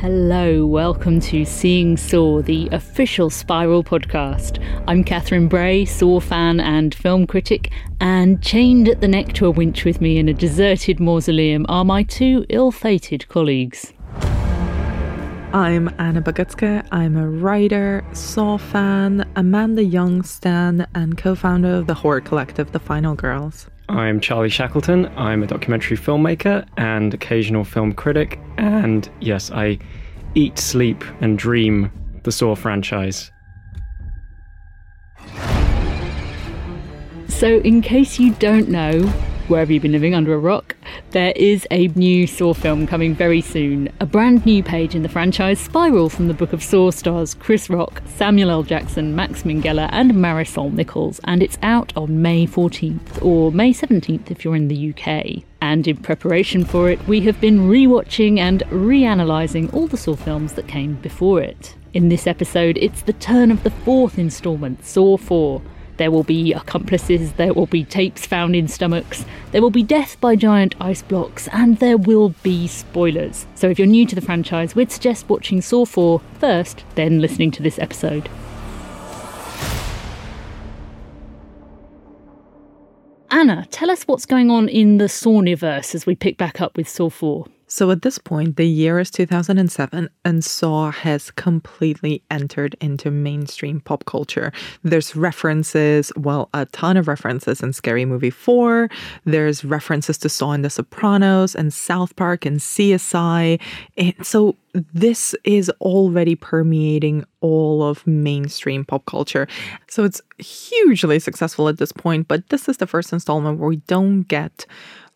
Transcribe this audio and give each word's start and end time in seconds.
Hello, 0.00 0.64
welcome 0.64 1.18
to 1.22 1.44
Seeing 1.44 1.96
Saw, 1.96 2.40
the 2.40 2.68
official 2.70 3.30
Spiral 3.30 3.82
podcast. 3.82 4.64
I'm 4.86 5.02
Catherine 5.02 5.48
Bray, 5.48 5.84
Saw 5.86 6.20
fan 6.20 6.60
and 6.60 6.94
film 6.94 7.26
critic, 7.26 7.72
and 8.00 8.40
chained 8.40 8.88
at 8.88 9.00
the 9.00 9.08
neck 9.08 9.32
to 9.32 9.46
a 9.46 9.50
winch 9.50 9.84
with 9.84 10.00
me 10.00 10.18
in 10.18 10.28
a 10.28 10.32
deserted 10.32 11.00
mausoleum 11.00 11.66
are 11.68 11.84
my 11.84 12.04
two 12.04 12.46
ill 12.48 12.70
fated 12.70 13.28
colleagues. 13.28 13.92
I'm 15.54 15.88
Anna 15.98 16.20
Bogutskaya. 16.20 16.86
I'm 16.92 17.16
a 17.16 17.26
writer, 17.26 18.04
Saw 18.12 18.58
fan, 18.58 19.26
Amanda 19.34 19.82
Young 19.82 20.22
stan, 20.22 20.86
and 20.94 21.16
co 21.16 21.34
founder 21.34 21.70
of 21.74 21.86
the 21.86 21.94
horror 21.94 22.20
collective 22.20 22.72
The 22.72 22.78
Final 22.78 23.14
Girls. 23.14 23.66
I'm 23.88 24.20
Charlie 24.20 24.50
Shackleton. 24.50 25.06
I'm 25.16 25.42
a 25.42 25.46
documentary 25.46 25.96
filmmaker 25.96 26.66
and 26.76 27.14
occasional 27.14 27.64
film 27.64 27.94
critic. 27.94 28.38
And 28.58 29.08
yes, 29.22 29.50
I 29.50 29.78
eat, 30.34 30.58
sleep, 30.58 31.02
and 31.22 31.38
dream 31.38 31.90
the 32.24 32.32
Saw 32.32 32.54
franchise. 32.54 33.30
So, 37.28 37.46
in 37.60 37.80
case 37.80 38.18
you 38.18 38.34
don't 38.34 38.68
know, 38.68 39.10
wherever 39.48 39.72
you've 39.72 39.82
been 39.82 39.92
living 39.92 40.14
under 40.14 40.34
a 40.34 40.38
rock, 40.38 40.76
there 41.10 41.32
is 41.34 41.66
a 41.70 41.88
new 41.88 42.26
Saw 42.26 42.54
film 42.54 42.86
coming 42.86 43.14
very 43.14 43.40
soon. 43.40 43.90
A 44.00 44.06
brand 44.06 44.44
new 44.44 44.62
page 44.62 44.94
in 44.94 45.02
the 45.02 45.08
franchise 45.08 45.58
Spiral 45.58 46.08
from 46.08 46.28
the 46.28 46.34
Book 46.34 46.52
of 46.52 46.62
Saw 46.62 46.90
stars 46.90 47.34
Chris 47.34 47.70
Rock, 47.70 48.02
Samuel 48.06 48.50
L. 48.50 48.62
Jackson, 48.62 49.14
Max 49.14 49.42
Minghella, 49.42 49.88
and 49.92 50.12
Marisol 50.12 50.72
Nichols, 50.72 51.20
and 51.24 51.42
it's 51.42 51.58
out 51.62 51.92
on 51.96 52.22
May 52.22 52.46
14th 52.46 53.22
or 53.24 53.50
May 53.52 53.72
17th 53.72 54.30
if 54.30 54.44
you're 54.44 54.56
in 54.56 54.68
the 54.68 54.94
UK. 54.94 55.44
And 55.60 55.88
in 55.88 55.96
preparation 55.96 56.64
for 56.64 56.88
it, 56.88 57.06
we 57.08 57.20
have 57.22 57.40
been 57.40 57.68
rewatching 57.68 58.38
and 58.38 58.60
reanalyzing 58.66 59.72
all 59.74 59.86
the 59.86 59.96
Saw 59.96 60.14
films 60.14 60.52
that 60.54 60.68
came 60.68 60.94
before 60.96 61.40
it. 61.40 61.74
In 61.94 62.10
this 62.10 62.26
episode, 62.26 62.76
it's 62.78 63.02
the 63.02 63.14
turn 63.14 63.50
of 63.50 63.64
the 63.64 63.70
fourth 63.70 64.18
instalment, 64.18 64.84
Saw 64.84 65.16
4. 65.16 65.62
There 65.98 66.10
will 66.10 66.22
be 66.22 66.52
accomplices, 66.52 67.32
there 67.32 67.52
will 67.52 67.66
be 67.66 67.84
tapes 67.84 68.24
found 68.24 68.56
in 68.56 68.68
stomachs, 68.68 69.24
there 69.50 69.60
will 69.60 69.70
be 69.70 69.82
death 69.82 70.18
by 70.20 70.36
giant 70.36 70.74
ice 70.80 71.02
blocks, 71.02 71.48
and 71.52 71.78
there 71.78 71.98
will 71.98 72.30
be 72.42 72.68
spoilers. 72.68 73.46
So 73.56 73.68
if 73.68 73.78
you're 73.78 73.86
new 73.86 74.06
to 74.06 74.14
the 74.14 74.20
franchise, 74.20 74.74
we'd 74.74 74.92
suggest 74.92 75.28
watching 75.28 75.60
Saw 75.60 75.84
4 75.84 76.20
first, 76.38 76.84
then 76.94 77.20
listening 77.20 77.50
to 77.50 77.62
this 77.62 77.78
episode. 77.78 78.28
Anna, 83.30 83.66
tell 83.70 83.90
us 83.90 84.04
what's 84.04 84.24
going 84.24 84.50
on 84.50 84.68
in 84.68 84.98
the 84.98 85.04
Sawniverse 85.04 85.94
as 85.94 86.06
we 86.06 86.14
pick 86.14 86.38
back 86.38 86.60
up 86.60 86.76
with 86.76 86.88
Saw 86.88 87.10
4. 87.10 87.46
So 87.68 87.90
at 87.90 88.02
this 88.02 88.18
point, 88.18 88.56
the 88.56 88.66
year 88.66 88.98
is 88.98 89.10
2007, 89.10 90.08
and 90.24 90.44
Saw 90.44 90.90
has 90.90 91.30
completely 91.32 92.22
entered 92.30 92.76
into 92.80 93.10
mainstream 93.10 93.80
pop 93.80 94.06
culture. 94.06 94.52
There's 94.82 95.14
references, 95.14 96.10
well, 96.16 96.48
a 96.54 96.64
ton 96.66 96.96
of 96.96 97.06
references 97.08 97.62
in 97.62 97.74
Scary 97.74 98.06
Movie 98.06 98.30
4. 98.30 98.88
There's 99.24 99.64
references 99.64 100.16
to 100.18 100.28
Saw 100.28 100.52
in 100.52 100.62
The 100.62 100.70
Sopranos 100.70 101.54
and 101.54 101.72
South 101.72 102.16
Park 102.16 102.46
and 102.46 102.58
CSI. 102.58 103.60
And 103.98 104.14
so 104.22 104.56
this 104.72 105.34
is 105.44 105.70
already 105.80 106.34
permeating 106.34 107.24
all 107.40 107.82
of 107.82 108.06
mainstream 108.06 108.84
pop 108.84 109.04
culture. 109.06 109.46
So 109.88 110.04
it's 110.04 110.22
hugely 110.38 111.18
successful 111.18 111.68
at 111.68 111.78
this 111.78 111.92
point, 111.92 112.28
but 112.28 112.48
this 112.48 112.68
is 112.68 112.78
the 112.78 112.86
first 112.86 113.12
installment 113.12 113.58
where 113.58 113.68
we 113.68 113.76
don't 113.86 114.22
get 114.22 114.66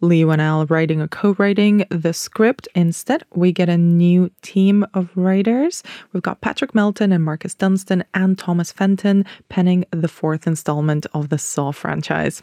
Leigh 0.03 0.25
Whannell 0.25 0.69
writing 0.69 1.01
or 1.01 1.09
co-writing 1.09 1.87
the 1.89 2.13
script. 2.13 2.69
Instead, 2.75 3.23
we 3.35 3.53
get 3.53 3.69
a 3.69 3.79
new 3.79 4.31
team 4.43 4.85
of 4.95 5.09
writers. 5.17 5.83
We've 6.13 6.23
got 6.23 6.41
Patrick 6.41 6.75
Melton 6.75 7.13
and 7.13 7.25
Marcus 7.25 7.55
Dunstan 7.55 8.05
and 8.13 8.37
Thomas 8.37 8.73
Fenton 8.73 9.25
penning 9.49 9.85
the 9.93 10.09
fourth 10.09 10.47
installment 10.47 11.07
of 11.15 11.29
the 11.29 11.39
Saw 11.39 11.73
franchise. 11.73 12.43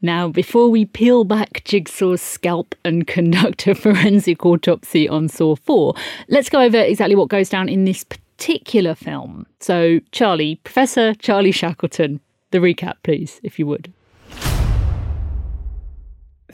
Now, 0.00 0.28
before 0.28 0.70
we 0.70 0.84
peel 0.84 1.24
back 1.24 1.64
Jigsaw's 1.64 2.22
scalp 2.22 2.74
and 2.84 3.06
conduct 3.06 3.66
a 3.66 3.74
forensic 3.74 4.46
autopsy 4.46 5.08
on 5.08 5.28
Saw 5.28 5.56
4, 5.56 5.94
let's 6.28 6.48
go 6.48 6.60
over 6.60 6.78
exactly 6.78 7.16
what 7.16 7.28
goes 7.28 7.48
down 7.48 7.68
in 7.68 7.84
this 7.84 8.04
particular 8.04 8.94
film. 8.94 9.46
So, 9.58 10.00
Charlie, 10.12 10.60
Professor 10.62 11.14
Charlie 11.14 11.50
Shackleton, 11.50 12.20
the 12.52 12.58
recap, 12.58 12.94
please, 13.02 13.40
if 13.42 13.58
you 13.58 13.66
would. 13.66 13.92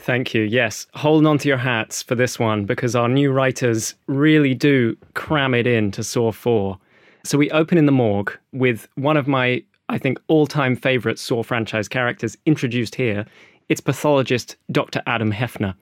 Thank 0.03 0.33
you. 0.33 0.41
Yes, 0.41 0.85
holding 0.95 1.25
on 1.25 1.37
to 1.37 1.47
your 1.47 1.55
hats 1.55 2.03
for 2.03 2.13
this 2.13 2.37
one 2.37 2.65
because 2.65 2.93
our 2.93 3.07
new 3.07 3.31
writers 3.31 3.95
really 4.07 4.53
do 4.53 4.97
cram 5.13 5.53
it 5.53 5.65
in 5.65 5.91
to 5.91 6.03
Saw 6.03 6.33
4. 6.33 6.77
So 7.23 7.37
we 7.37 7.49
open 7.51 7.77
in 7.77 7.85
the 7.85 7.93
morgue 7.93 8.37
with 8.51 8.89
one 8.95 9.15
of 9.15 9.29
my, 9.29 9.63
I 9.87 9.97
think, 9.97 10.19
all 10.27 10.45
time 10.45 10.75
favourite 10.75 11.17
Saw 11.19 11.41
franchise 11.41 11.87
characters 11.87 12.35
introduced 12.45 12.95
here. 12.95 13.25
It's 13.69 13.79
pathologist 13.79 14.57
Dr. 14.73 15.01
Adam 15.07 15.31
Heffner. 15.31 15.73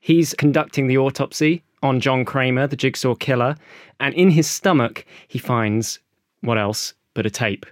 He's 0.00 0.34
conducting 0.34 0.88
the 0.88 0.98
autopsy 0.98 1.62
on 1.80 2.00
John 2.00 2.24
Kramer, 2.24 2.66
the 2.66 2.74
jigsaw 2.74 3.14
killer, 3.14 3.54
and 4.00 4.12
in 4.14 4.30
his 4.30 4.50
stomach, 4.50 5.06
he 5.28 5.38
finds 5.38 6.00
what 6.40 6.58
else 6.58 6.94
but 7.14 7.24
a 7.24 7.30
tape. 7.30 7.66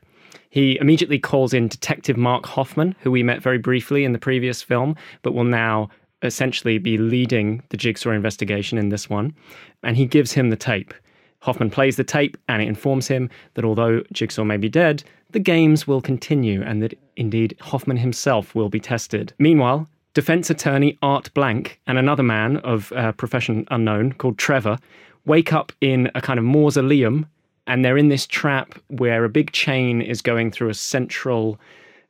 He 0.51 0.79
immediately 0.81 1.19
calls 1.19 1.53
in 1.53 1.69
Detective 1.69 2.17
Mark 2.17 2.47
Hoffman, 2.47 2.95
who 3.01 3.11
we 3.11 3.23
met 3.23 3.43
very 3.43 3.59
briefly 3.59 4.05
in 4.05 4.13
the 4.13 4.19
previous 4.19 4.63
film, 4.63 4.97
but 5.23 5.35
will 5.35 5.45
now 5.45 5.91
essentially 6.23 6.79
be 6.79 6.99
leading 6.99 7.63
the 7.69 7.77
Jigsaw 7.77 8.11
investigation 8.11 8.79
in 8.79 8.89
this 8.89 9.09
one. 9.09 9.35
And 9.83 9.97
he 9.97 10.07
gives 10.07 10.33
him 10.33 10.51
the 10.51 10.57
tape. 10.57 10.95
Hoffman 11.41 11.71
plays 11.71 11.97
the 11.97 12.05
tape 12.05 12.37
and 12.49 12.61
it 12.61 12.69
informs 12.69 13.07
him 13.07 13.31
that 13.55 13.65
although 13.65 14.03
Jigsaw 14.13 14.45
may 14.45 14.57
be 14.57 14.69
dead, 14.69 15.05
the 15.31 15.39
games 15.39 15.87
will 15.87 16.01
continue 16.01 16.63
and 16.63 16.83
that 16.83 16.99
indeed 17.17 17.57
Hoffman 17.61 17.99
himself 17.99 18.55
will 18.55 18.69
be 18.69 18.81
tested. 18.81 19.33
Meanwhile, 19.39 19.89
defense 20.15 20.51
attorney 20.51 20.99
Art 21.03 21.33
Blank 21.35 21.81
and 21.87 21.99
another 21.99 22.25
man 22.25 22.57
of 22.59 22.93
uh, 22.93 23.13
profession 23.13 23.67
unknown 23.71 24.15
called 24.15 24.39
Trevor 24.39 24.79
wake 25.27 25.53
up 25.53 25.73
in 25.81 26.11
a 26.15 26.21
kind 26.21 26.39
of 26.39 26.45
mausoleum 26.45 27.27
and 27.69 27.85
they're 27.85 27.99
in 27.99 28.09
this 28.09 28.27
trap 28.27 28.75
where 28.89 29.25
a 29.25 29.29
big 29.29 29.53
chain 29.53 30.03
is 30.03 30.21
going 30.21 30.51
through 30.51 30.71
a 30.71 30.75
central 30.75 31.61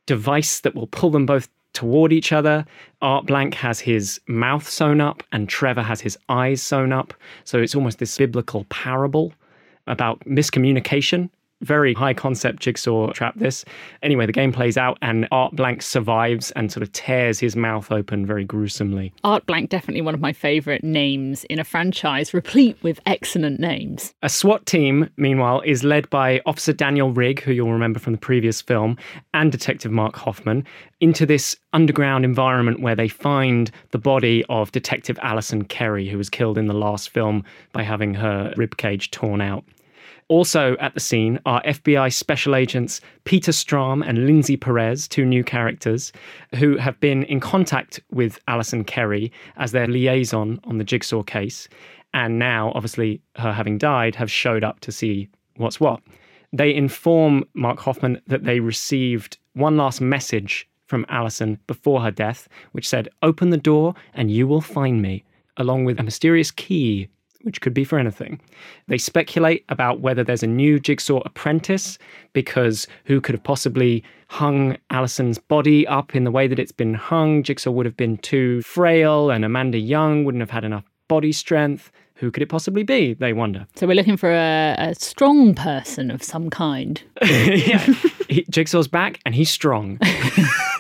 device 0.07 0.61
that 0.61 0.75
will 0.75 0.87
pull 0.87 1.11
them 1.11 1.27
both 1.27 1.49
toward 1.75 2.13
each 2.13 2.33
other. 2.33 2.65
Art 3.03 3.27
Blank 3.27 3.55
has 3.55 3.81
his 3.81 4.21
mouth 4.27 4.67
sewn 4.69 5.01
up, 5.01 5.23
and 5.33 5.49
Trevor 5.49 5.83
has 5.83 6.01
his 6.01 6.17
eyes 6.29 6.63
sewn 6.63 6.93
up. 6.93 7.13
So 7.45 7.59
it's 7.59 7.75
almost 7.75 7.99
this 7.99 8.17
biblical 8.17 8.65
parable 8.71 9.33
about 9.87 10.21
miscommunication 10.21 11.29
very 11.61 11.95
high 11.95 12.15
concept 12.15 12.61
jigsaw 12.61 13.11
trap 13.13 13.35
this. 13.37 13.65
Anyway, 14.03 14.27
the 14.27 14.33
game 14.33 14.53
plays 14.53 14.77
out 14.77 14.99
and 15.03 15.27
Art 15.31 15.55
Blank 15.55 15.83
survives 15.83 16.51
and 16.53 16.71
sort 16.71 16.83
of 16.83 16.93
tears 16.93 17.39
his 17.39 17.57
mouth 17.57 17.91
open 17.91 18.27
very 18.27 18.45
gruesomely. 18.45 19.13
Art 19.25 19.47
Blank, 19.47 19.71
definitely 19.71 20.03
one 20.03 20.15
of 20.15 20.21
my 20.21 20.33
favourite 20.33 20.85
names 20.85 21.45
in 21.45 21.59
a 21.59 21.65
franchise 21.65 22.33
replete 22.33 22.77
with 22.83 23.01
excellent 23.07 23.61
names. 23.61 24.15
A 24.23 24.29
SWAT 24.29 24.67
team, 24.67 25.09
meanwhile, 25.17 25.61
is 25.63 25.85
led 25.85 26.09
by 26.11 26.41
Officer 26.47 26.73
Daniel 26.73 27.13
Rigg, 27.13 27.41
who 27.41 27.53
you'll 27.53 27.73
remember 27.73 27.99
from 27.99 28.13
the 28.13 28.19
previous 28.19 28.61
film, 28.61 28.97
and 29.35 29.51
Detective 29.51 29.93
Mark 29.93 30.17
Hoffman, 30.17 30.65
into 31.01 31.27
this 31.27 31.57
underground 31.73 32.25
environment 32.25 32.81
where 32.81 32.97
they 32.97 33.09
find 33.09 33.71
the 33.91 33.99
body 33.99 34.45
of 34.49 34.73
Detective 34.73 35.19
Allison 35.23 35.65
Kerry, 35.65 36.09
who 36.09 36.19
was 36.19 36.31
killed 36.31 36.59
in 36.59 36.67
the 36.67 36.75
last 36.75 37.11
film 37.11 37.45
by 37.73 37.83
having 37.83 38.15
her 38.15 38.53
ribcage 38.57 39.11
torn 39.11 39.41
out. 39.41 39.65
Also 40.29 40.77
at 40.79 40.93
the 40.93 41.01
scene 41.01 41.41
are 41.47 41.63
FBI 41.63 42.13
special 42.13 42.55
agents 42.55 43.01
Peter 43.25 43.51
Strahm 43.51 44.07
and 44.07 44.27
Lindsay 44.27 44.59
Perez, 44.59 45.09
two 45.09 45.25
new 45.25 45.43
characters, 45.43 46.13
who 46.57 46.77
have 46.77 47.01
been 47.01 47.23
in 47.25 47.41
contact 47.41 48.01
with 48.11 48.39
Allison 48.47 48.85
Kerry 48.85 49.33
as 49.57 49.73
their 49.73 49.87
liaison 49.87 50.61
on 50.65 50.77
the 50.77 50.85
Jigsaw 50.85 51.23
case. 51.23 51.67
And 52.13 52.39
now, 52.39 52.73
obviously, 52.75 53.23
her 53.37 53.53
having 53.53 53.79
died, 53.79 54.15
have 54.17 54.31
showed 54.31 54.65
up 54.65 54.81
to 54.81 54.93
see 54.93 55.29
what's 55.57 55.81
what. 55.81 56.01
They 56.53 56.75
inform 56.75 57.45
Mark 57.55 57.79
Hoffman 57.81 58.21
that 58.27 58.45
they 58.45 58.61
received 58.61 59.39
one 59.55 59.77
last 59.77 60.01
message 60.01 60.69
from 60.87 61.07
Allison 61.09 61.59
before 61.67 62.03
her 62.03 62.11
death, 62.11 62.49
which 62.73 62.89
said, 62.89 63.09
Open 63.23 63.51
the 63.51 63.57
door 63.57 63.95
and 64.15 64.31
you 64.31 64.47
will 64.47 64.63
find 64.63 65.01
me, 65.01 65.25
along 65.57 65.85
with 65.85 65.99
a 65.99 66.03
mysterious 66.03 66.51
key 66.51 67.09
which 67.43 67.61
could 67.61 67.75
be 67.75 67.85
for 67.85 67.99
anything. 67.99 68.41
They 68.89 68.99
speculate 68.99 69.65
about 69.69 70.01
whether 70.01 70.25
there's 70.25 70.43
a 70.43 70.49
new 70.49 70.81
Jigsaw 70.81 71.21
apprentice, 71.25 71.99
because 72.33 72.87
who 73.05 73.21
could 73.21 73.35
have 73.35 73.45
possibly 73.45 74.03
hung 74.29 74.77
Allison's 74.91 75.39
body 75.39 75.87
up 75.87 76.15
in 76.15 76.25
the 76.25 76.31
way 76.31 76.47
that 76.47 76.59
it's 76.59 76.73
been 76.73 76.95
hung? 76.95 77.43
Jigsaw 77.43 77.71
would 77.71 77.87
have 77.87 77.97
been 77.97 78.19
too 78.19 78.63
frail, 78.63 79.31
and 79.31 79.45
Amanda 79.45 79.79
Young 79.79 80.25
wouldn't 80.25 80.43
have 80.43 80.51
had 80.51 80.65
enough 80.65 80.85
body 81.09 81.33
strength. 81.33 81.91
Who 82.17 82.33
could 82.33 82.43
it 82.43 82.49
possibly 82.49 82.83
be? 82.83 83.15
They 83.15 83.33
wonder. 83.33 83.67
So 83.77 83.87
we're 83.87 83.95
looking 83.95 84.17
for 84.17 84.33
a, 84.33 84.75
a 84.77 84.95
strong 84.97 85.55
person 85.55 86.11
of 86.11 86.21
some 86.21 86.51
kind. 86.51 87.01
yeah. 87.23 87.95
Jigsaw's 88.51 88.89
back 88.89 89.21
and 89.25 89.37
he's 89.37 89.51
strong. 89.51 90.01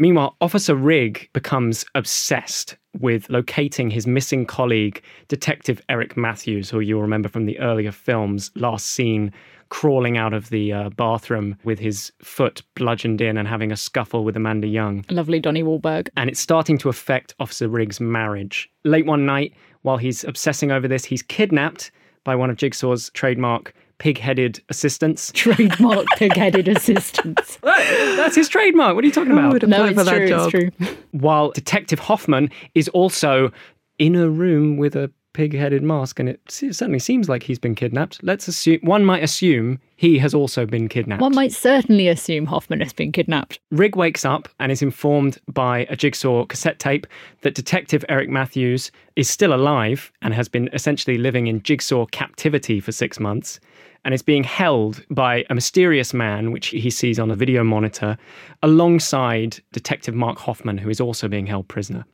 Meanwhile, 0.00 0.34
Officer 0.40 0.74
Rigg 0.74 1.28
becomes 1.34 1.84
obsessed 1.94 2.78
with 2.98 3.28
locating 3.28 3.90
his 3.90 4.06
missing 4.06 4.46
colleague, 4.46 5.02
Detective 5.28 5.82
Eric 5.90 6.16
Matthews, 6.16 6.70
who 6.70 6.80
you'll 6.80 7.02
remember 7.02 7.28
from 7.28 7.44
the 7.44 7.58
earlier 7.60 7.92
films, 7.92 8.50
last 8.54 8.86
seen 8.86 9.30
crawling 9.68 10.16
out 10.16 10.32
of 10.32 10.48
the 10.48 10.72
uh, 10.72 10.88
bathroom 10.88 11.54
with 11.64 11.78
his 11.78 12.10
foot 12.22 12.62
bludgeoned 12.76 13.20
in 13.20 13.36
and 13.36 13.46
having 13.46 13.70
a 13.70 13.76
scuffle 13.76 14.24
with 14.24 14.38
Amanda 14.38 14.66
Young. 14.66 15.04
Lovely 15.10 15.38
Donnie 15.38 15.62
Wahlberg. 15.62 16.08
And 16.16 16.30
it's 16.30 16.40
starting 16.40 16.78
to 16.78 16.88
affect 16.88 17.34
Officer 17.38 17.68
Rigg's 17.68 18.00
marriage. 18.00 18.70
Late 18.84 19.04
one 19.04 19.26
night, 19.26 19.52
while 19.82 19.98
he's 19.98 20.24
obsessing 20.24 20.72
over 20.72 20.88
this, 20.88 21.04
he's 21.04 21.22
kidnapped 21.22 21.90
by 22.24 22.34
one 22.34 22.48
of 22.48 22.56
Jigsaw's 22.56 23.10
trademark 23.10 23.74
pig-headed 24.00 24.60
assistants. 24.68 25.30
Trademark 25.34 26.06
pig-headed 26.16 26.66
assistants. 26.66 27.56
That's 27.62 28.34
his 28.34 28.48
trademark. 28.48 28.96
What 28.96 29.04
are 29.04 29.06
you 29.06 29.12
talking 29.12 29.30
about? 29.32 29.52
would 29.52 29.68
No, 29.68 29.84
it's 29.84 29.96
for 29.96 30.04
that 30.04 30.16
true. 30.16 30.28
job. 30.28 30.52
It's 30.52 30.76
true. 30.78 30.96
While 31.12 31.52
Detective 31.52 32.00
Hoffman 32.00 32.50
is 32.74 32.88
also 32.88 33.52
in 33.98 34.16
a 34.16 34.28
room 34.28 34.78
with 34.78 34.96
a 34.96 35.12
pig-headed 35.32 35.82
mask, 35.82 36.18
and 36.18 36.28
it 36.28 36.40
certainly 36.48 36.98
seems 36.98 37.28
like 37.28 37.44
he's 37.44 37.58
been 37.58 37.74
kidnapped. 37.74 38.18
Let's 38.22 38.48
assume 38.48 38.80
one 38.82 39.04
might 39.04 39.22
assume 39.22 39.78
he 39.96 40.18
has 40.18 40.34
also 40.34 40.66
been 40.66 40.88
kidnapped. 40.88 41.22
One 41.22 41.34
might 41.34 41.52
certainly 41.52 42.08
assume 42.08 42.46
Hoffman 42.46 42.80
has 42.80 42.92
been 42.92 43.12
kidnapped. 43.12 43.60
Rigg 43.70 43.94
wakes 43.94 44.24
up 44.24 44.48
and 44.58 44.72
is 44.72 44.82
informed 44.82 45.38
by 45.46 45.86
a 45.88 45.94
jigsaw 45.94 46.46
cassette 46.46 46.78
tape 46.78 47.06
that 47.42 47.54
Detective 47.54 48.04
Eric 48.08 48.28
Matthews 48.28 48.90
is 49.14 49.30
still 49.30 49.54
alive 49.54 50.10
and 50.22 50.34
has 50.34 50.48
been 50.48 50.68
essentially 50.72 51.18
living 51.18 51.46
in 51.46 51.62
jigsaw 51.62 52.06
captivity 52.06 52.80
for 52.80 52.90
six 52.90 53.20
months 53.20 53.60
and 54.04 54.14
is 54.14 54.22
being 54.22 54.44
held 54.44 55.04
by 55.10 55.44
a 55.50 55.54
mysterious 55.54 56.14
man, 56.14 56.52
which 56.52 56.68
he 56.68 56.90
sees 56.90 57.18
on 57.18 57.30
a 57.30 57.36
video 57.36 57.62
monitor, 57.62 58.16
alongside 58.62 59.58
Detective 59.72 60.14
Mark 60.14 60.38
Hoffman, 60.38 60.78
who 60.78 60.88
is 60.88 61.00
also 61.00 61.28
being 61.28 61.46
held 61.46 61.68
prisoner. 61.68 62.04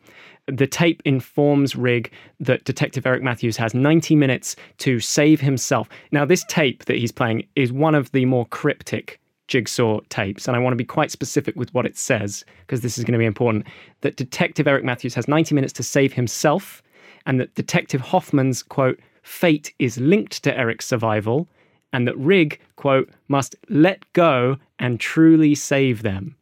The 0.47 0.67
tape 0.67 1.03
informs 1.05 1.75
Rigg 1.75 2.13
that 2.41 2.65
Detective 2.65 3.07
Eric 3.07 3.23
Matthews 3.23 3.57
has 3.57 3.75
90 3.75 4.15
minutes 4.15 4.55
to 4.79 5.01
save 5.01 5.41
himself. 5.41 5.89
Now, 6.13 6.25
this 6.25 6.45
tape 6.49 6.85
that 6.85 6.99
he's 6.99 7.13
playing 7.13 7.47
is 7.57 7.73
one 7.73 7.95
of 7.95 8.13
the 8.13 8.25
more 8.25 8.47
cryptic 8.47 9.21
jigsaw 9.49 10.01
tapes, 10.09 10.47
and 10.47 10.57
I 10.57 10.61
want 10.61 10.73
to 10.73 10.77
be 10.77 10.85
quite 10.85 11.11
specific 11.11 11.57
with 11.57 11.73
what 11.75 11.87
it 11.87 11.97
says 11.97 12.45
because 12.61 12.81
this 12.81 12.99
is 12.99 13.05
going 13.05 13.13
to 13.13 13.19
be 13.19 13.25
important. 13.25 13.67
That 14.01 14.17
Detective 14.17 14.67
Eric 14.67 14.85
Matthews 14.85 15.15
has 15.15 15.29
90 15.29 15.55
minutes 15.55 15.73
to 15.75 15.83
save 15.83 16.13
himself, 16.13 16.83
and 17.27 17.41
that 17.41 17.55
Detective 17.55 18.01
Hoffman's 18.01 18.63
quote, 18.63 19.01
fate 19.23 19.75
is 19.79 19.99
linked 19.99 20.43
to 20.45 20.57
Eric's 20.57 20.87
survival, 20.87 21.49
and 21.97 22.07
that 22.07 22.19
Rigg, 22.19 22.61
quote, 22.77 23.09
must 23.29 23.57
let 23.71 24.05
go 24.13 24.59
and 24.79 25.01
truly 25.01 25.55
save 25.55 26.03
them. 26.03 26.37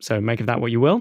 So 0.00 0.20
make 0.20 0.38
of 0.38 0.46
that 0.48 0.60
what 0.60 0.70
you 0.70 0.80
will. 0.80 1.00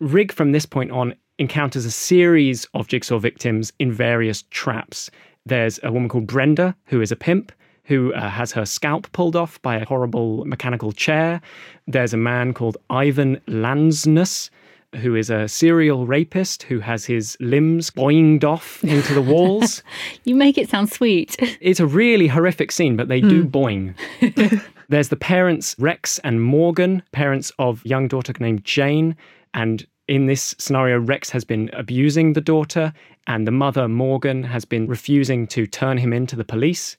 Rigg, 0.00 0.32
from 0.32 0.52
this 0.52 0.64
point 0.64 0.90
on, 0.90 1.14
encounters 1.38 1.84
a 1.84 1.90
series 1.90 2.66
of 2.72 2.88
jigsaw 2.88 3.18
victims 3.18 3.70
in 3.78 3.92
various 3.92 4.44
traps. 4.50 5.10
There's 5.44 5.78
a 5.82 5.92
woman 5.92 6.08
called 6.08 6.26
Brenda, 6.26 6.74
who 6.86 7.02
is 7.02 7.12
a 7.12 7.16
pimp, 7.16 7.52
who 7.84 8.14
uh, 8.14 8.30
has 8.30 8.50
her 8.52 8.64
scalp 8.64 9.12
pulled 9.12 9.36
off 9.36 9.60
by 9.60 9.76
a 9.76 9.84
horrible 9.84 10.46
mechanical 10.46 10.92
chair. 10.92 11.42
There's 11.86 12.14
a 12.14 12.16
man 12.32 12.54
called 12.54 12.78
Ivan 12.88 13.42
Landsness, 13.46 14.48
who 14.96 15.14
is 15.14 15.30
a 15.30 15.48
serial 15.48 16.06
rapist 16.06 16.64
who 16.64 16.80
has 16.80 17.04
his 17.04 17.36
limbs 17.40 17.90
boinged 17.90 18.44
off 18.44 18.82
into 18.84 19.14
the 19.14 19.22
walls. 19.22 19.82
You 20.24 20.34
make 20.34 20.58
it 20.58 20.68
sound 20.68 20.90
sweet. 20.90 21.36
It's 21.60 21.78
a 21.78 21.86
really 21.86 22.26
horrific 22.26 22.72
scene, 22.72 22.96
but 22.96 23.08
they 23.08 23.20
do 23.20 23.42
hmm. 23.42 23.48
boing. 23.48 24.62
There's 24.88 25.08
the 25.08 25.16
parents, 25.16 25.74
Rex 25.78 26.18
and 26.20 26.42
Morgan, 26.42 27.02
parents 27.12 27.52
of 27.58 27.84
young 27.84 28.08
daughter 28.08 28.32
named 28.38 28.64
Jane. 28.64 29.16
And 29.54 29.86
in 30.08 30.26
this 30.26 30.54
scenario, 30.58 30.98
Rex 30.98 31.30
has 31.30 31.44
been 31.44 31.70
abusing 31.72 32.32
the 32.32 32.40
daughter, 32.40 32.92
and 33.26 33.46
the 33.46 33.52
mother, 33.52 33.88
Morgan, 33.88 34.44
has 34.44 34.64
been 34.64 34.86
refusing 34.86 35.46
to 35.48 35.66
turn 35.66 35.98
him 35.98 36.12
into 36.12 36.36
the 36.36 36.44
police. 36.44 36.96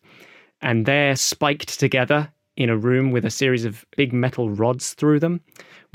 And 0.62 0.86
they're 0.86 1.16
spiked 1.16 1.80
together 1.80 2.32
in 2.58 2.70
a 2.70 2.78
room 2.78 3.12
with 3.12 3.24
a 3.24 3.30
series 3.30 3.64
of 3.64 3.86
big 3.96 4.12
metal 4.12 4.50
rods 4.50 4.94
through 4.94 5.20
them. 5.20 5.42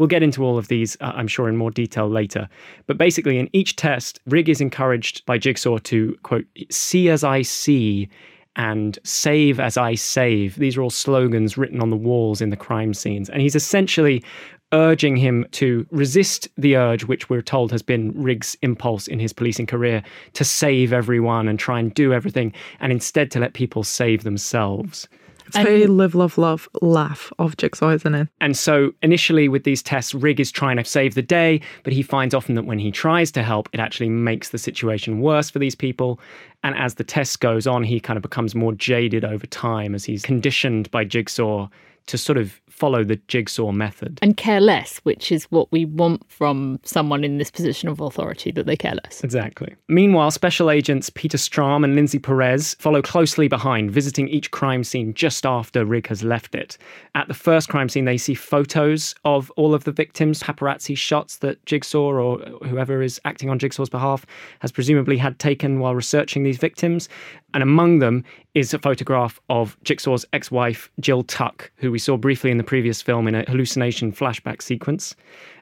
We'll 0.02 0.08
get 0.08 0.25
into 0.25 0.43
all 0.43 0.58
of 0.58 0.66
these, 0.66 0.96
uh, 1.00 1.12
I'm 1.14 1.28
sure, 1.28 1.49
in 1.49 1.56
more 1.56 1.70
detail 1.70 2.08
later. 2.08 2.49
But 2.88 2.99
basically, 2.99 3.38
in 3.38 3.49
each 3.52 3.76
test, 3.76 4.19
Rigg 4.26 4.49
is 4.49 4.60
encouraged 4.60 5.25
by 5.26 5.38
Jigsaw 5.38 5.78
to, 5.78 6.19
quote, 6.25 6.44
see 6.72 7.08
as 7.08 7.22
I 7.22 7.43
see 7.43 8.08
and 8.56 8.99
save 9.04 9.60
as 9.60 9.76
I 9.76 9.94
save. 9.94 10.56
These 10.56 10.76
are 10.76 10.82
all 10.82 10.90
slogans 10.90 11.56
written 11.56 11.81
on 11.81 11.90
the 11.90 11.96
walls 11.96 12.40
in 12.40 12.50
the 12.50 12.56
crime 12.56 12.94
scenes. 12.94 13.31
And 13.31 13.40
he's 13.40 13.54
essentially 13.54 14.25
urging 14.72 15.14
him 15.14 15.46
to 15.52 15.87
resist 15.93 16.49
the 16.56 16.75
urge, 16.75 17.04
which 17.04 17.31
we're 17.31 17.40
told 17.40 17.70
has 17.70 17.82
been 17.82 18.10
Rigg's 18.20 18.56
impulse 18.60 19.06
in 19.06 19.20
his 19.20 19.32
policing 19.32 19.69
career, 19.69 20.02
to 20.32 20.43
save 20.43 20.93
everyone 20.93 21.46
and 21.46 21.60
try 21.60 21.78
and 21.78 21.94
do 21.94 22.12
everything, 22.12 22.52
and 22.81 22.90
instead 22.90 23.31
to 23.31 23.38
let 23.38 23.52
people 23.52 23.84
save 23.84 24.25
themselves. 24.25 25.06
It's 25.54 25.64
very 25.64 25.87
live, 25.87 26.14
love, 26.14 26.38
love, 26.38 26.69
laugh 26.81 27.32
of 27.38 27.56
Jigsaw, 27.56 27.90
isn't 27.90 28.14
it? 28.14 28.28
And 28.40 28.56
so 28.56 28.93
initially 29.02 29.49
with 29.49 29.64
these 29.64 29.82
tests, 29.82 30.14
Rigg 30.14 30.40
is 30.40 30.50
trying 30.50 30.78
to 30.78 30.84
save 30.84 31.14
the 31.14 31.22
day, 31.22 31.60
but 31.82 31.93
he 31.93 32.02
finds 32.02 32.34
often 32.34 32.54
that 32.54 32.64
when 32.64 32.78
he 32.78 32.90
tries 32.90 33.31
to 33.32 33.43
help, 33.43 33.69
it 33.72 33.81
actually 33.81 34.08
makes 34.08 34.49
the 34.49 34.58
situation 34.58 35.20
worse 35.20 35.50
for 35.50 35.58
these 35.58 35.75
people. 35.75 36.19
And 36.64 36.75
as 36.76 36.94
the 36.94 37.04
test 37.04 37.40
goes 37.40 37.66
on, 37.66 37.84
he 37.84 38.00
kind 38.00 38.16
of 38.16 38.22
becomes 38.22 38.54
more 38.54 38.72
jaded 38.72 39.25
over 39.25 39.46
time 39.46 39.94
as 39.94 40.04
he's 40.04 40.22
conditioned 40.22 40.90
by 40.90 41.04
Jigsaw 41.04 41.69
to 42.06 42.19
sort 42.19 42.38
of 42.38 42.60
follow 42.82 43.05
the 43.05 43.20
Jigsaw 43.29 43.70
method. 43.70 44.19
and 44.23 44.37
care 44.37 44.61
less, 44.61 44.99
which 45.05 45.31
is 45.31 45.44
what 45.56 45.70
we 45.70 45.84
want 45.84 46.20
from 46.29 46.81
someone 46.82 47.23
in 47.23 47.38
this 47.38 47.49
position 47.49 47.88
of 47.88 48.00
authority, 48.00 48.50
that 48.50 48.67
they 48.67 48.75
care 48.75 48.96
less. 49.05 49.23
Exactly. 49.23 49.76
Meanwhile, 49.87 50.32
special 50.32 50.69
agents 50.69 51.08
Peter 51.08 51.38
Strahm 51.38 51.84
and 51.84 51.94
Lindsay 51.94 52.19
Perez 52.19 52.75
follow 52.81 53.00
closely 53.00 53.46
behind, 53.46 53.93
visiting 53.93 54.26
each 54.26 54.50
crime 54.50 54.82
scene 54.82 55.14
just 55.14 55.46
after 55.46 55.84
Rigg 55.84 56.08
has 56.08 56.25
left 56.25 56.56
it. 56.56 56.76
At 57.14 57.29
the 57.29 57.34
first 57.34 57.69
crime 57.69 57.88
scene, 57.88 58.05
they 58.05 58.19
see 58.19 58.34
photos 58.34 59.14
of 59.25 59.52
all 59.52 59.75
of 59.75 59.85
the 59.85 59.93
victims, 59.93 60.43
paparazzi 60.43 60.96
shots 60.96 61.37
that 61.37 61.64
Jigsaw 61.67 62.11
or 62.11 62.38
whoever 62.67 63.00
is 63.00 63.20
acting 63.25 63.49
on 63.49 63.61
Jigsaw's 63.61 63.90
behalf 63.90 64.26
has 64.58 64.73
presumably 64.73 65.19
had 65.19 65.38
taken 65.38 65.78
while 65.78 65.94
researching 65.94 66.43
these 66.43 66.58
victims. 66.58 67.08
And 67.54 67.62
among 67.62 67.99
them 67.99 68.25
is 68.54 68.72
a 68.72 68.78
photograph 68.78 69.40
of 69.50 69.76
Jigsaw's 69.84 70.25
ex 70.32 70.50
wife, 70.50 70.90
Jill 71.00 71.22
Tuck, 71.22 71.70
who 71.76 71.90
we 71.90 71.99
saw 71.99 72.16
briefly 72.16 72.50
in 72.50 72.58
the 72.58 72.64
previous 72.64 73.02
film 73.02 73.28
in 73.28 73.34
a 73.34 73.44
hallucination 73.49 74.12
flashback 74.12 74.62
sequence. 74.62 75.14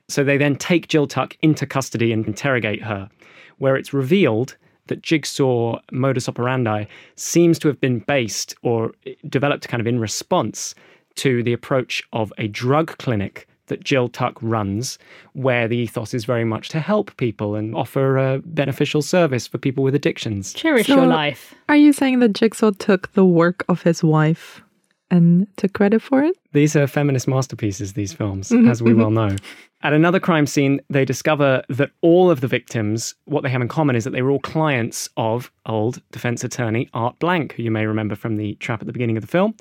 So 0.09 0.25
they 0.25 0.37
then 0.37 0.57
take 0.57 0.89
Jill 0.89 1.07
Tuck 1.07 1.37
into 1.43 1.67
custody 1.67 2.13
and 2.13 2.27
interrogate 2.27 2.83
her, 2.83 3.09
where 3.59 3.77
it's 3.77 3.93
revealed 3.93 4.57
that 4.87 5.03
Jigsaw 5.03 5.79
modus 5.93 6.29
operandi 6.29 6.85
seems 7.17 7.59
to 7.61 7.69
have 7.69 7.81
been 7.81 8.01
based 8.01 8.55
or 8.63 8.93
developed 9.29 9.69
kind 9.69 9.81
of 9.81 9.87
in 9.87 10.01
response 10.01 10.75
to 11.17 11.43
the 11.43 11.53
approach 11.53 12.03
of 12.13 12.33
a 12.39 12.49
drug 12.49 12.99
clinic 12.99 13.47
that 13.71 13.83
Jill 13.83 14.09
Tuck 14.09 14.37
runs, 14.43 14.99
where 15.33 15.67
the 15.67 15.79
ethos 15.79 16.13
is 16.13 16.27
very 16.27 16.45
much 16.45 16.69
to 16.69 16.81
help 16.81 17.17
people 17.17 17.55
and 17.55 17.75
offer 17.75 18.19
a 18.19 18.43
beneficial 18.45 19.01
service 19.01 19.47
for 19.47 19.57
people 19.57 19.83
with 19.83 19.95
addictions. 19.95 20.53
Cherish 20.53 20.89
So- 20.89 20.97
your 20.97 21.07
life. 21.07 21.55
Are 21.71 21.77
you 21.77 21.93
saying 21.95 22.19
that 22.19 22.35
Jigsaw 22.35 22.73
took 22.73 23.13
the 23.13 23.25
work 23.25 23.65
of 23.69 23.83
his 23.83 24.05
wife 24.05 24.61
and 25.11 25.47
took 25.57 25.73
credit 25.73 26.03
for 26.03 26.23
it? 26.23 26.37
These 26.53 26.77
are 26.77 26.87
feminist 26.87 27.27
masterpieces, 27.27 27.95
these 27.95 28.13
films, 28.13 28.51
mm-hmm, 28.51 28.69
as 28.69 28.83
we 28.83 28.91
mm-hmm. 28.91 29.01
well 29.01 29.11
know. 29.11 29.37
At 29.83 29.93
another 29.93 30.21
crime 30.21 30.47
scene, 30.47 30.81
they 30.91 31.05
discover 31.05 31.63
that 31.71 31.91
all 32.03 32.31
of 32.31 32.43
the 32.43 32.47
victims, 32.47 33.15
what 33.25 33.43
they 33.43 33.49
have 33.49 33.63
in 33.63 33.69
common 33.69 33.97
is 33.97 34.05
that 34.05 34.11
they 34.11 34.21
were 34.21 34.31
all 34.31 34.41
clients 34.41 35.09
of 35.17 35.51
old 35.65 36.03
defense 36.13 36.45
attorney 36.45 36.89
Art 36.93 37.19
Blank, 37.19 37.55
who 37.55 37.63
you 37.63 37.71
may 37.71 37.87
remember 37.87 38.15
from 38.15 38.37
the 38.37 38.55
trap 38.57 38.83
at 38.83 38.87
the 38.87 38.93
beginning 38.93 39.17
of 39.17 39.23
the 39.23 39.29
film, 39.29 39.55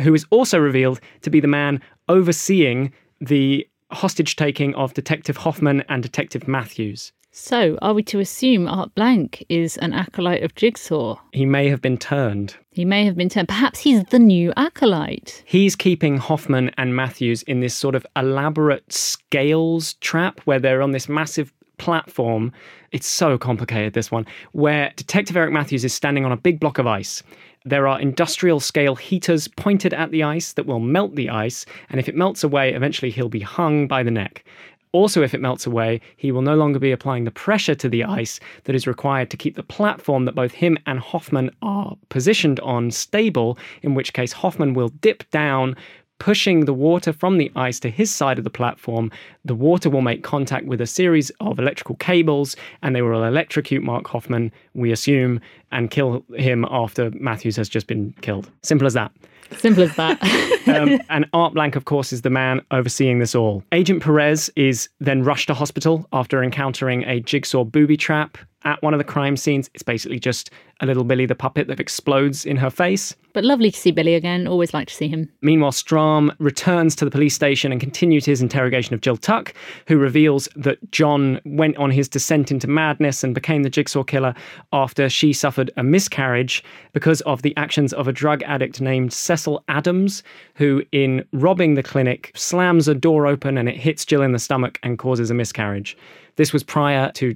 who 0.00 0.14
is 0.14 0.24
also 0.30 0.58
revealed 0.58 1.00
to 1.22 1.30
be 1.30 1.40
the 1.40 1.48
man 1.48 1.82
overseeing 2.08 2.92
the 3.20 3.66
hostage 3.90 4.36
taking 4.36 4.74
of 4.74 4.94
Detective 4.94 5.38
Hoffman 5.38 5.82
and 5.88 6.02
Detective 6.02 6.46
Matthews. 6.46 7.12
So, 7.30 7.78
are 7.82 7.94
we 7.94 8.02
to 8.04 8.18
assume 8.18 8.66
Art 8.66 8.94
Blank 8.94 9.44
is 9.48 9.76
an 9.76 9.92
acolyte 9.92 10.42
of 10.42 10.54
Jigsaw? 10.54 11.18
He 11.32 11.46
may 11.46 11.68
have 11.68 11.80
been 11.80 11.98
turned. 11.98 12.56
He 12.72 12.84
may 12.84 13.04
have 13.04 13.16
been 13.16 13.28
turned. 13.28 13.48
Perhaps 13.48 13.80
he's 13.80 14.02
the 14.04 14.18
new 14.18 14.52
acolyte. 14.56 15.42
He's 15.46 15.76
keeping 15.76 16.16
Hoffman 16.16 16.70
and 16.78 16.96
Matthews 16.96 17.42
in 17.42 17.60
this 17.60 17.74
sort 17.74 17.94
of 17.94 18.04
elaborate 18.16 18.92
scales 18.92 19.94
trap 19.94 20.40
where 20.46 20.58
they're 20.58 20.82
on 20.82 20.92
this 20.92 21.08
massive 21.08 21.52
platform. 21.76 22.52
It's 22.92 23.06
so 23.06 23.38
complicated, 23.38 23.92
this 23.92 24.10
one, 24.10 24.26
where 24.52 24.92
Detective 24.96 25.36
Eric 25.36 25.52
Matthews 25.52 25.84
is 25.84 25.94
standing 25.94 26.24
on 26.24 26.32
a 26.32 26.36
big 26.36 26.58
block 26.58 26.78
of 26.78 26.86
ice. 26.86 27.22
There 27.64 27.88
are 27.88 28.00
industrial 28.00 28.60
scale 28.60 28.94
heaters 28.96 29.48
pointed 29.48 29.92
at 29.92 30.10
the 30.10 30.22
ice 30.22 30.52
that 30.52 30.66
will 30.66 30.80
melt 30.80 31.16
the 31.16 31.28
ice, 31.28 31.66
and 31.90 31.98
if 31.98 32.08
it 32.08 32.14
melts 32.14 32.44
away, 32.44 32.72
eventually 32.72 33.10
he'll 33.10 33.28
be 33.28 33.40
hung 33.40 33.86
by 33.86 34.02
the 34.02 34.10
neck. 34.10 34.44
Also, 34.92 35.22
if 35.22 35.34
it 35.34 35.40
melts 35.40 35.66
away, 35.66 36.00
he 36.16 36.32
will 36.32 36.40
no 36.40 36.54
longer 36.54 36.78
be 36.78 36.92
applying 36.92 37.24
the 37.24 37.30
pressure 37.30 37.74
to 37.74 37.88
the 37.88 38.04
ice 38.04 38.40
that 38.64 38.74
is 38.74 38.86
required 38.86 39.28
to 39.30 39.36
keep 39.36 39.54
the 39.54 39.62
platform 39.62 40.24
that 40.24 40.34
both 40.34 40.52
him 40.52 40.78
and 40.86 40.98
Hoffman 40.98 41.50
are 41.60 41.96
positioned 42.08 42.58
on 42.60 42.90
stable, 42.90 43.58
in 43.82 43.94
which 43.94 44.14
case 44.14 44.32
Hoffman 44.32 44.72
will 44.72 44.88
dip 44.88 45.28
down, 45.30 45.76
pushing 46.18 46.64
the 46.64 46.74
water 46.74 47.12
from 47.12 47.38
the 47.38 47.50
ice 47.56 47.80
to 47.80 47.90
his 47.90 48.10
side 48.10 48.38
of 48.38 48.44
the 48.44 48.50
platform. 48.50 49.10
The 49.44 49.54
water 49.54 49.90
will 49.90 50.02
make 50.02 50.22
contact 50.22 50.66
with 50.66 50.80
a 50.80 50.86
series 50.86 51.30
of 51.40 51.58
electrical 51.58 51.96
cables 51.96 52.56
and 52.82 52.94
they 52.94 53.02
will 53.02 53.24
electrocute 53.24 53.82
Mark 53.82 54.06
Hoffman, 54.08 54.52
we 54.74 54.92
assume, 54.92 55.40
and 55.72 55.90
kill 55.90 56.24
him 56.34 56.66
after 56.70 57.10
Matthews 57.12 57.56
has 57.56 57.68
just 57.68 57.86
been 57.86 58.14
killed. 58.20 58.50
Simple 58.62 58.86
as 58.86 58.94
that. 58.94 59.12
Simple 59.56 59.84
as 59.84 59.96
that. 59.96 60.22
um, 60.68 61.00
and 61.08 61.26
Art 61.32 61.54
Blank, 61.54 61.76
of 61.76 61.84
course, 61.84 62.12
is 62.12 62.22
the 62.22 62.30
man 62.30 62.60
overseeing 62.70 63.18
this 63.18 63.34
all. 63.34 63.62
Agent 63.72 64.02
Perez 64.02 64.50
is 64.56 64.88
then 65.00 65.22
rushed 65.22 65.48
to 65.48 65.54
hospital 65.54 66.06
after 66.12 66.42
encountering 66.42 67.04
a 67.04 67.20
jigsaw 67.20 67.64
booby 67.64 67.96
trap 67.96 68.38
at 68.64 68.82
one 68.82 68.94
of 68.94 68.98
the 68.98 69.04
crime 69.04 69.36
scenes. 69.36 69.70
It's 69.74 69.82
basically 69.82 70.18
just 70.18 70.50
a 70.80 70.86
little 70.86 71.04
Billy 71.04 71.26
the 71.26 71.34
puppet 71.34 71.66
that 71.68 71.80
explodes 71.80 72.46
in 72.46 72.56
her 72.56 72.70
face. 72.70 73.14
but 73.32 73.44
lovely 73.44 73.70
to 73.70 73.78
see 73.78 73.90
Billy 73.90 74.14
again. 74.14 74.48
Always 74.48 74.74
like 74.74 74.88
to 74.88 74.94
see 74.94 75.08
him. 75.08 75.30
Meanwhile, 75.42 75.72
Strahm 75.72 76.34
returns 76.38 76.96
to 76.96 77.04
the 77.04 77.10
police 77.10 77.34
station 77.34 77.70
and 77.70 77.80
continues 77.80 78.24
his 78.24 78.42
interrogation 78.42 78.94
of 78.94 79.00
Jill 79.00 79.16
Tuck, 79.16 79.54
who 79.86 79.96
reveals 79.96 80.48
that 80.56 80.78
John 80.90 81.40
went 81.44 81.76
on 81.76 81.90
his 81.90 82.08
descent 82.08 82.50
into 82.50 82.66
madness 82.66 83.22
and 83.22 83.34
became 83.34 83.62
the 83.62 83.70
jigsaw 83.70 84.02
killer 84.02 84.34
after 84.72 85.08
she 85.08 85.32
suffered 85.32 85.70
a 85.76 85.82
miscarriage 85.82 86.64
because 86.92 87.20
of 87.22 87.42
the 87.42 87.56
actions 87.56 87.92
of 87.92 88.08
a 88.08 88.12
drug 88.12 88.42
addict 88.44 88.80
named 88.80 89.12
Cecil 89.12 89.62
Adams, 89.68 90.22
who, 90.54 90.82
in 90.90 91.24
robbing 91.32 91.74
the 91.74 91.82
clinic, 91.82 92.32
slams 92.34 92.88
a 92.88 92.94
door 92.94 93.26
open 93.26 93.56
and 93.58 93.68
it 93.68 93.76
hits 93.76 94.04
Jill 94.04 94.22
in 94.22 94.32
the 94.32 94.38
stomach 94.38 94.78
and 94.82 94.98
causes 94.98 95.30
a 95.30 95.34
miscarriage. 95.34 95.96
This 96.36 96.52
was 96.52 96.62
prior 96.62 97.10
to 97.12 97.34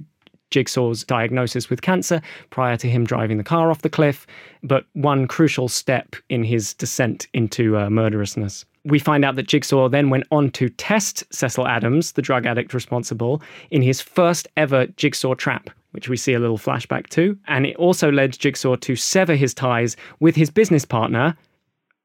Jigsaw's 0.53 1.03
diagnosis 1.03 1.67
with 1.67 1.81
cancer 1.81 2.21
prior 2.51 2.77
to 2.77 2.87
him 2.87 3.05
driving 3.05 3.37
the 3.37 3.43
car 3.43 3.71
off 3.71 3.81
the 3.81 3.89
cliff, 3.89 4.27
but 4.61 4.85
one 4.93 5.27
crucial 5.27 5.67
step 5.67 6.15
in 6.29 6.43
his 6.43 6.75
descent 6.75 7.27
into 7.33 7.75
uh, 7.75 7.89
murderousness. 7.89 8.63
We 8.85 8.99
find 8.99 9.25
out 9.25 9.35
that 9.37 9.47
Jigsaw 9.47 9.89
then 9.89 10.11
went 10.11 10.25
on 10.29 10.51
to 10.51 10.69
test 10.69 11.23
Cecil 11.33 11.67
Adams, 11.67 12.11
the 12.11 12.21
drug 12.21 12.45
addict 12.45 12.73
responsible, 12.73 13.41
in 13.71 13.81
his 13.81 13.99
first 13.99 14.47
ever 14.55 14.85
Jigsaw 14.95 15.33
trap, 15.33 15.71
which 15.91 16.07
we 16.07 16.17
see 16.17 16.33
a 16.33 16.39
little 16.39 16.59
flashback 16.59 17.07
to. 17.09 17.35
And 17.47 17.65
it 17.65 17.75
also 17.77 18.11
led 18.11 18.37
Jigsaw 18.37 18.75
to 18.75 18.95
sever 18.95 19.35
his 19.35 19.55
ties 19.55 19.97
with 20.19 20.35
his 20.35 20.51
business 20.51 20.85
partner, 20.85 21.35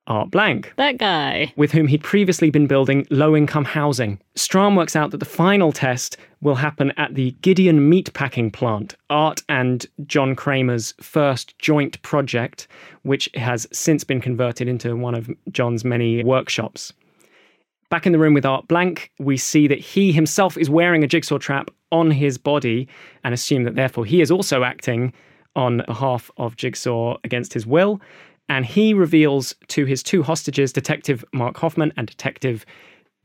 Art 0.08 0.30
Blank 0.30 0.72
That 0.76 0.98
guy. 0.98 1.52
with 1.56 1.70
whom 1.70 1.86
he'd 1.86 2.02
previously 2.02 2.50
been 2.50 2.66
building 2.66 3.06
low 3.10 3.36
income 3.36 3.64
housing. 3.64 4.18
Strahm 4.34 4.76
works 4.76 4.96
out 4.96 5.10
that 5.12 5.18
the 5.18 5.24
final 5.24 5.70
test 5.70 6.16
will 6.40 6.56
happen 6.56 6.92
at 6.96 7.14
the 7.14 7.32
Gideon 7.42 7.90
Meatpacking 7.90 8.52
Plant, 8.52 8.94
Art 9.10 9.42
and 9.48 9.86
John 10.06 10.34
Kramer's 10.34 10.94
first 11.00 11.58
joint 11.58 12.00
project, 12.02 12.68
which 13.02 13.28
has 13.34 13.66
since 13.72 14.02
been 14.02 14.20
converted 14.20 14.68
into 14.68 14.96
one 14.96 15.14
of 15.14 15.30
John's 15.52 15.84
many 15.84 16.24
workshops. 16.24 16.92
Back 17.90 18.06
in 18.06 18.12
the 18.12 18.18
room 18.18 18.34
with 18.34 18.44
Art 18.44 18.68
Blank, 18.68 19.10
we 19.18 19.36
see 19.36 19.66
that 19.66 19.78
he 19.78 20.12
himself 20.12 20.56
is 20.58 20.68
wearing 20.68 21.02
a 21.02 21.06
jigsaw 21.06 21.38
trap 21.38 21.70
on 21.90 22.10
his 22.10 22.36
body 22.36 22.86
and 23.24 23.32
assume 23.32 23.64
that 23.64 23.74
therefore 23.74 24.04
he 24.04 24.20
is 24.20 24.30
also 24.30 24.62
acting 24.62 25.12
on 25.56 25.82
behalf 25.86 26.30
of 26.36 26.54
Jigsaw 26.56 27.16
against 27.24 27.52
his 27.52 27.66
will. 27.66 28.00
And 28.48 28.64
he 28.64 28.94
reveals 28.94 29.54
to 29.68 29.84
his 29.84 30.02
two 30.02 30.22
hostages, 30.22 30.72
Detective 30.72 31.24
Mark 31.32 31.56
Hoffman 31.58 31.92
and 31.96 32.06
Detective 32.06 32.64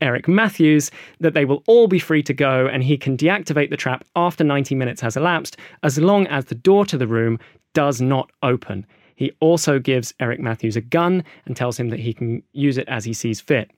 Eric 0.00 0.28
Matthews, 0.28 0.90
that 1.20 1.34
they 1.34 1.44
will 1.44 1.62
all 1.66 1.88
be 1.88 1.98
free 1.98 2.22
to 2.24 2.34
go 2.34 2.66
and 2.66 2.82
he 2.82 2.98
can 2.98 3.16
deactivate 3.16 3.70
the 3.70 3.76
trap 3.76 4.04
after 4.16 4.44
90 4.44 4.74
minutes 4.74 5.00
has 5.00 5.16
elapsed, 5.16 5.56
as 5.82 5.98
long 5.98 6.26
as 6.26 6.46
the 6.46 6.54
door 6.54 6.84
to 6.86 6.98
the 6.98 7.06
room 7.06 7.38
does 7.72 8.00
not 8.00 8.30
open. 8.42 8.86
He 9.16 9.32
also 9.40 9.78
gives 9.78 10.12
Eric 10.20 10.40
Matthews 10.40 10.76
a 10.76 10.80
gun 10.80 11.24
and 11.46 11.56
tells 11.56 11.78
him 11.78 11.88
that 11.90 12.00
he 12.00 12.12
can 12.12 12.42
use 12.52 12.78
it 12.78 12.88
as 12.88 13.04
he 13.04 13.12
sees 13.12 13.40
fit. 13.40 13.70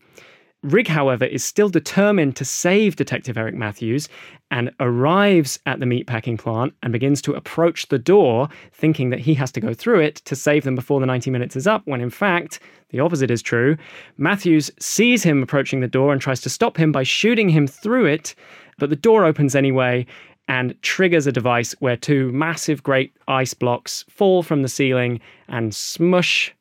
Rigg, 0.66 0.88
however, 0.88 1.24
is 1.24 1.44
still 1.44 1.68
determined 1.68 2.34
to 2.36 2.44
save 2.44 2.96
Detective 2.96 3.38
Eric 3.38 3.54
Matthews 3.54 4.08
and 4.50 4.72
arrives 4.80 5.60
at 5.64 5.78
the 5.78 5.86
meatpacking 5.86 6.38
plant 6.38 6.74
and 6.82 6.92
begins 6.92 7.22
to 7.22 7.34
approach 7.34 7.86
the 7.86 8.00
door, 8.00 8.48
thinking 8.72 9.10
that 9.10 9.20
he 9.20 9.34
has 9.34 9.52
to 9.52 9.60
go 9.60 9.72
through 9.72 10.00
it 10.00 10.16
to 10.24 10.34
save 10.34 10.64
them 10.64 10.74
before 10.74 10.98
the 10.98 11.06
90 11.06 11.30
minutes 11.30 11.54
is 11.54 11.68
up, 11.68 11.82
when 11.84 12.00
in 12.00 12.10
fact, 12.10 12.58
the 12.88 12.98
opposite 12.98 13.30
is 13.30 13.42
true. 13.42 13.76
Matthews 14.16 14.68
sees 14.80 15.22
him 15.22 15.40
approaching 15.40 15.78
the 15.78 15.86
door 15.86 16.12
and 16.12 16.20
tries 16.20 16.40
to 16.40 16.50
stop 16.50 16.76
him 16.76 16.90
by 16.90 17.04
shooting 17.04 17.48
him 17.48 17.68
through 17.68 18.06
it, 18.06 18.34
but 18.76 18.90
the 18.90 18.96
door 18.96 19.24
opens 19.24 19.54
anyway 19.54 20.04
and 20.48 20.80
triggers 20.82 21.28
a 21.28 21.32
device 21.32 21.76
where 21.78 21.96
two 21.96 22.32
massive, 22.32 22.82
great 22.82 23.12
ice 23.28 23.54
blocks 23.54 24.04
fall 24.08 24.42
from 24.42 24.62
the 24.62 24.68
ceiling 24.68 25.20
and 25.46 25.72
smush 25.76 26.52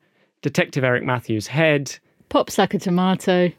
Detective 0.42 0.84
Eric 0.84 1.02
Matthews' 1.02 1.48
head. 1.48 1.98
Pops 2.28 2.58
like 2.58 2.74
a 2.74 2.78
tomato. 2.78 3.52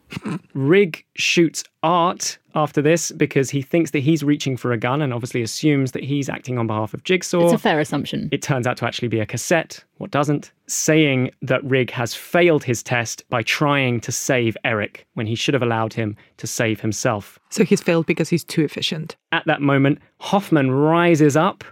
Rigg 0.53 1.05
shoots 1.15 1.63
Art 1.83 2.37
after 2.53 2.81
this 2.81 3.11
because 3.11 3.49
he 3.49 3.61
thinks 3.61 3.91
that 3.91 3.99
he's 3.99 4.23
reaching 4.23 4.57
for 4.57 4.71
a 4.71 4.77
gun 4.77 5.01
and 5.01 5.13
obviously 5.13 5.41
assumes 5.41 5.93
that 5.93 6.03
he's 6.03 6.27
acting 6.27 6.57
on 6.57 6.67
behalf 6.67 6.93
of 6.93 7.03
Jigsaw. 7.03 7.45
It's 7.45 7.53
a 7.53 7.57
fair 7.57 7.79
assumption. 7.79 8.29
it 8.31 8.41
turns 8.41 8.67
out 8.67 8.77
to 8.77 8.85
actually 8.85 9.07
be 9.07 9.19
a 9.19 9.25
cassette, 9.25 9.83
what 9.97 10.11
doesn't, 10.11 10.51
saying 10.67 11.31
that 11.41 11.63
Rigg 11.63 11.91
has 11.91 12.13
failed 12.13 12.63
his 12.63 12.83
test 12.83 13.23
by 13.29 13.41
trying 13.43 13.99
to 14.01 14.11
save 14.11 14.57
Eric 14.63 15.07
when 15.13 15.27
he 15.27 15.35
should 15.35 15.53
have 15.53 15.63
allowed 15.63 15.93
him 15.93 16.17
to 16.37 16.47
save 16.47 16.81
himself. 16.81 17.39
So 17.49 17.63
he's 17.63 17.81
failed 17.81 18.05
because 18.05 18.29
he's 18.29 18.43
too 18.43 18.63
efficient. 18.63 19.15
At 19.31 19.45
that 19.45 19.61
moment, 19.61 19.99
Hoffman 20.19 20.71
rises 20.71 21.37
up 21.37 21.63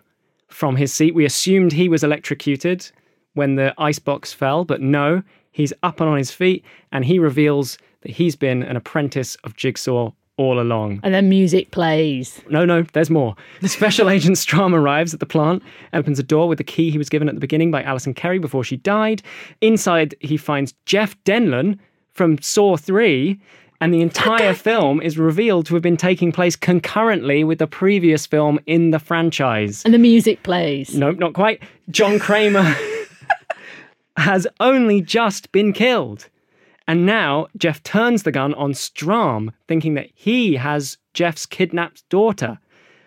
from 0.47 0.75
his 0.75 0.93
seat. 0.93 1.13
We 1.13 1.25
assumed 1.25 1.73
he 1.73 1.89
was 1.89 2.03
electrocuted 2.03 2.89
when 3.33 3.55
the 3.55 3.73
icebox 3.77 4.31
fell, 4.31 4.63
but 4.63 4.79
no, 4.79 5.23
he's 5.55 5.71
up 5.83 6.01
and 6.01 6.09
on 6.09 6.17
his 6.17 6.31
feet 6.31 6.65
and 6.91 7.05
he 7.05 7.17
reveals 7.17 7.77
that 8.01 8.11
he's 8.11 8.35
been 8.35 8.61
an 8.61 8.75
apprentice 8.75 9.35
of 9.45 9.55
Jigsaw 9.55 10.11
all 10.35 10.59
along. 10.59 10.99
And 11.01 11.13
then 11.13 11.29
music 11.29 11.71
plays. 11.71 12.41
No, 12.49 12.65
no, 12.65 12.83
there's 12.91 13.09
more. 13.09 13.37
The 13.61 13.69
special 13.69 14.09
Agent 14.15 14.35
Strahm 14.35 14.73
arrives 14.73 15.13
at 15.13 15.21
the 15.21 15.25
plant, 15.25 15.63
opens 15.93 16.19
a 16.19 16.23
door 16.23 16.49
with 16.49 16.57
the 16.57 16.65
key 16.65 16.91
he 16.91 16.97
was 16.97 17.07
given 17.07 17.29
at 17.29 17.35
the 17.35 17.39
beginning 17.39 17.71
by 17.71 17.83
Allison 17.83 18.13
Kerry 18.13 18.37
before 18.37 18.65
she 18.65 18.75
died. 18.75 19.23
Inside, 19.61 20.13
he 20.19 20.35
finds 20.35 20.73
Jeff 20.85 21.15
Denlon 21.23 21.79
from 22.11 22.37
Saw 22.41 22.75
3, 22.75 23.39
and 23.79 23.93
the 23.93 24.01
entire 24.01 24.53
film 24.67 25.01
is 25.01 25.17
revealed 25.17 25.67
to 25.67 25.73
have 25.73 25.83
been 25.83 25.95
taking 25.95 26.33
place 26.33 26.57
concurrently 26.57 27.45
with 27.45 27.59
the 27.59 27.67
previous 27.67 28.25
film 28.25 28.59
in 28.65 28.91
the 28.91 28.99
franchise. 28.99 29.83
And 29.85 29.93
the 29.93 29.99
music 29.99 30.43
plays. 30.43 30.93
Nope, 30.93 31.17
not 31.17 31.33
quite. 31.33 31.63
John 31.91 32.19
Kramer 32.19 32.75
has 34.17 34.47
only 34.59 35.01
just 35.01 35.51
been 35.51 35.73
killed. 35.73 36.29
And 36.87 37.05
now 37.05 37.47
Jeff 37.57 37.81
turns 37.83 38.23
the 38.23 38.31
gun 38.31 38.53
on 38.53 38.73
Strahm, 38.73 39.51
thinking 39.67 39.95
that 39.95 40.09
he 40.13 40.55
has 40.55 40.97
Jeff's 41.13 41.45
kidnapped 41.45 42.07
daughter. 42.09 42.59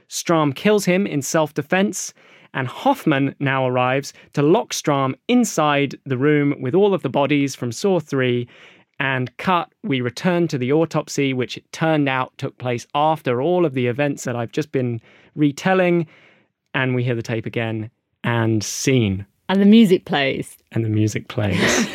Strahm 0.09 0.55
kills 0.55 0.85
him 0.85 1.07
in 1.07 1.23
self 1.23 1.55
defense, 1.55 2.13
and 2.55 2.67
Hoffman 2.67 3.35
now 3.39 3.67
arrives 3.67 4.13
to 4.33 4.43
lock 4.43 4.71
Strahm 4.71 5.15
inside 5.29 5.97
the 6.05 6.19
room 6.19 6.55
with 6.61 6.75
all 6.75 6.95
of 6.95 7.03
the 7.03 7.09
bodies 7.09 7.55
from 7.55 7.73
Saw 7.73 8.01
3. 8.01 8.49
And 9.01 9.37
cut, 9.37 9.73
we 9.85 10.01
return 10.01 10.49
to 10.49 10.59
the 10.59 10.73
autopsy, 10.73 11.33
which 11.33 11.57
it 11.57 11.71
turned 11.71 12.09
out 12.09 12.37
took 12.37 12.59
place 12.59 12.85
after 12.95 13.41
all 13.41 13.65
of 13.65 13.75
the 13.75 13.87
events 13.87 14.25
that 14.25 14.35
I've 14.35 14.51
just 14.51 14.73
been 14.73 15.01
retelling. 15.37 16.09
And 16.75 16.97
we 16.97 17.05
hear 17.05 17.15
the 17.15 17.23
tape 17.23 17.47
again 17.47 17.91
and 18.25 18.65
scene, 18.65 19.25
And 19.49 19.61
the 19.61 19.67
music 19.67 20.05
plays. 20.05 20.57
and 20.73 20.85
the 20.85 20.91
music 20.91 21.29
plays. 21.29 21.59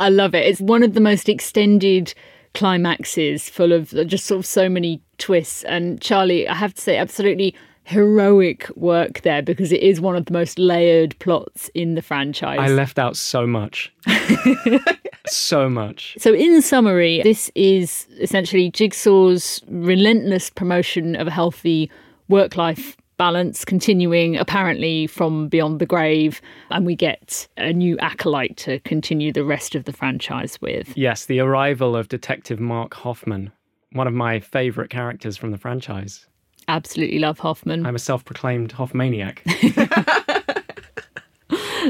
I 0.00 0.08
love 0.08 0.34
it. 0.34 0.44
It's 0.46 0.60
one 0.60 0.82
of 0.82 0.94
the 0.94 1.00
most 1.00 1.28
extended 1.28 2.12
climaxes, 2.54 3.48
full 3.48 3.72
of 3.72 3.90
just 4.06 4.26
sort 4.26 4.40
of 4.40 4.46
so 4.46 4.68
many 4.68 5.00
twists. 5.18 5.62
And 5.64 6.00
Charlie, 6.00 6.46
I 6.48 6.54
have 6.54 6.74
to 6.74 6.80
say, 6.80 6.96
absolutely 6.96 7.54
heroic 7.84 8.68
work 8.76 9.22
there 9.22 9.42
because 9.42 9.72
it 9.72 9.80
is 9.80 10.00
one 10.00 10.16
of 10.16 10.26
the 10.26 10.32
most 10.32 10.58
layered 10.58 11.18
plots 11.18 11.70
in 11.74 11.94
the 11.94 12.02
franchise. 12.02 12.58
I 12.60 12.68
left 12.68 12.98
out 12.98 13.16
so 13.16 13.46
much. 13.46 13.92
so 15.26 15.68
much. 15.68 16.16
So, 16.18 16.34
in 16.34 16.60
summary, 16.62 17.22
this 17.22 17.50
is 17.54 18.06
essentially 18.20 18.70
Jigsaw's 18.70 19.62
relentless 19.68 20.50
promotion 20.50 21.16
of 21.16 21.26
a 21.28 21.30
healthy 21.30 21.90
work 22.28 22.56
life 22.56 22.96
balance, 23.16 23.64
continuing 23.64 24.36
apparently 24.36 25.06
from 25.06 25.48
beyond 25.48 25.80
the 25.80 25.86
grave. 25.86 26.40
And 26.70 26.86
we 26.86 26.96
get 26.96 27.48
a 27.56 27.72
new 27.72 27.98
acolyte 27.98 28.56
to 28.58 28.78
continue 28.80 29.32
the 29.32 29.44
rest 29.44 29.74
of 29.74 29.84
the 29.84 29.92
franchise 29.92 30.60
with. 30.60 30.96
Yes, 30.96 31.26
the 31.26 31.40
arrival 31.40 31.96
of 31.96 32.08
Detective 32.08 32.60
Mark 32.60 32.94
Hoffman, 32.94 33.52
one 33.92 34.06
of 34.06 34.14
my 34.14 34.40
favourite 34.40 34.90
characters 34.90 35.36
from 35.36 35.50
the 35.50 35.58
franchise. 35.58 36.26
Absolutely 36.68 37.18
love 37.18 37.38
Hoffman. 37.38 37.86
I'm 37.86 37.96
a 37.96 37.98
self 37.98 38.24
proclaimed 38.24 38.72
Hoffmaniac. 38.72 39.42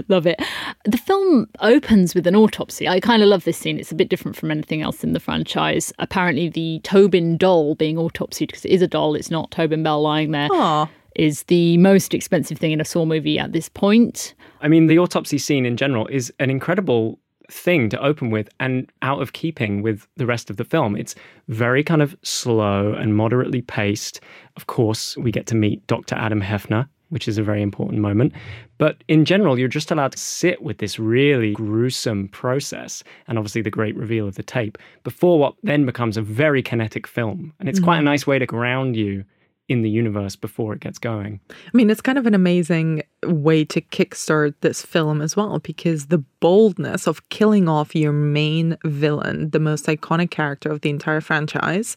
Love 0.08 0.26
it. 0.26 0.40
The 0.84 0.96
film 0.96 1.48
opens 1.60 2.14
with 2.14 2.26
an 2.26 2.34
autopsy. 2.34 2.88
I 2.88 3.00
kind 3.00 3.22
of 3.22 3.28
love 3.28 3.44
this 3.44 3.58
scene. 3.58 3.78
It's 3.78 3.92
a 3.92 3.94
bit 3.94 4.08
different 4.08 4.36
from 4.36 4.50
anything 4.50 4.82
else 4.82 5.04
in 5.04 5.12
the 5.12 5.20
franchise. 5.20 5.92
Apparently, 5.98 6.48
the 6.48 6.80
Tobin 6.82 7.36
doll 7.36 7.74
being 7.74 7.96
autopsied, 7.96 8.48
because 8.48 8.64
it 8.64 8.70
is 8.70 8.82
a 8.82 8.88
doll, 8.88 9.14
it's 9.14 9.30
not 9.30 9.50
Tobin 9.50 9.82
Bell 9.82 10.00
lying 10.00 10.30
there. 10.30 10.48
Aw. 10.50 10.88
Is 11.14 11.45
the 11.45 11.76
most 11.78 12.14
expensive 12.14 12.59
thing 12.59 12.73
in 12.73 12.81
a 12.81 12.85
Saw 12.85 13.04
movie 13.04 13.38
at 13.38 13.52
this 13.52 13.69
point. 13.69 14.35
I 14.61 14.69
mean, 14.69 14.87
the 14.87 14.99
autopsy 14.99 15.38
scene 15.38 15.66
in 15.66 15.76
general 15.76 16.07
is 16.07 16.33
an 16.38 16.50
incredible 16.50 17.19
thing 17.50 17.88
to 17.90 18.00
open 18.02 18.31
with 18.31 18.49
and 18.61 18.90
out 19.02 19.21
of 19.21 19.33
keeping 19.33 19.83
with 19.83 20.07
the 20.16 20.26
rest 20.26 20.50
of 20.50 20.57
the 20.57 20.64
film. 20.64 20.97
It's 20.97 21.14
very 21.49 21.85
kind 21.85 22.02
of 22.02 22.16
slow 22.23 22.95
and 22.95 23.16
moderately 23.16 23.62
paced. 23.62 24.21
Of 24.57 24.66
course, 24.66 25.16
we 25.16 25.31
get 25.31 25.47
to 25.49 25.54
meet 25.54 25.87
Dr. 25.87 26.14
Adam 26.14 26.40
Heffner, 26.40 26.88
which 27.11 27.28
is 27.28 27.38
a 27.38 27.42
very 27.42 27.62
important 27.62 28.00
moment. 28.00 28.33
But 28.78 29.04
in 29.07 29.25
general, 29.25 29.59
you're 29.59 29.69
just 29.69 29.90
allowed 29.90 30.12
to 30.12 30.19
sit 30.19 30.62
with 30.62 30.78
this 30.78 30.99
really 30.99 31.52
gruesome 31.52 32.28
process 32.28 33.04
and 33.28 33.38
obviously 33.38 33.62
the 33.62 33.71
great 33.71 33.95
reveal 33.97 34.26
of 34.26 34.37
the 34.37 34.42
tape 34.42 34.78
before 35.04 35.38
what 35.38 35.54
then 35.62 35.85
becomes 35.85 36.16
a 36.16 36.23
very 36.23 36.62
kinetic 36.62 37.07
film. 37.07 37.52
And 37.61 37.69
it's 37.69 37.81
quite 37.81 37.97
a 37.97 37.99
mm-hmm. 37.99 38.07
nice 38.07 38.26
way 38.26 38.38
to 38.38 38.47
ground 38.47 38.97
you 38.97 39.25
in 39.69 39.83
the 39.83 39.90
universe 39.90 40.37
before 40.37 40.75
it 40.75 40.81
gets 40.81 40.99
going. 40.99 41.40
I 41.50 41.71
mean, 41.73 41.88
it's 41.88 42.00
kind 42.00 42.19
of 42.19 42.26
an 42.26 42.35
amazing 42.35 43.04
way 43.25 43.64
to 43.66 43.81
kickstart 43.81 44.54
this 44.61 44.85
film 44.85 45.23
as 45.23 45.37
well 45.37 45.59
because 45.61 46.07
the 46.07 46.19
boldness 46.40 47.07
of 47.07 47.28
killing 47.28 47.69
off 47.69 47.95
your 47.95 48.12
main 48.12 48.76
villain, 48.85 49.50
the 49.50 49.61
most 49.61 49.87
iconic 49.87 50.31
character 50.31 50.71
of 50.71 50.81
the 50.81 50.90
entire 50.90 51.21
franchise, 51.21 51.97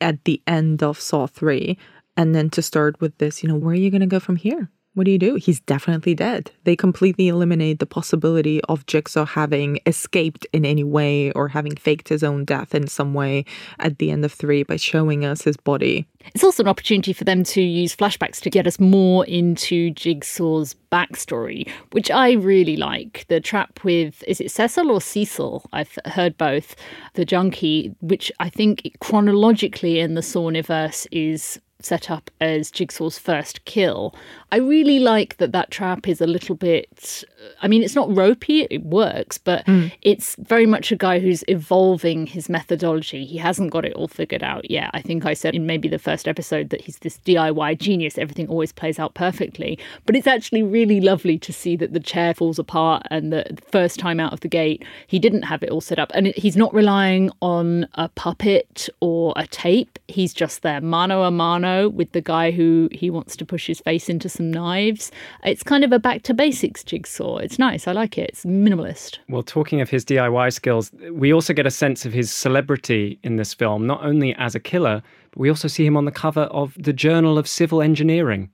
at 0.00 0.24
the 0.24 0.42
end 0.46 0.82
of 0.82 1.00
Saw 1.00 1.26
3, 1.26 1.78
and 2.16 2.34
then 2.34 2.50
to 2.50 2.62
start 2.62 3.00
with 3.00 3.16
this, 3.18 3.42
you 3.42 3.48
know, 3.48 3.56
where 3.56 3.72
are 3.72 3.78
you 3.78 3.90
going 3.90 4.00
to 4.00 4.06
go 4.06 4.20
from 4.20 4.36
here? 4.36 4.70
What 4.94 5.06
do 5.06 5.10
you 5.10 5.18
do? 5.18 5.34
He's 5.34 5.58
definitely 5.58 6.14
dead. 6.14 6.52
They 6.62 6.76
completely 6.76 7.26
eliminate 7.26 7.80
the 7.80 7.86
possibility 7.86 8.60
of 8.68 8.86
Jigsaw 8.86 9.24
having 9.24 9.80
escaped 9.86 10.46
in 10.52 10.64
any 10.64 10.84
way 10.84 11.32
or 11.32 11.48
having 11.48 11.74
faked 11.74 12.08
his 12.08 12.22
own 12.22 12.44
death 12.44 12.76
in 12.76 12.86
some 12.86 13.12
way 13.12 13.44
at 13.80 13.98
the 13.98 14.12
end 14.12 14.24
of 14.24 14.32
three 14.32 14.62
by 14.62 14.76
showing 14.76 15.24
us 15.24 15.42
his 15.42 15.56
body. 15.56 16.06
It's 16.32 16.44
also 16.44 16.62
an 16.62 16.68
opportunity 16.68 17.12
for 17.12 17.24
them 17.24 17.42
to 17.42 17.60
use 17.60 17.96
flashbacks 17.96 18.40
to 18.42 18.50
get 18.50 18.68
us 18.68 18.78
more 18.78 19.26
into 19.26 19.90
Jigsaw's 19.90 20.76
backstory, 20.92 21.68
which 21.90 22.08
I 22.12 22.32
really 22.32 22.76
like. 22.76 23.26
The 23.28 23.40
trap 23.40 23.80
with, 23.82 24.22
is 24.28 24.40
it 24.40 24.52
Cecil 24.52 24.92
or 24.92 25.00
Cecil? 25.00 25.68
I've 25.72 25.98
heard 26.06 26.38
both. 26.38 26.76
The 27.14 27.24
junkie, 27.24 27.96
which 28.00 28.30
I 28.38 28.48
think 28.48 28.96
chronologically 29.00 29.98
in 29.98 30.14
the 30.14 30.22
Saw 30.22 30.48
universe 30.48 31.08
is 31.10 31.58
set 31.84 32.10
up 32.10 32.30
as 32.40 32.70
Jigsaw's 32.70 33.18
first 33.18 33.64
kill. 33.64 34.14
I 34.50 34.56
really 34.56 34.98
like 34.98 35.36
that 35.36 35.52
that 35.52 35.70
trap 35.70 36.08
is 36.08 36.20
a 36.20 36.26
little 36.26 36.54
bit. 36.54 37.24
I 37.62 37.68
mean, 37.68 37.82
it's 37.82 37.94
not 37.94 38.14
ropey, 38.14 38.66
it 38.70 38.84
works, 38.84 39.38
but 39.38 39.64
mm. 39.66 39.92
it's 40.02 40.36
very 40.38 40.66
much 40.66 40.92
a 40.92 40.96
guy 40.96 41.18
who's 41.18 41.44
evolving 41.48 42.26
his 42.26 42.48
methodology. 42.48 43.24
He 43.24 43.38
hasn't 43.38 43.70
got 43.70 43.84
it 43.84 43.94
all 43.94 44.08
figured 44.08 44.42
out 44.42 44.70
yet. 44.70 44.90
I 44.92 45.00
think 45.00 45.26
I 45.26 45.34
said 45.34 45.54
in 45.54 45.66
maybe 45.66 45.88
the 45.88 45.98
first 45.98 46.28
episode 46.28 46.70
that 46.70 46.80
he's 46.80 46.98
this 46.98 47.18
DIY 47.18 47.78
genius, 47.78 48.18
everything 48.18 48.48
always 48.48 48.72
plays 48.72 48.98
out 48.98 49.14
perfectly. 49.14 49.78
But 50.06 50.16
it's 50.16 50.26
actually 50.26 50.62
really 50.62 51.00
lovely 51.00 51.38
to 51.38 51.52
see 51.52 51.76
that 51.76 51.92
the 51.92 52.00
chair 52.00 52.34
falls 52.34 52.58
apart 52.58 53.06
and 53.10 53.32
that 53.32 53.56
the 53.56 53.62
first 53.70 53.98
time 53.98 54.20
out 54.20 54.32
of 54.32 54.40
the 54.40 54.48
gate, 54.48 54.84
he 55.06 55.18
didn't 55.18 55.42
have 55.42 55.62
it 55.62 55.70
all 55.70 55.80
set 55.80 55.98
up. 55.98 56.10
And 56.14 56.28
he's 56.28 56.56
not 56.56 56.72
relying 56.74 57.30
on 57.42 57.88
a 57.94 58.08
puppet 58.10 58.88
or 59.00 59.32
a 59.36 59.46
tape, 59.46 59.98
he's 60.08 60.32
just 60.32 60.62
there 60.62 60.80
mano 60.80 61.22
a 61.22 61.30
mano 61.30 61.88
with 61.88 62.12
the 62.12 62.20
guy 62.20 62.50
who 62.50 62.88
he 62.92 63.10
wants 63.10 63.36
to 63.36 63.44
push 63.44 63.66
his 63.66 63.80
face 63.80 64.08
into 64.08 64.28
some 64.28 64.50
knives. 64.50 65.10
It's 65.44 65.62
kind 65.62 65.84
of 65.84 65.92
a 65.92 65.98
back 65.98 66.22
to 66.24 66.34
basics 66.34 66.84
jigsaw. 66.84 67.33
It's 67.42 67.58
nice. 67.58 67.86
I 67.88 67.92
like 67.92 68.18
it. 68.18 68.30
It's 68.30 68.44
minimalist. 68.44 69.18
Well, 69.28 69.42
talking 69.42 69.80
of 69.80 69.90
his 69.90 70.04
DIY 70.04 70.52
skills, 70.52 70.92
we 71.10 71.32
also 71.32 71.52
get 71.52 71.66
a 71.66 71.70
sense 71.70 72.04
of 72.04 72.12
his 72.12 72.32
celebrity 72.32 73.18
in 73.22 73.36
this 73.36 73.54
film, 73.54 73.86
not 73.86 74.04
only 74.04 74.34
as 74.34 74.54
a 74.54 74.60
killer, 74.60 75.02
but 75.30 75.38
we 75.38 75.48
also 75.48 75.68
see 75.68 75.84
him 75.86 75.96
on 75.96 76.04
the 76.04 76.12
cover 76.12 76.42
of 76.42 76.74
the 76.78 76.92
Journal 76.92 77.38
of 77.38 77.48
Civil 77.48 77.82
Engineering. 77.82 78.50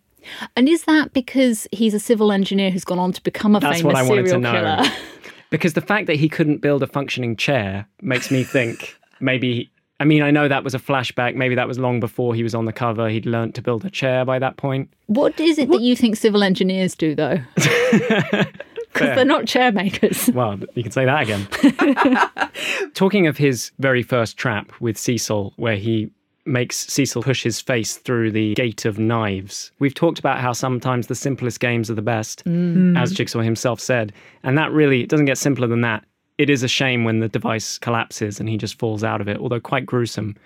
And 0.56 0.68
is 0.68 0.84
that 0.84 1.12
because 1.12 1.66
he's 1.72 1.94
a 1.94 2.00
civil 2.00 2.30
engineer 2.32 2.70
who's 2.70 2.84
gone 2.84 2.98
on 2.98 3.12
to 3.12 3.22
become 3.22 3.56
a 3.56 3.60
That's 3.60 3.78
famous 3.80 3.84
what 3.84 3.96
I 3.96 4.02
wanted 4.02 4.28
serial 4.28 4.42
to 4.42 4.52
know. 4.52 4.76
killer? 4.82 4.90
because 5.50 5.72
the 5.72 5.80
fact 5.80 6.06
that 6.06 6.16
he 6.16 6.28
couldn't 6.28 6.58
build 6.58 6.82
a 6.82 6.86
functioning 6.86 7.36
chair 7.36 7.86
makes 8.02 8.30
me 8.30 8.44
think 8.44 8.96
maybe 9.20 9.70
I 10.00 10.04
mean, 10.04 10.22
I 10.22 10.30
know 10.30 10.48
that 10.48 10.64
was 10.64 10.74
a 10.74 10.78
flashback. 10.78 11.34
Maybe 11.36 11.54
that 11.54 11.68
was 11.68 11.78
long 11.78 12.00
before 12.00 12.34
he 12.34 12.42
was 12.42 12.54
on 12.54 12.64
the 12.64 12.72
cover. 12.72 13.08
He'd 13.10 13.26
learnt 13.26 13.54
to 13.56 13.62
build 13.62 13.84
a 13.84 13.90
chair 13.90 14.24
by 14.24 14.38
that 14.38 14.56
point. 14.56 14.90
What 15.06 15.38
is 15.38 15.58
it 15.58 15.68
that 15.70 15.80
you 15.82 15.94
think 15.94 16.16
civil 16.16 16.42
engineers 16.42 16.94
do, 16.94 17.14
though? 17.14 17.38
Because 18.92 19.14
they're 19.14 19.24
not 19.24 19.46
chair 19.46 19.70
makers. 19.70 20.28
Well, 20.34 20.58
you 20.74 20.82
can 20.82 20.90
say 20.90 21.04
that 21.04 21.22
again. 21.22 21.46
Talking 22.94 23.28
of 23.28 23.36
his 23.36 23.70
very 23.78 24.02
first 24.02 24.36
trap 24.36 24.72
with 24.80 24.98
Cecil, 24.98 25.52
where 25.56 25.76
he 25.76 26.10
makes 26.44 26.76
Cecil 26.92 27.22
push 27.22 27.44
his 27.44 27.60
face 27.60 27.96
through 27.98 28.32
the 28.32 28.54
gate 28.54 28.84
of 28.84 28.98
knives. 28.98 29.70
We've 29.78 29.94
talked 29.94 30.18
about 30.18 30.40
how 30.40 30.52
sometimes 30.52 31.06
the 31.06 31.14
simplest 31.14 31.60
games 31.60 31.88
are 31.88 31.94
the 31.94 32.02
best, 32.02 32.44
Mm. 32.46 32.98
as 33.00 33.12
Jigsaw 33.12 33.42
himself 33.42 33.78
said. 33.78 34.12
And 34.42 34.58
that 34.58 34.72
really 34.72 35.02
it 35.02 35.08
doesn't 35.08 35.26
get 35.26 35.38
simpler 35.38 35.68
than 35.68 35.82
that. 35.82 36.04
It 36.40 36.48
is 36.48 36.62
a 36.62 36.68
shame 36.68 37.04
when 37.04 37.20
the 37.20 37.28
device 37.28 37.76
collapses 37.76 38.40
and 38.40 38.48
he 38.48 38.56
just 38.56 38.78
falls 38.78 39.04
out 39.04 39.20
of 39.20 39.28
it, 39.28 39.36
although 39.36 39.60
quite 39.60 39.84
gruesome. 39.84 40.36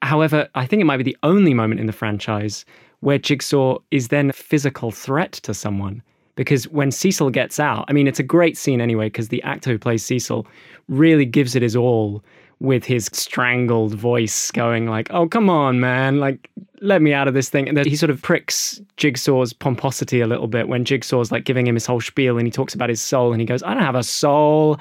However, 0.00 0.48
I 0.54 0.64
think 0.64 0.80
it 0.80 0.86
might 0.86 0.96
be 0.96 1.02
the 1.02 1.18
only 1.22 1.52
moment 1.52 1.80
in 1.80 1.86
the 1.86 1.92
franchise 1.92 2.64
where 3.00 3.18
Jigsaw 3.18 3.76
is 3.90 4.08
then 4.08 4.30
a 4.30 4.32
physical 4.32 4.90
threat 4.90 5.32
to 5.32 5.52
someone. 5.52 6.02
Because 6.34 6.66
when 6.68 6.90
Cecil 6.90 7.28
gets 7.28 7.60
out, 7.60 7.84
I 7.88 7.92
mean, 7.92 8.08
it's 8.08 8.18
a 8.18 8.22
great 8.22 8.56
scene 8.56 8.80
anyway, 8.80 9.08
because 9.08 9.28
the 9.28 9.42
actor 9.42 9.70
who 9.70 9.78
plays 9.78 10.02
Cecil 10.02 10.46
really 10.88 11.26
gives 11.26 11.54
it 11.54 11.60
his 11.60 11.76
all 11.76 12.24
with 12.60 12.84
his 12.84 13.10
strangled 13.12 13.94
voice 13.94 14.50
going 14.50 14.86
like, 14.86 15.08
oh, 15.12 15.28
come 15.28 15.50
on, 15.50 15.80
man, 15.80 16.18
like, 16.18 16.50
let 16.80 17.00
me 17.00 17.12
out 17.12 17.26
of 17.26 17.34
this 17.34 17.48
thing. 17.48 17.66
And 17.68 17.76
then 17.76 17.86
he 17.86 17.96
sort 17.96 18.10
of 18.10 18.20
pricks 18.20 18.80
Jigsaw's 18.96 19.52
pomposity 19.52 20.20
a 20.20 20.26
little 20.26 20.46
bit 20.46 20.68
when 20.68 20.84
Jigsaw's 20.84 21.32
like 21.32 21.44
giving 21.44 21.66
him 21.66 21.74
his 21.74 21.86
whole 21.86 22.00
spiel 22.00 22.36
and 22.36 22.46
he 22.46 22.50
talks 22.50 22.74
about 22.74 22.90
his 22.90 23.00
soul 23.00 23.32
and 23.32 23.40
he 23.40 23.46
goes, 23.46 23.62
I 23.62 23.74
don't 23.74 23.82
have 23.82 23.94
a 23.94 24.02
soul. 24.02 24.78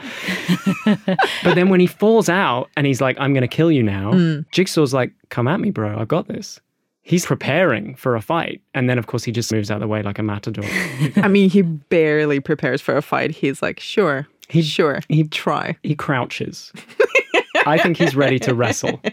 but 0.85 1.55
then 1.55 1.69
when 1.69 1.79
he 1.79 1.87
falls 1.87 2.29
out 2.29 2.69
and 2.75 2.85
he's 2.85 2.99
like, 2.99 3.17
I'm 3.19 3.33
going 3.33 3.41
to 3.41 3.47
kill 3.47 3.71
you 3.71 3.83
now, 3.83 4.11
hmm. 4.11 4.39
Jigsaw's 4.51 4.93
like, 4.93 5.13
come 5.29 5.47
at 5.47 5.59
me, 5.59 5.71
bro, 5.71 5.97
I've 5.97 6.09
got 6.09 6.27
this. 6.27 6.59
He's 7.05 7.25
preparing 7.25 7.95
for 7.95 8.15
a 8.15 8.21
fight. 8.21 8.61
And 8.73 8.89
then, 8.89 8.97
of 8.97 9.07
course, 9.07 9.25
he 9.25 9.31
just 9.31 9.51
moves 9.51 9.69
out 9.69 9.75
of 9.75 9.81
the 9.81 9.87
way 9.87 10.01
like 10.03 10.19
a 10.19 10.23
matador. 10.23 10.63
I 11.17 11.27
mean, 11.27 11.49
he 11.49 11.61
barely 11.61 12.39
prepares 12.39 12.81
for 12.81 12.95
a 12.95 13.01
fight. 13.01 13.31
He's 13.31 13.61
like, 13.61 13.79
sure, 13.79 14.27
he's 14.47 14.65
sure, 14.65 15.01
he'd 15.09 15.31
try. 15.31 15.77
he 15.83 15.95
crouches. 15.95 16.71
I 17.65 17.77
think 17.77 17.97
he's 17.97 18.15
ready 18.15 18.39
to 18.39 18.53
wrestle. 18.53 19.01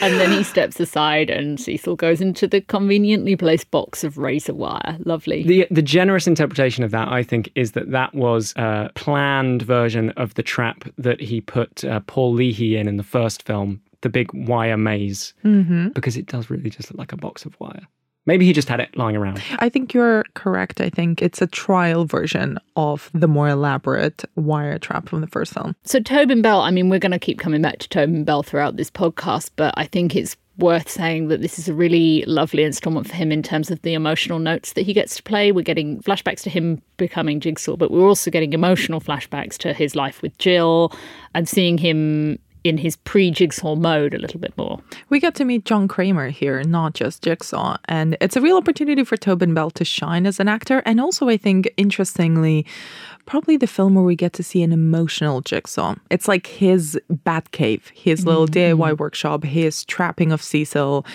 And 0.00 0.18
then 0.18 0.32
he 0.32 0.42
steps 0.42 0.80
aside, 0.80 1.28
and 1.28 1.60
Cecil 1.60 1.96
goes 1.96 2.20
into 2.20 2.46
the 2.46 2.62
conveniently 2.62 3.36
placed 3.36 3.70
box 3.70 4.02
of 4.02 4.16
razor 4.16 4.54
wire. 4.54 4.96
Lovely. 5.04 5.42
The 5.42 5.66
the 5.70 5.82
generous 5.82 6.26
interpretation 6.26 6.84
of 6.84 6.90
that, 6.90 7.08
I 7.08 7.22
think, 7.22 7.50
is 7.54 7.72
that 7.72 7.90
that 7.90 8.14
was 8.14 8.54
a 8.56 8.90
planned 8.94 9.62
version 9.62 10.10
of 10.10 10.34
the 10.34 10.42
trap 10.42 10.84
that 10.96 11.20
he 11.20 11.40
put 11.40 11.84
uh, 11.84 12.00
Paul 12.06 12.32
Leahy 12.32 12.76
in 12.76 12.88
in 12.88 12.96
the 12.96 13.02
first 13.02 13.42
film, 13.42 13.80
the 14.00 14.08
big 14.08 14.32
wire 14.32 14.78
maze, 14.78 15.34
mm-hmm. 15.44 15.88
because 15.88 16.16
it 16.16 16.26
does 16.26 16.48
really 16.48 16.70
just 16.70 16.90
look 16.90 16.98
like 16.98 17.12
a 17.12 17.18
box 17.18 17.44
of 17.44 17.58
wire. 17.60 17.86
Maybe 18.26 18.44
he 18.44 18.52
just 18.52 18.68
had 18.68 18.80
it 18.80 18.96
lying 18.96 19.16
around. 19.16 19.42
I 19.58 19.68
think 19.68 19.94
you're 19.94 20.24
correct. 20.34 20.80
I 20.80 20.90
think 20.90 21.22
it's 21.22 21.40
a 21.40 21.46
trial 21.46 22.04
version 22.04 22.58
of 22.76 23.10
the 23.14 23.28
more 23.28 23.48
elaborate 23.48 24.24
wire 24.36 24.78
trap 24.78 25.08
from 25.08 25.20
the 25.20 25.26
first 25.26 25.54
film. 25.54 25.74
So 25.84 26.00
Tobin 26.00 26.42
Bell, 26.42 26.60
I 26.60 26.70
mean, 26.70 26.88
we're 26.88 26.98
going 26.98 27.12
to 27.12 27.18
keep 27.18 27.38
coming 27.38 27.62
back 27.62 27.78
to 27.78 27.88
Tobin 27.88 28.24
Bell 28.24 28.42
throughout 28.42 28.76
this 28.76 28.90
podcast, 28.90 29.50
but 29.56 29.74
I 29.76 29.86
think 29.86 30.14
it's 30.14 30.36
worth 30.58 30.90
saying 30.90 31.28
that 31.28 31.40
this 31.40 31.58
is 31.58 31.68
a 31.68 31.74
really 31.74 32.22
lovely 32.26 32.62
installment 32.62 33.08
for 33.08 33.14
him 33.14 33.32
in 33.32 33.42
terms 33.42 33.70
of 33.70 33.80
the 33.82 33.94
emotional 33.94 34.38
notes 34.38 34.74
that 34.74 34.82
he 34.82 34.92
gets 34.92 35.16
to 35.16 35.22
play. 35.22 35.52
We're 35.52 35.62
getting 35.62 36.02
flashbacks 36.02 36.42
to 36.42 36.50
him 36.50 36.82
becoming 36.98 37.40
Jigsaw, 37.40 37.76
but 37.76 37.90
we're 37.90 38.06
also 38.06 38.30
getting 38.30 38.52
emotional 38.52 39.00
flashbacks 39.00 39.56
to 39.58 39.72
his 39.72 39.96
life 39.96 40.20
with 40.20 40.36
Jill 40.36 40.92
and 41.34 41.48
seeing 41.48 41.78
him 41.78 42.38
in 42.64 42.78
his 42.78 42.96
pre-Jigsaw 42.96 43.76
mode 43.76 44.14
a 44.14 44.18
little 44.18 44.40
bit 44.40 44.56
more. 44.56 44.80
We 45.08 45.20
get 45.20 45.34
to 45.36 45.44
meet 45.44 45.64
John 45.64 45.88
Kramer 45.88 46.28
here, 46.28 46.62
not 46.62 46.94
just 46.94 47.22
Jigsaw, 47.22 47.76
and 47.86 48.16
it's 48.20 48.36
a 48.36 48.40
real 48.40 48.56
opportunity 48.56 49.04
for 49.04 49.16
Tobin 49.16 49.54
Bell 49.54 49.70
to 49.72 49.84
shine 49.84 50.26
as 50.26 50.40
an 50.40 50.48
actor. 50.48 50.82
And 50.84 51.00
also, 51.00 51.28
I 51.28 51.36
think, 51.36 51.72
interestingly, 51.76 52.66
probably 53.26 53.56
the 53.56 53.66
film 53.66 53.94
where 53.94 54.04
we 54.04 54.16
get 54.16 54.32
to 54.34 54.42
see 54.42 54.62
an 54.62 54.72
emotional 54.72 55.40
Jigsaw. 55.40 55.94
It's 56.10 56.26
like 56.26 56.46
his 56.46 56.98
Batcave, 57.10 57.88
his 57.94 58.26
little 58.26 58.46
mm. 58.46 58.74
DIY 58.74 58.98
workshop, 58.98 59.44
his 59.44 59.84
trapping 59.84 60.32
of 60.32 60.42
Cecil. 60.42 61.06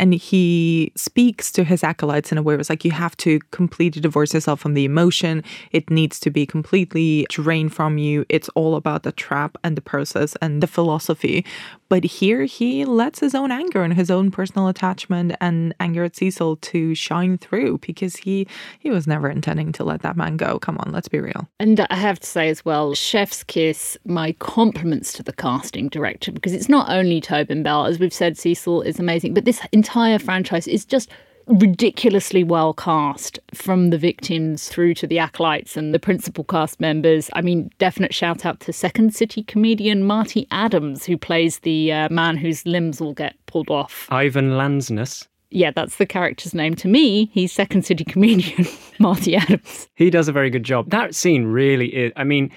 And 0.00 0.14
he 0.14 0.92
speaks 0.96 1.52
to 1.52 1.62
his 1.62 1.84
acolytes 1.84 2.32
in 2.32 2.38
a 2.38 2.42
way 2.42 2.54
where 2.54 2.60
it's 2.60 2.70
like, 2.70 2.86
you 2.86 2.90
have 2.90 3.14
to 3.18 3.38
completely 3.50 4.00
divorce 4.00 4.32
yourself 4.32 4.58
from 4.58 4.72
the 4.72 4.86
emotion. 4.86 5.44
It 5.72 5.90
needs 5.90 6.18
to 6.20 6.30
be 6.30 6.46
completely 6.46 7.26
drained 7.28 7.74
from 7.74 7.98
you. 7.98 8.24
It's 8.30 8.48
all 8.50 8.76
about 8.76 9.02
the 9.02 9.12
trap 9.12 9.58
and 9.62 9.76
the 9.76 9.82
process 9.82 10.36
and 10.40 10.62
the 10.62 10.66
philosophy. 10.66 11.44
But 11.90 12.04
here 12.04 12.44
he 12.44 12.84
lets 12.84 13.18
his 13.18 13.34
own 13.34 13.50
anger 13.50 13.82
and 13.82 13.92
his 13.92 14.10
own 14.10 14.30
personal 14.30 14.68
attachment 14.68 15.34
and 15.40 15.74
anger 15.80 16.04
at 16.04 16.14
Cecil 16.14 16.56
to 16.56 16.94
shine 16.94 17.36
through 17.36 17.78
because 17.78 18.16
he 18.16 18.46
he 18.78 18.90
was 18.90 19.08
never 19.08 19.28
intending 19.28 19.72
to 19.72 19.84
let 19.84 20.02
that 20.02 20.16
man 20.16 20.36
go. 20.36 20.60
Come 20.60 20.78
on, 20.78 20.92
let's 20.92 21.08
be 21.08 21.18
real. 21.18 21.48
And 21.58 21.84
I 21.90 21.96
have 21.96 22.20
to 22.20 22.26
say 22.26 22.48
as 22.48 22.64
well, 22.64 22.94
Chef's 22.94 23.42
Kiss, 23.42 23.98
my 24.04 24.32
compliments 24.38 25.12
to 25.14 25.24
the 25.24 25.32
casting 25.32 25.88
director 25.88 26.30
because 26.30 26.54
it's 26.54 26.68
not 26.68 26.88
only 26.88 27.20
Tobin 27.20 27.64
Bell, 27.64 27.86
as 27.86 27.98
we've 27.98 28.14
said, 28.14 28.38
Cecil 28.38 28.82
is 28.82 29.00
amazing, 29.00 29.34
but 29.34 29.44
this 29.44 29.60
entire 29.72 30.20
franchise 30.20 30.68
is 30.68 30.84
just 30.84 31.10
ridiculously 31.50 32.44
well 32.44 32.72
cast 32.72 33.38
from 33.52 33.90
the 33.90 33.98
victims 33.98 34.68
through 34.68 34.94
to 34.94 35.06
the 35.06 35.18
acolytes 35.18 35.76
and 35.76 35.92
the 35.92 35.98
principal 35.98 36.44
cast 36.44 36.80
members. 36.80 37.28
I 37.34 37.42
mean, 37.42 37.70
definite 37.78 38.14
shout 38.14 38.46
out 38.46 38.60
to 38.60 38.72
Second 38.72 39.14
City 39.14 39.42
comedian 39.42 40.04
Marty 40.04 40.46
Adams, 40.50 41.04
who 41.04 41.16
plays 41.16 41.60
the 41.60 41.92
uh, 41.92 42.08
man 42.10 42.36
whose 42.36 42.64
limbs 42.66 43.00
will 43.00 43.14
get 43.14 43.34
pulled 43.46 43.70
off. 43.70 44.06
Ivan 44.10 44.50
Landsness. 44.50 45.26
Yeah, 45.50 45.72
that's 45.72 45.96
the 45.96 46.06
character's 46.06 46.54
name. 46.54 46.76
To 46.76 46.86
me, 46.86 47.28
he's 47.32 47.52
Second 47.52 47.84
City 47.84 48.04
comedian 48.04 48.66
Marty 49.00 49.34
Adams. 49.34 49.88
He 49.96 50.08
does 50.08 50.28
a 50.28 50.32
very 50.32 50.50
good 50.50 50.62
job. 50.62 50.90
That 50.90 51.14
scene 51.14 51.46
really 51.46 51.88
is. 51.88 52.12
I 52.14 52.22
mean, 52.22 52.52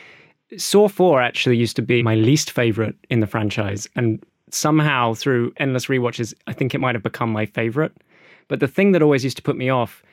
Saw 0.58 0.88
4 0.88 1.21
actually 1.21 1.58
used 1.58 1.75
to 1.77 1.82
be 1.82 2.03
my 2.03 2.13
least 2.13 2.51
favorite 2.51 2.95
in 3.10 3.19
the 3.19 3.27
franchise. 3.27 3.88
And 3.95 4.23
somehow 4.51 5.15
through 5.15 5.51
endless 5.58 5.88
rewatches, 5.88 6.36
I 6.45 6.53
think 6.53 6.75
it 6.75 6.79
might 6.79 6.93
have 6.93 7.01
become 7.01 7.32
my 7.32 7.47
favorite. 7.47 7.91
But 8.47 8.60
the 8.60 8.67
thing 8.67 8.91
that 8.91 9.01
always 9.01 9.23
used 9.23 9.38
to 9.38 9.43
put 9.43 9.58
me 9.58 9.69
off 9.69 10.03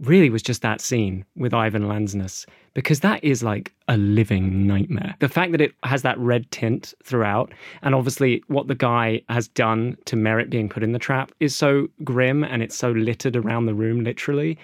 really 0.00 0.30
was 0.30 0.42
just 0.42 0.62
that 0.62 0.80
scene 0.80 1.24
with 1.36 1.52
Ivan 1.52 1.82
Landsness, 1.82 2.46
because 2.72 3.00
that 3.00 3.22
is 3.22 3.42
like 3.42 3.72
a 3.88 3.98
living 3.98 4.66
nightmare. 4.66 5.14
The 5.20 5.28
fact 5.28 5.52
that 5.52 5.60
it 5.60 5.74
has 5.84 6.02
that 6.02 6.18
red 6.18 6.50
tint 6.50 6.94
throughout, 7.04 7.52
and 7.82 7.94
obviously 7.94 8.42
what 8.46 8.66
the 8.66 8.74
guy 8.74 9.20
has 9.28 9.48
done 9.48 9.98
to 10.06 10.16
merit 10.16 10.48
being 10.48 10.68
put 10.68 10.82
in 10.82 10.92
the 10.92 10.98
trap 10.98 11.32
is 11.40 11.54
so 11.54 11.88
grim 12.02 12.44
and 12.44 12.62
it's 12.62 12.76
so 12.76 12.92
littered 12.92 13.36
around 13.36 13.66
the 13.66 13.74
room, 13.74 14.02
literally. 14.02 14.56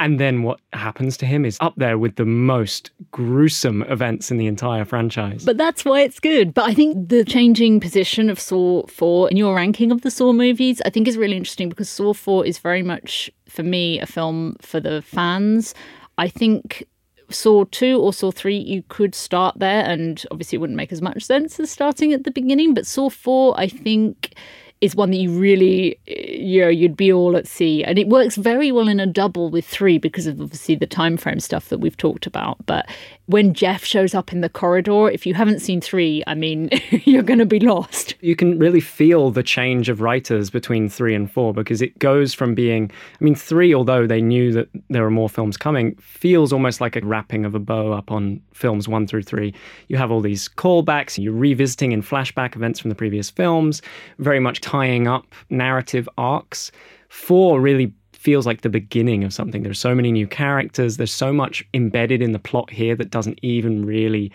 And 0.00 0.20
then 0.20 0.42
what 0.42 0.60
happens 0.72 1.16
to 1.18 1.26
him 1.26 1.44
is 1.44 1.58
up 1.60 1.74
there 1.76 1.98
with 1.98 2.16
the 2.16 2.24
most 2.24 2.90
gruesome 3.10 3.82
events 3.84 4.30
in 4.30 4.36
the 4.36 4.46
entire 4.46 4.84
franchise. 4.84 5.44
But 5.44 5.56
that's 5.56 5.84
why 5.84 6.00
it's 6.02 6.20
good. 6.20 6.54
But 6.54 6.68
I 6.68 6.74
think 6.74 7.08
the 7.08 7.24
changing 7.24 7.80
position 7.80 8.30
of 8.30 8.38
Saw 8.38 8.86
4 8.86 9.30
in 9.30 9.36
your 9.36 9.54
ranking 9.54 9.90
of 9.90 10.02
the 10.02 10.10
Saw 10.10 10.32
movies, 10.32 10.80
I 10.84 10.90
think 10.90 11.08
is 11.08 11.16
really 11.16 11.36
interesting 11.36 11.68
because 11.68 11.88
Saw 11.88 12.12
4 12.12 12.46
is 12.46 12.58
very 12.58 12.82
much, 12.82 13.30
for 13.48 13.62
me, 13.62 13.98
a 14.00 14.06
film 14.06 14.56
for 14.60 14.78
the 14.80 15.02
fans. 15.02 15.74
I 16.16 16.28
think 16.28 16.84
Saw 17.30 17.64
2 17.64 18.00
or 18.00 18.12
Saw 18.12 18.30
3, 18.30 18.56
you 18.56 18.82
could 18.88 19.14
start 19.14 19.58
there, 19.58 19.84
and 19.84 20.24
obviously 20.30 20.56
it 20.56 20.60
wouldn't 20.60 20.76
make 20.76 20.92
as 20.92 21.02
much 21.02 21.24
sense 21.24 21.60
as 21.60 21.70
starting 21.70 22.12
at 22.12 22.24
the 22.24 22.30
beginning. 22.30 22.72
But 22.72 22.86
Saw 22.86 23.10
4, 23.10 23.58
I 23.58 23.68
think 23.68 24.34
is 24.80 24.94
one 24.94 25.10
that 25.10 25.16
you 25.16 25.30
really, 25.30 25.98
you 26.06 26.62
know, 26.62 26.68
you'd 26.68 26.96
be 26.96 27.12
all 27.12 27.36
at 27.36 27.46
sea. 27.46 27.82
And 27.84 27.98
it 27.98 28.08
works 28.08 28.36
very 28.36 28.70
well 28.70 28.88
in 28.88 29.00
a 29.00 29.06
double 29.06 29.50
with 29.50 29.66
three 29.66 29.98
because 29.98 30.26
of 30.26 30.40
obviously 30.40 30.74
the 30.76 30.86
time 30.86 31.16
frame 31.16 31.40
stuff 31.40 31.68
that 31.68 31.78
we've 31.78 31.96
talked 31.96 32.26
about. 32.26 32.64
But 32.66 32.88
when 33.28 33.52
Jeff 33.52 33.84
shows 33.84 34.14
up 34.14 34.32
in 34.32 34.40
the 34.40 34.48
corridor, 34.48 35.10
if 35.10 35.26
you 35.26 35.34
haven't 35.34 35.60
seen 35.60 35.82
three, 35.82 36.24
I 36.26 36.34
mean, 36.34 36.70
you're 37.04 37.22
going 37.22 37.38
to 37.38 37.46
be 37.46 37.60
lost. 37.60 38.14
You 38.22 38.34
can 38.34 38.58
really 38.58 38.80
feel 38.80 39.30
the 39.30 39.42
change 39.42 39.90
of 39.90 40.00
writers 40.00 40.48
between 40.48 40.88
three 40.88 41.14
and 41.14 41.30
four 41.30 41.52
because 41.52 41.82
it 41.82 41.98
goes 41.98 42.32
from 42.32 42.54
being, 42.54 42.90
I 43.20 43.24
mean, 43.24 43.34
three, 43.34 43.74
although 43.74 44.06
they 44.06 44.22
knew 44.22 44.50
that 44.54 44.68
there 44.88 45.02
were 45.02 45.10
more 45.10 45.28
films 45.28 45.58
coming, 45.58 45.94
feels 45.96 46.54
almost 46.54 46.80
like 46.80 46.96
a 46.96 47.04
wrapping 47.04 47.44
of 47.44 47.54
a 47.54 47.58
bow 47.58 47.92
up 47.92 48.10
on 48.10 48.40
films 48.54 48.88
one 48.88 49.06
through 49.06 49.24
three. 49.24 49.54
You 49.88 49.98
have 49.98 50.10
all 50.10 50.22
these 50.22 50.48
callbacks, 50.48 51.22
you're 51.22 51.34
revisiting 51.34 51.92
in 51.92 52.02
flashback 52.02 52.56
events 52.56 52.80
from 52.80 52.88
the 52.88 52.94
previous 52.94 53.28
films, 53.28 53.82
very 54.18 54.40
much 54.40 54.62
tying 54.62 55.06
up 55.06 55.34
narrative 55.50 56.08
arcs. 56.16 56.72
Four 57.10 57.60
really 57.60 57.92
feels 58.28 58.44
like 58.44 58.60
the 58.60 58.68
beginning 58.68 59.24
of 59.24 59.32
something. 59.32 59.62
There's 59.62 59.78
so 59.78 59.94
many 59.94 60.12
new 60.12 60.26
characters. 60.26 60.98
There's 60.98 61.10
so 61.10 61.32
much 61.32 61.66
embedded 61.72 62.20
in 62.20 62.32
the 62.32 62.38
plot 62.38 62.68
here 62.68 62.94
that 62.94 63.08
doesn't 63.08 63.38
even 63.40 63.86
really 63.86 64.30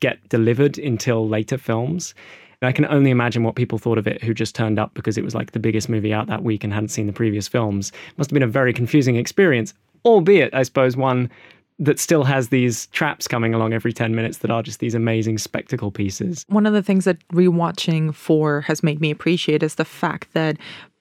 get 0.00 0.28
delivered 0.28 0.78
until 0.78 1.28
later 1.28 1.56
films. 1.56 2.12
And 2.60 2.68
I 2.68 2.72
can 2.72 2.86
only 2.86 3.12
imagine 3.12 3.44
what 3.44 3.54
people 3.54 3.78
thought 3.78 3.98
of 3.98 4.08
it 4.08 4.20
who 4.20 4.34
just 4.34 4.56
turned 4.56 4.80
up 4.80 4.94
because 4.94 5.16
it 5.16 5.22
was 5.22 5.32
like 5.32 5.52
the 5.52 5.60
biggest 5.60 5.88
movie 5.88 6.12
out 6.12 6.26
that 6.26 6.42
week 6.42 6.64
and 6.64 6.72
hadn't 6.72 6.88
seen 6.88 7.06
the 7.06 7.12
previous 7.12 7.46
films. 7.46 7.90
It 7.90 8.18
must 8.18 8.30
have 8.30 8.34
been 8.34 8.42
a 8.42 8.48
very 8.48 8.72
confusing 8.72 9.14
experience, 9.14 9.74
albeit, 10.04 10.52
I 10.52 10.64
suppose, 10.64 10.96
one 10.96 11.30
that 11.78 12.00
still 12.00 12.24
has 12.24 12.48
these 12.48 12.86
traps 12.88 13.28
coming 13.28 13.54
along 13.54 13.74
every 13.74 13.92
10 13.92 14.12
minutes 14.12 14.38
that 14.38 14.50
are 14.50 14.64
just 14.64 14.80
these 14.80 14.96
amazing 14.96 15.38
spectacle 15.38 15.92
pieces. 15.92 16.44
One 16.48 16.66
of 16.66 16.72
the 16.72 16.82
things 16.82 17.04
that 17.04 17.18
rewatching 17.28 18.12
4 18.12 18.62
has 18.62 18.82
made 18.82 19.00
me 19.00 19.12
appreciate 19.12 19.62
is 19.62 19.76
the 19.76 19.84
fact 19.84 20.32
that 20.34 20.56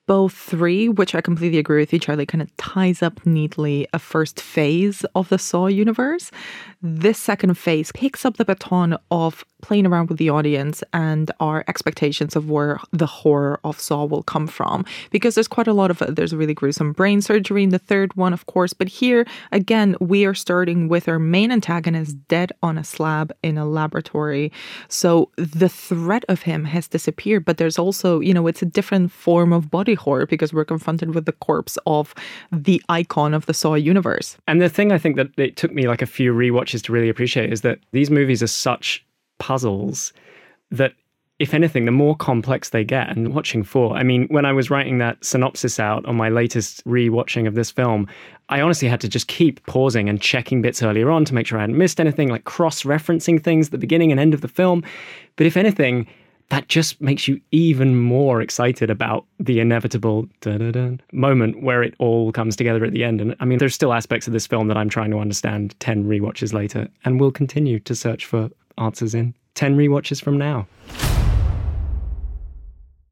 both 0.07 0.33
three, 0.33 0.87
which 0.89 1.15
I 1.15 1.21
completely 1.21 1.57
agree 1.57 1.81
with 1.81 1.93
you, 1.93 1.99
Charlie, 1.99 2.25
kind 2.25 2.41
of 2.41 2.55
ties 2.57 3.01
up 3.01 3.25
neatly 3.25 3.87
a 3.93 3.99
first 3.99 4.39
phase 4.39 5.05
of 5.15 5.29
the 5.29 5.39
Saw 5.39 5.67
universe. 5.67 6.31
This 6.81 7.17
second 7.17 7.57
phase 7.57 7.91
picks 7.91 8.25
up 8.25 8.37
the 8.37 8.45
baton 8.45 8.97
of 9.09 9.43
playing 9.65 9.87
around 9.87 10.09
with 10.09 10.19
the 10.19 10.29
audience 10.29 10.83
and 10.93 11.31
our 11.39 11.63
expectations 11.67 12.35
of 12.35 12.47
where 12.47 12.79
the 12.91 13.07
horror 13.07 13.59
of 13.63 13.79
Saw 13.79 14.05
will 14.05 14.21
come 14.21 14.45
from. 14.45 14.85
Because 15.09 15.33
there's 15.33 15.47
quite 15.47 15.67
a 15.67 15.73
lot 15.73 15.89
of, 15.89 16.03
there's 16.15 16.33
a 16.33 16.37
really 16.37 16.53
gruesome 16.53 16.93
brain 16.93 17.19
surgery 17.19 17.63
in 17.63 17.69
the 17.69 17.79
third 17.79 18.15
one, 18.15 18.31
of 18.31 18.45
course. 18.45 18.73
But 18.73 18.87
here, 18.87 19.25
again, 19.51 19.95
we 19.99 20.23
are 20.23 20.35
starting 20.35 20.87
with 20.87 21.07
our 21.07 21.17
main 21.17 21.51
antagonist 21.51 22.15
dead 22.27 22.51
on 22.61 22.77
a 22.77 22.83
slab 22.83 23.33
in 23.41 23.57
a 23.57 23.65
laboratory. 23.65 24.51
So 24.87 25.31
the 25.35 25.69
threat 25.69 26.25
of 26.29 26.43
him 26.43 26.65
has 26.65 26.87
disappeared, 26.87 27.43
but 27.43 27.57
there's 27.57 27.79
also, 27.79 28.19
you 28.19 28.35
know, 28.35 28.45
it's 28.45 28.61
a 28.61 28.67
different 28.67 29.11
form 29.11 29.51
of 29.51 29.71
body 29.71 29.95
horror 29.95 30.27
because 30.27 30.53
we're 30.53 30.65
confronted 30.65 31.15
with 31.15 31.25
the 31.25 31.31
corpse 31.31 31.77
of 31.87 32.13
the 32.51 32.81
icon 32.89 33.33
of 33.33 33.47
the 33.47 33.53
Saw 33.53 33.73
universe. 33.73 34.37
And 34.47 34.61
the 34.61 34.69
thing 34.69 34.91
I 34.91 34.99
think 34.99 35.15
that 35.15 35.29
it 35.37 35.55
took 35.55 35.71
me 35.71 35.87
like 35.87 36.03
a 36.03 36.05
few 36.05 36.33
rewatches 36.33 36.83
to 36.83 36.91
really 36.91 37.09
appreciate 37.09 37.51
is 37.51 37.61
that 37.61 37.79
these 37.91 38.11
movies 38.11 38.43
are 38.43 38.47
such 38.47 39.04
puzzles 39.37 40.13
that 40.71 40.93
if 41.37 41.53
anything, 41.53 41.83
the 41.83 41.91
more 41.91 42.15
complex 42.15 42.69
they 42.69 42.83
get. 42.83 43.09
And 43.09 43.33
watching 43.33 43.63
four, 43.63 43.97
I 43.97 44.03
mean, 44.03 44.27
when 44.29 44.45
I 44.45 44.53
was 44.53 44.69
writing 44.69 44.99
that 44.99 45.23
synopsis 45.23 45.79
out 45.79 46.05
on 46.05 46.15
my 46.15 46.29
latest 46.29 46.81
re-watching 46.85 47.45
of 47.45 47.55
this 47.55 47.69
film, 47.69 48.07
I 48.47 48.61
honestly 48.61 48.87
had 48.87 49.01
to 49.01 49.09
just 49.09 49.27
keep 49.27 49.65
pausing 49.65 50.07
and 50.07 50.21
checking 50.21 50.61
bits 50.61 50.81
earlier 50.81 51.11
on 51.11 51.25
to 51.25 51.33
make 51.33 51.47
sure 51.47 51.57
I 51.57 51.61
hadn't 51.61 51.77
missed 51.77 51.99
anything, 51.99 52.29
like 52.29 52.45
cross-referencing 52.45 53.43
things 53.43 53.67
at 53.67 53.71
the 53.71 53.77
beginning 53.77 54.11
and 54.11 54.19
end 54.19 54.33
of 54.33 54.41
the 54.41 54.47
film. 54.47 54.83
But 55.35 55.45
if 55.45 55.57
anything, 55.57 56.07
that 56.49 56.69
just 56.69 57.01
makes 57.01 57.27
you 57.27 57.41
even 57.51 57.99
more 57.99 58.41
excited 58.41 58.89
about 58.89 59.25
the 59.39 59.59
inevitable 59.59 60.29
moment 61.11 61.63
where 61.63 61.83
it 61.83 61.95
all 61.99 62.31
comes 62.31 62.55
together 62.55 62.85
at 62.85 62.93
the 62.93 63.03
end. 63.03 63.19
And 63.19 63.35
I 63.39 63.45
mean, 63.45 63.57
there's 63.57 63.73
still 63.73 63.93
aspects 63.93 64.27
of 64.27 64.33
this 64.33 64.47
film 64.47 64.67
that 64.67 64.77
I'm 64.77 64.89
trying 64.89 65.11
to 65.11 65.19
understand 65.19 65.77
10 65.81 66.07
re-watches 66.07 66.53
later, 66.53 66.87
and 67.03 67.19
we'll 67.19 67.31
continue 67.31 67.79
to 67.81 67.95
search 67.95 68.25
for 68.25 68.49
answers 68.77 69.15
in 69.15 69.33
10 69.55 69.75
re-watches 69.75 70.19
from 70.19 70.37
now. 70.37 70.67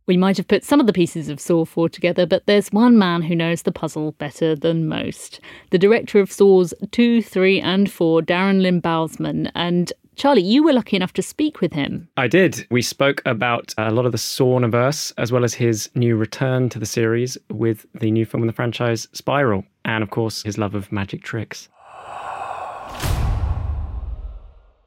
We 0.05 0.17
might 0.17 0.35
have 0.35 0.49
put 0.49 0.65
some 0.65 0.81
of 0.81 0.87
the 0.87 0.91
pieces 0.91 1.29
of 1.29 1.39
Saw 1.39 1.63
4 1.63 1.87
together, 1.87 2.25
but 2.25 2.45
there's 2.45 2.73
one 2.73 2.97
man 2.97 3.21
who 3.21 3.35
knows 3.35 3.61
the 3.61 3.71
puzzle 3.71 4.11
better 4.13 4.53
than 4.53 4.89
most. 4.89 5.39
The 5.69 5.77
director 5.77 6.19
of 6.19 6.29
Saws 6.29 6.73
2, 6.91 7.21
3, 7.21 7.61
and 7.61 7.89
4, 7.89 8.21
Darren 8.21 8.61
Lynn 8.61 8.81
Bousman. 8.81 9.49
And 9.55 9.93
Charlie, 10.15 10.43
you 10.43 10.61
were 10.61 10.73
lucky 10.73 10.97
enough 10.97 11.13
to 11.13 11.21
speak 11.21 11.61
with 11.61 11.71
him. 11.71 12.09
I 12.17 12.27
did. 12.27 12.67
We 12.69 12.81
spoke 12.81 13.21
about 13.25 13.73
a 13.77 13.91
lot 13.91 14.05
of 14.05 14.11
the 14.11 14.17
Sawniverse, 14.17 15.13
as 15.17 15.31
well 15.31 15.45
as 15.45 15.53
his 15.53 15.89
new 15.95 16.17
return 16.17 16.67
to 16.69 16.79
the 16.79 16.85
series 16.85 17.37
with 17.49 17.85
the 17.93 18.11
new 18.11 18.25
film 18.25 18.43
in 18.43 18.47
the 18.47 18.53
franchise, 18.53 19.07
Spiral, 19.13 19.63
and 19.85 20.03
of 20.03 20.09
course, 20.09 20.43
his 20.43 20.57
love 20.57 20.75
of 20.75 20.91
magic 20.91 21.23
tricks. 21.23 21.69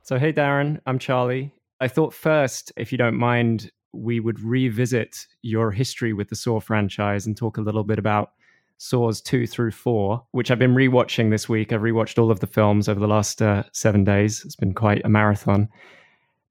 So, 0.07 0.21
hey, 0.21 0.33
Darren, 0.33 0.79
I'm 0.87 1.01
Charlie. 1.01 1.53
I 1.81 1.89
thought 1.89 2.15
first, 2.15 2.73
if 2.77 2.93
you 2.93 2.97
don't 2.99 3.17
mind, 3.17 3.73
we 3.93 4.21
would 4.21 4.39
revisit 4.39 5.27
your 5.43 5.73
history 5.73 6.13
with 6.13 6.29
the 6.29 6.37
Saw 6.37 6.61
franchise 6.61 7.27
and 7.27 7.37
talk 7.37 7.59
a 7.59 7.61
little 7.61 7.83
bit 7.83 7.99
about 7.99 8.31
Saws 8.79 9.21
2 9.21 9.49
through 9.49 9.73
4, 9.73 10.25
which 10.31 10.53
I've 10.53 10.61
been 10.61 10.77
rewatching 10.77 11.31
this 11.31 11.49
week. 11.49 11.73
I've 11.73 11.81
rewatched 11.81 12.23
all 12.23 12.31
of 12.31 12.39
the 12.39 12.47
films 12.47 12.89
over 12.89 13.01
the 13.01 13.09
last 13.09 13.43
uh, 13.43 13.65
seven 13.73 14.05
days. 14.05 14.45
It's 14.45 14.55
been 14.55 14.75
quite 14.75 15.05
a 15.05 15.09
marathon. 15.09 15.69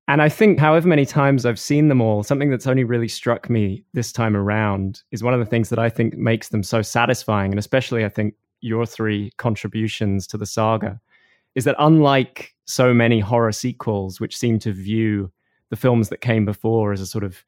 And 0.09 0.21
I 0.21 0.27
think, 0.27 0.59
however 0.59 0.89
many 0.89 1.05
times 1.05 1.45
I've 1.45 1.57
seen 1.57 1.87
them 1.87 2.01
all, 2.01 2.23
something 2.23 2.49
that's 2.49 2.67
only 2.67 2.83
really 2.83 3.07
struck 3.07 3.49
me 3.49 3.85
this 3.93 4.11
time 4.11 4.35
around 4.35 5.01
is 5.11 5.23
one 5.23 5.33
of 5.33 5.39
the 5.39 5.45
things 5.45 5.69
that 5.69 5.79
I 5.79 5.87
think 5.87 6.17
makes 6.17 6.49
them 6.49 6.61
so 6.61 6.81
satisfying. 6.81 7.53
And 7.53 7.59
especially, 7.59 8.03
I 8.03 8.09
think, 8.09 8.33
your 8.59 8.85
three 8.85 9.31
contributions 9.37 10.27
to 10.27 10.37
the 10.37 10.45
saga 10.45 10.99
is 11.55 11.63
that 11.63 11.75
unlike 11.79 12.53
so 12.65 12.93
many 12.93 13.19
horror 13.19 13.51
sequels, 13.51 14.19
which 14.19 14.37
seem 14.37 14.59
to 14.59 14.71
view 14.71 15.31
the 15.69 15.75
films 15.75 16.09
that 16.09 16.21
came 16.21 16.45
before 16.45 16.91
as 16.91 17.01
a 17.01 17.05
sort 17.05 17.23
of 17.23 17.43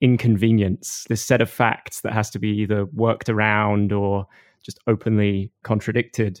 inconvenience, 0.00 1.04
this 1.08 1.24
set 1.24 1.40
of 1.40 1.50
facts 1.50 2.00
that 2.02 2.12
has 2.12 2.30
to 2.30 2.38
be 2.38 2.48
either 2.48 2.86
worked 2.86 3.28
around 3.28 3.92
or 3.92 4.26
just 4.62 4.78
openly 4.86 5.50
contradicted. 5.64 6.40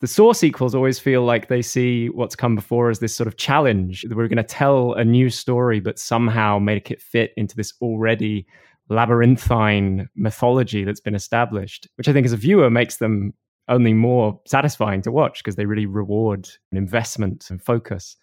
The 0.00 0.08
Saw 0.08 0.32
sequels 0.32 0.74
always 0.74 0.98
feel 0.98 1.22
like 1.22 1.46
they 1.46 1.62
see 1.62 2.08
what's 2.08 2.34
come 2.34 2.56
before 2.56 2.90
as 2.90 2.98
this 2.98 3.14
sort 3.14 3.28
of 3.28 3.36
challenge 3.36 4.02
that 4.08 4.16
we're 4.16 4.26
going 4.26 4.36
to 4.36 4.42
tell 4.42 4.94
a 4.94 5.04
new 5.04 5.30
story, 5.30 5.78
but 5.78 5.98
somehow 5.98 6.58
make 6.58 6.90
it 6.90 7.00
fit 7.00 7.32
into 7.36 7.54
this 7.54 7.72
already 7.80 8.46
labyrinthine 8.88 10.08
mythology 10.16 10.82
that's 10.82 11.00
been 11.00 11.14
established, 11.14 11.88
which 11.96 12.08
I 12.08 12.12
think 12.12 12.26
as 12.26 12.32
a 12.32 12.36
viewer 12.36 12.68
makes 12.68 12.96
them 12.96 13.32
only 13.72 13.92
more 13.92 14.40
satisfying 14.46 15.02
to 15.02 15.10
watch 15.10 15.42
because 15.42 15.56
they 15.56 15.66
really 15.66 15.86
reward 15.86 16.48
an 16.70 16.78
investment 16.78 17.50
and 17.50 17.60
focus. 17.60 18.16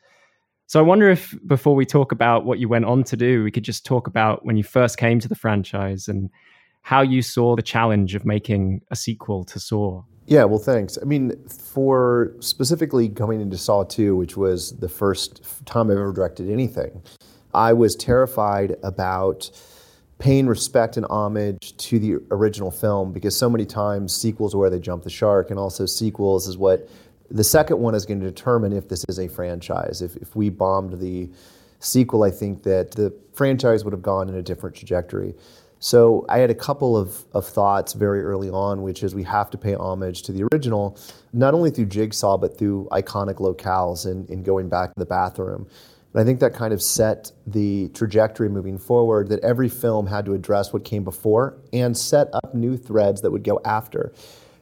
So 0.68 0.80
I 0.80 0.84
wonder 0.84 1.10
if 1.10 1.36
before 1.48 1.76
we 1.76 1.86
talk 1.86 2.12
about 2.12 2.46
what 2.46 2.60
you 2.60 2.70
went 2.70 2.86
on 2.86 3.04
to 3.06 3.18
do, 3.18 3.44
we 3.44 3.52
could 3.52 3.64
just 3.64 3.86
talk 3.86 4.08
about 4.08 4.46
when 4.46 4.56
you 4.56 4.64
first 4.64 4.98
came 4.98 5.20
to 5.20 5.28
the 5.28 5.36
franchise 5.36 6.08
and 6.08 6.30
how 6.84 7.02
you 7.02 7.22
saw 7.22 7.56
the 7.56 7.62
challenge 7.62 8.16
of 8.16 8.26
making 8.26 8.82
a 8.92 8.96
sequel 8.96 9.44
to 9.46 9.60
Saw. 9.60 10.04
Yeah, 10.28 10.44
well, 10.44 10.60
thanks. 10.60 10.98
I 11.02 11.06
mean, 11.06 11.34
for 11.48 12.36
specifically 12.40 13.08
going 13.08 13.42
into 13.42 13.58
Saw 13.58 13.84
2, 13.84 14.16
which 14.16 14.38
was 14.38 14.78
the 14.78 14.90
first 14.90 15.42
time 15.66 15.90
I've 15.90 15.98
ever 15.98 16.14
directed 16.14 16.52
anything, 16.52 17.02
I 17.54 17.74
was 17.74 17.96
terrified 17.96 18.76
about 18.84 19.50
paying 20.20 20.48
respect 20.48 20.98
and 20.98 21.06
homage 21.10 21.76
to 21.78 21.98
the 21.98 22.18
original 22.30 22.70
film 22.70 23.12
because 23.12 23.36
so 23.36 23.50
many 23.50 23.66
times 23.66 24.14
sequels 24.16 24.54
are 24.54 24.58
where 24.58 24.70
they 24.70 24.80
jump 24.80 25.04
the 25.04 25.10
shark, 25.10 25.50
and 25.50 25.58
also 25.58 25.86
sequels 25.86 26.48
is 26.48 26.58
what 26.58 26.88
the 27.32 27.44
second 27.44 27.80
one 27.80 27.96
is 27.96 28.06
going 28.06 28.20
to 28.20 28.26
determine 28.26 28.74
if 28.74 28.90
this 28.90 29.06
is 29.08 29.18
a 29.18 29.28
franchise. 29.28 30.02
If, 30.02 30.16
if 30.18 30.36
we 30.36 30.50
bombed 30.50 31.00
the 31.00 31.30
sequel, 31.80 32.24
I 32.24 32.32
think 32.32 32.64
that 32.64 32.92
the 32.92 33.14
franchise 33.34 33.84
would 33.84 33.94
have 33.94 34.02
gone 34.02 34.28
in 34.30 34.36
a 34.36 34.42
different 34.42 34.76
trajectory. 34.76 35.34
So 35.80 36.26
I 36.28 36.40
had 36.40 36.50
a 36.50 36.56
couple 36.56 36.98
of, 36.98 37.24
of 37.34 37.46
thoughts 37.46 37.94
very 37.94 38.22
early 38.22 38.50
on, 38.50 38.82
which 38.82 39.02
is 39.02 39.16
we 39.16 39.24
have 39.24 39.50
to 39.52 39.58
pay 39.58 39.76
homage 39.76 40.24
to 40.24 40.34
the 40.34 40.44
original, 40.52 40.98
not 41.32 41.54
only 41.54 41.72
through 41.72 41.86
Jigsaw, 41.86 42.38
but 42.38 42.58
through 42.58 42.90
iconic 42.92 43.36
locales 43.36 44.06
and, 44.06 44.30
and 44.30 44.44
going 44.44 44.68
back 44.68 44.90
to 44.90 45.00
the 45.00 45.06
bathroom. 45.06 45.68
And 46.14 46.22
I 46.22 46.26
think 46.26 46.40
that 46.40 46.54
kind 46.54 46.74
of 46.74 46.82
set 46.82 47.32
the 47.46 47.90
trajectory 47.90 48.50
moving 48.50 48.78
forward 48.78 49.30
that 49.30 49.44
every 49.44 49.70
film 49.70 50.08
had 50.08 50.26
to 50.26 50.34
address 50.34 50.74
what 50.74 50.84
came 50.84 51.04
before 51.04 51.58
and 51.72 51.96
set 51.96 52.30
up 52.34 52.56
new 52.56 52.78
threads 52.78 53.22
that 53.22 53.32
would 53.32 53.44
go 53.44 53.62
after. 53.64 54.12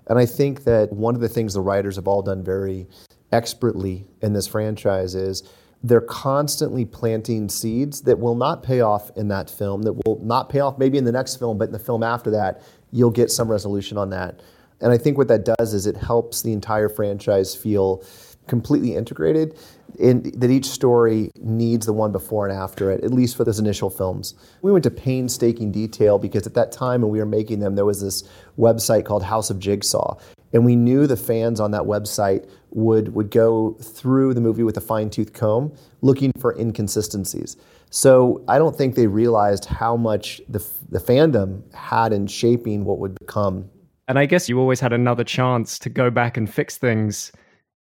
And 0.07 0.19
I 0.19 0.25
think 0.25 0.65
that 0.65 0.91
one 0.91 1.15
of 1.15 1.21
the 1.21 1.29
things 1.29 1.53
the 1.53 1.61
writers 1.61 1.95
have 1.95 2.07
all 2.07 2.21
done 2.21 2.43
very 2.43 2.87
expertly 3.31 4.07
in 4.21 4.33
this 4.33 4.47
franchise 4.47 5.15
is 5.15 5.43
they're 5.83 6.01
constantly 6.01 6.85
planting 6.85 7.49
seeds 7.49 8.01
that 8.01 8.19
will 8.19 8.35
not 8.35 8.63
pay 8.63 8.81
off 8.81 9.11
in 9.15 9.27
that 9.27 9.49
film, 9.49 9.83
that 9.83 9.93
will 9.93 10.19
not 10.23 10.49
pay 10.49 10.59
off 10.59 10.77
maybe 10.77 10.97
in 10.97 11.03
the 11.03 11.11
next 11.11 11.35
film, 11.35 11.57
but 11.57 11.65
in 11.65 11.73
the 11.73 11.79
film 11.79 12.03
after 12.03 12.31
that, 12.31 12.61
you'll 12.91 13.11
get 13.11 13.31
some 13.31 13.49
resolution 13.49 13.97
on 13.97 14.09
that. 14.09 14.41
And 14.81 14.91
I 14.91 14.97
think 14.97 15.17
what 15.17 15.27
that 15.27 15.45
does 15.45 15.73
is 15.73 15.85
it 15.85 15.97
helps 15.97 16.41
the 16.41 16.53
entire 16.53 16.89
franchise 16.89 17.55
feel 17.55 18.03
completely 18.47 18.95
integrated 18.95 19.57
that 19.97 20.49
each 20.49 20.65
story 20.65 21.31
needs 21.39 21.85
the 21.85 21.93
one 21.93 22.11
before 22.11 22.47
and 22.47 22.57
after 22.57 22.91
it, 22.91 23.03
at 23.03 23.11
least 23.11 23.35
for 23.35 23.43
those 23.43 23.59
initial 23.59 23.89
films. 23.89 24.35
We 24.61 24.71
went 24.71 24.83
to 24.83 24.91
painstaking 24.91 25.71
detail 25.71 26.19
because 26.19 26.45
at 26.45 26.53
that 26.53 26.71
time 26.71 27.01
when 27.01 27.11
we 27.11 27.19
were 27.19 27.25
making 27.25 27.59
them, 27.59 27.75
there 27.75 27.85
was 27.85 28.01
this 28.01 28.23
website 28.57 29.05
called 29.05 29.23
House 29.23 29.49
of 29.49 29.59
Jigsaw. 29.59 30.17
And 30.53 30.65
we 30.65 30.75
knew 30.75 31.07
the 31.07 31.17
fans 31.17 31.59
on 31.59 31.71
that 31.71 31.81
website 31.81 32.47
would, 32.71 33.13
would 33.13 33.31
go 33.31 33.73
through 33.81 34.33
the 34.33 34.41
movie 34.41 34.63
with 34.63 34.77
a 34.77 34.81
fine 34.81 35.09
tooth 35.09 35.33
comb 35.33 35.73
looking 36.01 36.31
for 36.39 36.57
inconsistencies. 36.57 37.57
So 37.89 38.43
I 38.47 38.57
don't 38.57 38.75
think 38.75 38.95
they 38.95 39.07
realized 39.07 39.65
how 39.65 39.97
much 39.97 40.41
the, 40.47 40.65
the 40.89 40.99
fandom 40.99 41.73
had 41.73 42.13
in 42.13 42.27
shaping 42.27 42.85
what 42.85 42.99
would 42.99 43.17
become. 43.19 43.69
And 44.07 44.17
I 44.17 44.25
guess 44.25 44.47
you 44.47 44.59
always 44.59 44.79
had 44.79 44.93
another 44.93 45.23
chance 45.23 45.79
to 45.79 45.89
go 45.89 46.09
back 46.09 46.37
and 46.37 46.51
fix 46.51 46.77
things 46.77 47.31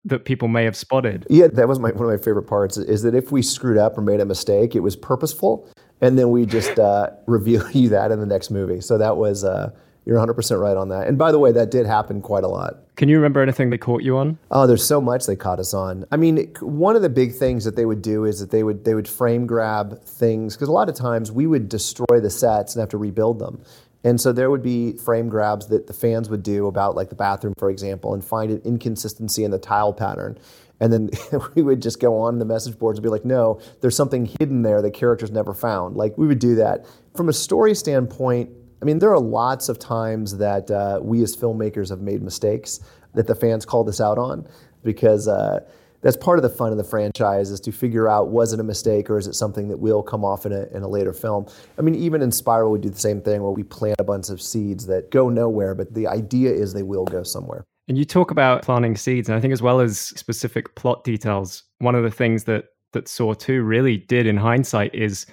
that 0.09 0.25
people 0.25 0.49
may 0.49 0.65
have 0.65 0.77
spotted. 0.77 1.27
Yeah, 1.31 1.49
that 1.49 1.69
was 1.69 1.79
my, 1.79 1.91
one 1.91 2.13
of 2.13 2.21
my 2.21 2.23
favorite 2.23 2.45
parts 2.45 2.77
is 2.77 3.03
that 3.03 3.15
if 3.15 3.31
we 3.33 3.43
screwed 3.43 3.79
up 3.79 3.97
or 3.97 4.03
made 4.03 4.21
a 4.21 4.25
mistake, 4.25 4.75
it 4.75 4.81
was 4.81 4.97
purposeful. 4.97 5.69
And 6.01 6.19
then 6.19 6.31
we 6.31 6.47
just 6.47 6.79
uh, 6.79 7.11
reveal 7.27 7.69
you 7.71 7.89
that 7.91 8.11
in 8.11 8.21
the 8.21 8.27
next 8.27 8.51
movie. 8.51 8.81
So 8.81 8.99
that 8.99 9.17
was. 9.17 9.45
Uh, 9.45 9.71
you're 10.09 10.17
100% 10.17 10.59
right 10.59 10.77
on 10.77 10.89
that. 10.89 11.07
And 11.07 11.19
by 11.19 11.31
the 11.31 11.39
way, 11.39 11.53
that 11.53 11.71
did 11.71 11.85
happen 11.85 12.23
quite 12.23 12.43
a 12.43 12.49
lot. 12.49 12.79
Can 12.97 13.11
you 13.11 13.17
remember 13.17 13.43
anything 13.43 13.69
they 13.69 13.77
caught 13.77 14.03
you 14.03 14.17
on? 14.17 14.39
Oh, 14.51 14.67
there's 14.67 14.83
so 14.83 15.03
much 15.03 15.27
they 15.27 15.37
caught 15.37 15.61
us 15.61 15.75
on. 15.75 16.07
I 16.11 16.17
mean, 16.17 16.51
one 16.61 16.97
of 16.97 17.03
the 17.03 17.11
big 17.11 17.35
things 17.35 17.63
that 17.67 17.77
they 17.77 17.85
would 17.85 18.01
do 18.01 18.25
is 18.25 18.41
that 18.41 18.51
they 18.51 18.63
would 18.63 18.87
they 18.87 18.95
would 18.95 19.07
frame 19.07 19.47
grab 19.47 20.03
things 20.03 20.57
because 20.57 20.71
a 20.71 20.73
lot 20.73 20.89
of 20.89 20.95
times 20.95 21.31
we 21.31 21.47
would 21.47 21.69
destroy 21.69 22.21
the 22.21 22.31
sets 22.31 22.75
and 22.75 22.81
have 22.81 22.89
to 22.89 22.97
rebuild 22.97 23.39
them. 23.39 23.61
And 24.05 24.21
so 24.21 24.33
there 24.33 24.51
would 24.51 24.63
be 24.63 24.97
frame 24.97 25.29
grabs 25.29 25.67
that 25.69 25.87
the 25.87 25.93
fans 25.93 26.31
would 26.31 26.43
do 26.43 26.67
about 26.67 26.95
like 26.95 27.09
the 27.09 27.17
bathroom, 27.17 27.55
for 27.59 27.69
example, 27.71 28.15
and 28.15 28.25
find 28.25 28.51
an 28.51 28.63
inconsistency 28.65 29.45
in 29.45 29.51
the 29.51 29.59
tile 29.59 29.93
pattern. 29.93 30.39
And 30.81 30.93
then 30.93 31.11
we 31.55 31.63
would 31.63 31.83
just 31.83 32.01
go 32.01 32.17
on 32.21 32.39
the 32.39 32.45
message 32.45 32.79
boards 32.79 32.99
and 32.99 33.03
be 33.03 33.09
like, 33.09 33.25
no, 33.25 33.61
there's 33.81 33.97
something 33.97 34.27
hidden 34.39 34.63
there 34.63 34.81
that 34.83 34.93
characters 34.93 35.31
never 35.31 35.53
found. 35.53 35.97
Like 35.97 36.17
we 36.17 36.27
would 36.27 36.39
do 36.39 36.55
that. 36.57 36.87
From 37.17 37.29
a 37.29 37.33
story 37.33 37.75
standpoint, 37.75 38.51
I 38.81 38.85
mean, 38.85 39.01
there 39.01 39.11
are 39.11 39.21
lots 39.21 39.69
of 39.69 39.79
times 39.79 40.37
that 40.37 40.71
uh, 40.71 41.01
we 41.03 41.23
as 41.23 41.37
filmmakers 41.37 41.91
have 41.91 42.01
made 42.01 42.23
mistakes 42.23 42.81
that 43.15 43.27
the 43.27 43.35
fans 43.35 43.65
called 43.65 43.89
us 43.89 44.01
out 44.01 44.19
on 44.19 44.47
because 44.85 45.27
uh, 45.27 45.61
that's 46.01 46.17
part 46.17 46.39
of 46.39 46.43
the 46.43 46.49
fun 46.49 46.73
of 46.73 46.79
the 46.79 46.85
franchise 46.85 47.51
is 47.51 47.61
to 47.61 47.73
figure 47.73 48.09
out 48.09 48.29
was 48.29 48.53
it 48.53 48.61
a 48.61 48.65
mistake 48.65 49.11
or 49.11 49.19
is 49.19 49.27
it 49.27 49.35
something 49.35 49.69
that 49.69 49.79
will 49.79 50.03
come 50.03 50.25
off 50.25 50.47
in 50.47 50.53
a, 50.53 50.65
in 50.75 50.83
a 50.83 50.89
later 50.89 51.13
film. 51.13 51.47
I 51.79 51.83
mean, 51.83 51.95
even 51.95 52.23
in 52.23 52.31
Spiral, 52.31 52.71
we 52.71 52.79
do 52.79 52.91
the 52.91 52.99
same 52.99 53.21
thing 53.21 53.43
where 53.43 53.53
we 53.53 53.63
plant 53.63 53.97
a 53.99 54.05
bunch 54.05 54.31
of 54.31 54.41
seeds 54.41 54.87
that 54.87 55.11
go 55.11 55.29
nowhere, 55.29 55.75
but 55.75 55.95
the 55.95 56.07
idea 56.07 56.51
is 56.53 56.73
they 56.73 56.83
will 56.83 57.05
go 57.05 57.23
somewhere. 57.23 57.65
And 57.89 57.97
you 57.97 58.05
talk 58.05 58.31
about 58.31 58.63
planting 58.63 58.97
seeds, 58.97 59.29
and 59.29 59.37
I 59.37 59.41
think 59.41 59.53
as 59.53 59.63
well 59.63 59.81
as 59.81 59.99
specific 59.99 60.75
plot 60.75 61.05
details, 61.05 61.63
one 61.79 61.95
of 61.95 62.03
the 62.03 62.11
things 62.11 62.45
that 62.45 62.67
that 62.93 63.09
Saw 63.09 63.35
2 63.35 63.63
really 63.63 63.99
did 63.99 64.27
in 64.27 64.37
hindsight 64.37 64.95
is 64.95 65.27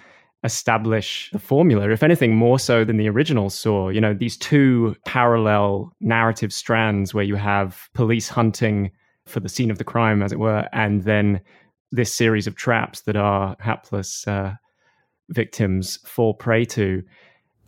establish 0.43 1.29
the 1.31 1.39
formula, 1.39 1.89
if 1.89 2.03
anything, 2.03 2.35
more 2.35 2.59
so 2.59 2.83
than 2.83 2.97
the 2.97 3.09
original 3.09 3.49
Saw. 3.49 3.89
You 3.89 4.01
know, 4.01 4.13
these 4.13 4.37
two 4.37 4.95
parallel 5.05 5.93
narrative 6.01 6.53
strands 6.53 7.13
where 7.13 7.23
you 7.23 7.35
have 7.35 7.89
police 7.93 8.29
hunting 8.29 8.91
for 9.25 9.39
the 9.39 9.49
scene 9.49 9.71
of 9.71 9.77
the 9.77 9.83
crime, 9.83 10.21
as 10.21 10.31
it 10.31 10.39
were, 10.39 10.67
and 10.71 11.03
then 11.03 11.41
this 11.91 12.13
series 12.13 12.47
of 12.47 12.55
traps 12.55 13.01
that 13.01 13.15
our 13.15 13.55
hapless 13.59 14.27
uh, 14.27 14.53
victims 15.29 15.97
fall 16.05 16.33
prey 16.33 16.65
to. 16.65 17.03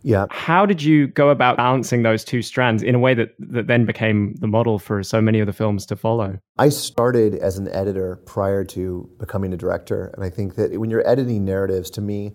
Yeah. 0.02 0.26
How 0.30 0.64
did 0.64 0.82
you 0.82 1.08
go 1.08 1.30
about 1.30 1.56
balancing 1.56 2.02
those 2.02 2.24
two 2.24 2.40
strands 2.40 2.82
in 2.82 2.94
a 2.94 2.98
way 3.00 3.14
that, 3.14 3.30
that 3.38 3.66
then 3.66 3.84
became 3.84 4.34
the 4.36 4.46
model 4.46 4.78
for 4.78 5.02
so 5.02 5.20
many 5.20 5.40
of 5.40 5.46
the 5.46 5.52
films 5.52 5.86
to 5.86 5.96
follow? 5.96 6.38
I 6.56 6.68
started 6.68 7.34
as 7.34 7.58
an 7.58 7.68
editor 7.68 8.16
prior 8.24 8.64
to 8.66 9.10
becoming 9.18 9.52
a 9.52 9.56
director. 9.56 10.12
And 10.14 10.24
I 10.24 10.30
think 10.30 10.54
that 10.54 10.78
when 10.78 10.88
you're 10.88 11.06
editing 11.08 11.44
narratives, 11.44 11.90
to 11.90 12.00
me, 12.00 12.32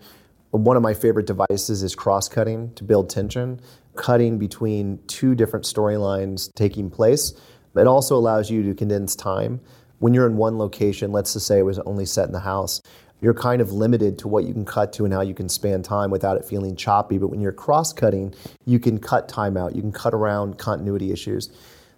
one 0.51 0.75
of 0.75 0.83
my 0.83 0.93
favorite 0.93 1.25
devices 1.25 1.83
is 1.83 1.95
cross 1.95 2.27
cutting 2.27 2.73
to 2.75 2.83
build 2.83 3.09
tension, 3.09 3.61
cutting 3.95 4.37
between 4.37 4.99
two 5.07 5.33
different 5.33 5.65
storylines 5.65 6.53
taking 6.55 6.89
place. 6.91 7.33
It 7.75 7.87
also 7.87 8.15
allows 8.15 8.49
you 8.49 8.63
to 8.63 8.75
condense 8.75 9.15
time. 9.15 9.59
When 9.99 10.13
you're 10.13 10.27
in 10.27 10.37
one 10.37 10.57
location, 10.57 11.11
let's 11.11 11.33
just 11.33 11.47
say 11.47 11.59
it 11.59 11.63
was 11.63 11.79
only 11.79 12.05
set 12.05 12.27
in 12.27 12.33
the 12.33 12.39
house, 12.39 12.81
you're 13.21 13.33
kind 13.33 13.61
of 13.61 13.71
limited 13.71 14.19
to 14.19 14.27
what 14.27 14.43
you 14.43 14.53
can 14.53 14.65
cut 14.65 14.91
to 14.93 15.05
and 15.05 15.13
how 15.13 15.21
you 15.21 15.33
can 15.33 15.47
span 15.47 15.81
time 15.81 16.11
without 16.11 16.35
it 16.35 16.43
feeling 16.43 16.75
choppy. 16.75 17.17
But 17.17 17.27
when 17.27 17.39
you're 17.39 17.53
cross 17.53 17.93
cutting, 17.93 18.35
you 18.65 18.79
can 18.79 18.99
cut 18.99 19.29
time 19.29 19.55
out, 19.55 19.75
you 19.75 19.81
can 19.81 19.93
cut 19.93 20.13
around 20.13 20.57
continuity 20.57 21.11
issues. 21.11 21.49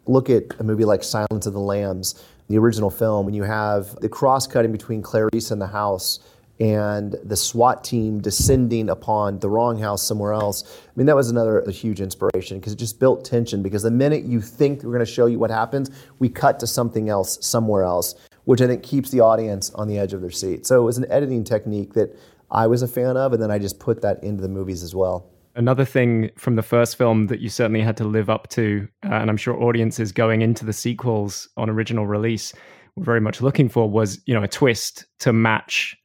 Look 0.05 0.29
at 0.29 0.43
a 0.59 0.63
movie 0.63 0.85
like 0.85 1.03
Silence 1.03 1.47
of 1.47 1.53
the 1.53 1.59
Lambs, 1.59 2.23
the 2.47 2.59
original 2.59 2.91
film, 2.91 3.25
when 3.25 3.33
you 3.33 3.41
have 3.41 3.95
the 4.01 4.09
cross 4.09 4.45
cutting 4.45 4.71
between 4.71 5.01
Clarice 5.01 5.49
and 5.49 5.59
the 5.59 5.67
house 5.67 6.19
and 6.59 7.15
the 7.23 7.35
SWAT 7.35 7.83
team 7.83 8.21
descending 8.21 8.89
upon 8.89 9.39
the 9.39 9.49
wrong 9.49 9.77
house 9.77 10.01
somewhere 10.01 10.33
else. 10.33 10.63
I 10.87 10.91
mean, 10.95 11.05
that 11.07 11.15
was 11.15 11.29
another 11.29 11.63
huge 11.69 11.99
inspiration 11.99 12.59
because 12.59 12.73
it 12.73 12.77
just 12.77 12.99
built 12.99 13.25
tension. 13.25 13.61
Because 13.61 13.83
the 13.83 13.91
minute 13.91 14.23
you 14.23 14.41
think 14.41 14.83
we're 14.83 14.93
going 14.93 15.05
to 15.05 15.11
show 15.11 15.25
you 15.25 15.37
what 15.37 15.51
happens, 15.51 15.89
we 16.19 16.29
cut 16.29 16.59
to 16.61 16.67
something 16.67 17.09
else 17.09 17.37
somewhere 17.45 17.83
else, 17.83 18.15
which 18.45 18.61
I 18.61 18.67
think 18.67 18.83
keeps 18.83 19.11
the 19.11 19.19
audience 19.19 19.69
on 19.71 19.87
the 19.87 19.97
edge 19.97 20.13
of 20.13 20.21
their 20.21 20.31
seat. 20.31 20.65
So 20.65 20.79
it 20.81 20.85
was 20.85 20.97
an 20.97 21.05
editing 21.11 21.43
technique 21.43 21.93
that 21.93 22.17
I 22.51 22.67
was 22.67 22.81
a 22.81 22.87
fan 22.87 23.17
of, 23.17 23.33
and 23.33 23.41
then 23.41 23.51
I 23.51 23.59
just 23.59 23.79
put 23.79 24.01
that 24.01 24.23
into 24.23 24.41
the 24.41 24.47
movies 24.49 24.83
as 24.83 24.95
well. 24.95 25.29
Another 25.55 25.85
thing 25.85 26.31
from 26.37 26.55
the 26.55 26.63
first 26.63 26.97
film 26.97 27.27
that 27.27 27.39
you 27.39 27.49
certainly 27.49 27.81
had 27.81 27.97
to 27.97 28.03
live 28.03 28.29
up 28.29 28.49
to, 28.49 28.87
uh, 29.05 29.13
and 29.13 29.29
I'm 29.29 29.37
sure 29.37 29.61
audiences 29.61 30.11
going 30.11 30.41
into 30.41 30.65
the 30.65 30.73
sequels 30.73 31.47
on 31.57 31.69
original 31.69 32.05
release 32.05 32.53
were 32.95 33.03
very 33.03 33.21
much 33.21 33.41
looking 33.41 33.69
for, 33.69 33.89
was 33.89 34.21
you 34.25 34.33
know 34.33 34.43
a 34.43 34.47
twist 34.47 35.05
to 35.19 35.31
match 35.33 35.97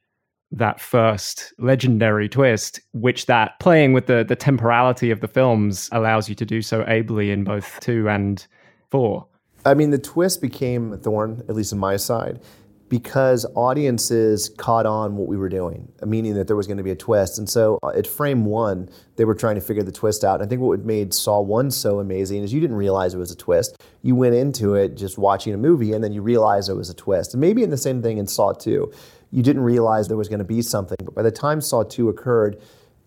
that 0.51 0.79
first 0.79 1.53
legendary 1.57 2.27
twist, 2.27 2.81
which 2.93 3.25
that 3.27 3.59
playing 3.59 3.93
with 3.93 4.07
the 4.07 4.23
the 4.27 4.35
temporality 4.35 5.11
of 5.11 5.21
the 5.21 5.27
films 5.27 5.89
allows 5.91 6.27
you 6.27 6.35
to 6.35 6.45
do 6.45 6.61
so 6.61 6.83
ably 6.87 7.31
in 7.31 7.43
both 7.43 7.79
two 7.79 8.09
and 8.09 8.45
four. 8.89 9.25
I 9.65 9.73
mean, 9.73 9.91
the 9.91 9.99
twist 9.99 10.41
became 10.41 10.93
a 10.93 10.97
thorn, 10.97 11.43
at 11.47 11.55
least 11.55 11.71
on 11.71 11.79
my 11.79 11.95
side, 11.95 12.41
because 12.89 13.45
audiences 13.55 14.49
caught 14.57 14.85
on 14.85 15.15
what 15.15 15.27
we 15.27 15.37
were 15.37 15.49
doing, 15.49 15.91
meaning 16.03 16.33
that 16.33 16.47
there 16.47 16.55
was 16.55 16.67
going 16.67 16.77
to 16.77 16.83
be 16.83 16.91
a 16.91 16.95
twist. 16.95 17.37
And 17.37 17.47
so 17.47 17.77
uh, 17.83 17.89
at 17.95 18.07
frame 18.07 18.43
one, 18.43 18.89
they 19.17 19.23
were 19.23 19.35
trying 19.35 19.55
to 19.55 19.61
figure 19.61 19.83
the 19.83 19.91
twist 19.91 20.23
out. 20.23 20.41
And 20.41 20.43
I 20.43 20.49
think 20.49 20.61
what 20.61 20.83
made 20.83 21.13
Saw 21.13 21.39
1 21.39 21.71
so 21.71 21.99
amazing 21.99 22.43
is 22.43 22.51
you 22.51 22.59
didn't 22.59 22.75
realize 22.75 23.13
it 23.13 23.17
was 23.17 23.31
a 23.31 23.35
twist. 23.35 23.77
You 24.01 24.15
went 24.15 24.35
into 24.35 24.73
it 24.73 24.97
just 24.97 25.17
watching 25.17 25.53
a 25.53 25.57
movie 25.57 25.93
and 25.93 26.03
then 26.03 26.11
you 26.11 26.21
realized 26.21 26.69
it 26.69 26.73
was 26.73 26.89
a 26.89 26.95
twist. 26.95 27.33
And 27.33 27.39
maybe 27.39 27.63
in 27.63 27.69
the 27.69 27.77
same 27.77 28.01
thing 28.01 28.17
in 28.17 28.27
Saw 28.27 28.51
2 28.51 28.91
you 29.31 29.41
didn't 29.41 29.63
realize 29.63 30.07
there 30.07 30.17
was 30.17 30.29
going 30.29 30.39
to 30.39 30.45
be 30.45 30.61
something. 30.61 30.97
But 31.03 31.15
by 31.15 31.21
the 31.21 31.31
time 31.31 31.61
Saw 31.61 31.83
2 31.83 32.09
occurred, 32.09 32.61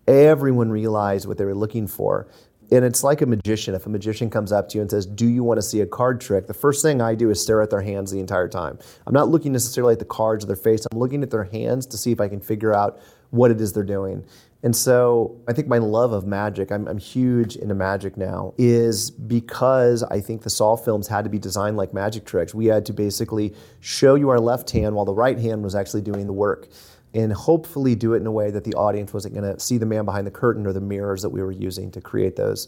everyone 0.07 0.71
realized 0.71 1.27
what 1.27 1.37
they 1.37 1.45
were 1.45 1.55
looking 1.55 1.87
for. 1.87 2.27
And 2.71 2.83
it's 2.83 3.03
like 3.03 3.21
a 3.21 3.27
magician. 3.27 3.75
If 3.75 3.85
a 3.85 3.89
magician 3.89 4.31
comes 4.31 4.51
up 4.51 4.69
to 4.69 4.77
you 4.77 4.81
and 4.81 4.89
says, 4.89 5.05
Do 5.05 5.27
you 5.27 5.43
want 5.43 5.59
to 5.59 5.61
see 5.61 5.81
a 5.81 5.85
card 5.85 6.19
trick? 6.19 6.47
The 6.47 6.53
first 6.53 6.81
thing 6.81 6.99
I 6.99 7.13
do 7.13 7.29
is 7.29 7.39
stare 7.39 7.61
at 7.61 7.69
their 7.69 7.81
hands 7.81 8.11
the 8.11 8.19
entire 8.19 8.47
time. 8.47 8.79
I'm 9.05 9.13
not 9.13 9.29
looking 9.29 9.51
necessarily 9.51 9.93
at 9.93 9.99
the 9.99 10.05
cards 10.05 10.43
or 10.43 10.47
their 10.47 10.55
face, 10.55 10.85
I'm 10.91 10.97
looking 10.97 11.21
at 11.21 11.29
their 11.29 11.43
hands 11.43 11.85
to 11.87 11.97
see 11.97 12.11
if 12.11 12.19
I 12.19 12.27
can 12.27 12.39
figure 12.39 12.73
out 12.73 12.99
what 13.29 13.51
it 13.51 13.61
is 13.61 13.73
they're 13.73 13.83
doing. 13.83 14.23
And 14.65 14.75
so 14.75 15.39
I 15.47 15.53
think 15.53 15.67
my 15.67 15.77
love 15.77 16.11
of 16.11 16.25
magic, 16.25 16.71
I'm, 16.71 16.87
I'm, 16.87 16.97
huge 16.97 17.55
into 17.55 17.75
magic 17.75 18.17
now, 18.17 18.55
is 18.57 19.11
because 19.11 20.01
I 20.01 20.19
think 20.19 20.41
the 20.41 20.49
Saw 20.49 20.75
films 20.75 21.07
had 21.07 21.23
to 21.23 21.29
be 21.29 21.37
designed 21.37 21.77
like 21.77 21.93
magic 21.93 22.25
tricks. 22.25 22.55
We 22.55 22.65
had 22.65 22.83
to 22.87 22.93
basically 22.93 23.53
show 23.79 24.15
you 24.15 24.29
our 24.29 24.39
left 24.39 24.71
hand 24.71 24.95
while 24.95 25.05
the 25.05 25.13
right 25.13 25.37
hand 25.37 25.63
was 25.63 25.75
actually 25.75 26.01
doing 26.01 26.25
the 26.25 26.33
work. 26.33 26.67
And 27.13 27.31
hopefully 27.31 27.93
do 27.93 28.15
it 28.15 28.17
in 28.17 28.25
a 28.25 28.31
way 28.31 28.49
that 28.49 28.63
the 28.63 28.73
audience 28.73 29.13
wasn't 29.13 29.35
going 29.35 29.53
to 29.53 29.59
see 29.59 29.77
the 29.77 29.85
man 29.85 30.03
behind 30.03 30.25
the 30.25 30.31
curtain 30.31 30.65
or 30.65 30.73
the 30.73 30.81
mirrors 30.81 31.21
that 31.21 31.29
we 31.29 31.43
were 31.43 31.51
using 31.51 31.91
to 31.91 32.01
create 32.01 32.35
those 32.35 32.67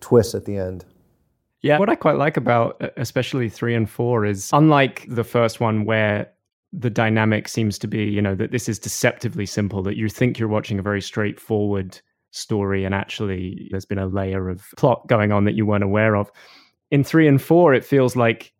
twists 0.00 0.34
at 0.34 0.46
the 0.46 0.56
end. 0.56 0.86
Yeah, 1.60 1.78
what 1.78 1.90
I 1.90 1.94
quite 1.94 2.16
like 2.16 2.38
about 2.38 2.80
especially 2.96 3.50
three 3.50 3.74
and 3.74 3.88
four 3.88 4.24
is 4.24 4.48
unlike 4.52 5.06
the 5.08 5.24
first 5.24 5.60
one 5.60 5.84
where 5.84 6.30
the 6.76 6.90
dynamic 6.90 7.48
seems 7.48 7.78
to 7.78 7.86
be, 7.86 8.04
you 8.04 8.20
know, 8.20 8.34
that 8.34 8.50
this 8.50 8.68
is 8.68 8.78
deceptively 8.78 9.46
simple, 9.46 9.82
that 9.82 9.96
you 9.96 10.08
think 10.08 10.38
you're 10.38 10.48
watching 10.48 10.78
a 10.78 10.82
very 10.82 11.00
straightforward 11.00 12.00
story 12.32 12.84
and 12.84 12.94
actually 12.94 13.68
there's 13.70 13.84
been 13.84 13.98
a 13.98 14.06
layer 14.06 14.48
of 14.48 14.66
plot 14.76 15.06
going 15.06 15.30
on 15.30 15.44
that 15.44 15.54
you 15.54 15.64
weren't 15.64 15.84
aware 15.84 16.16
of. 16.16 16.30
In 16.90 17.04
three 17.04 17.28
and 17.28 17.40
four, 17.40 17.74
it 17.74 17.84
feels 17.84 18.16
like 18.16 18.52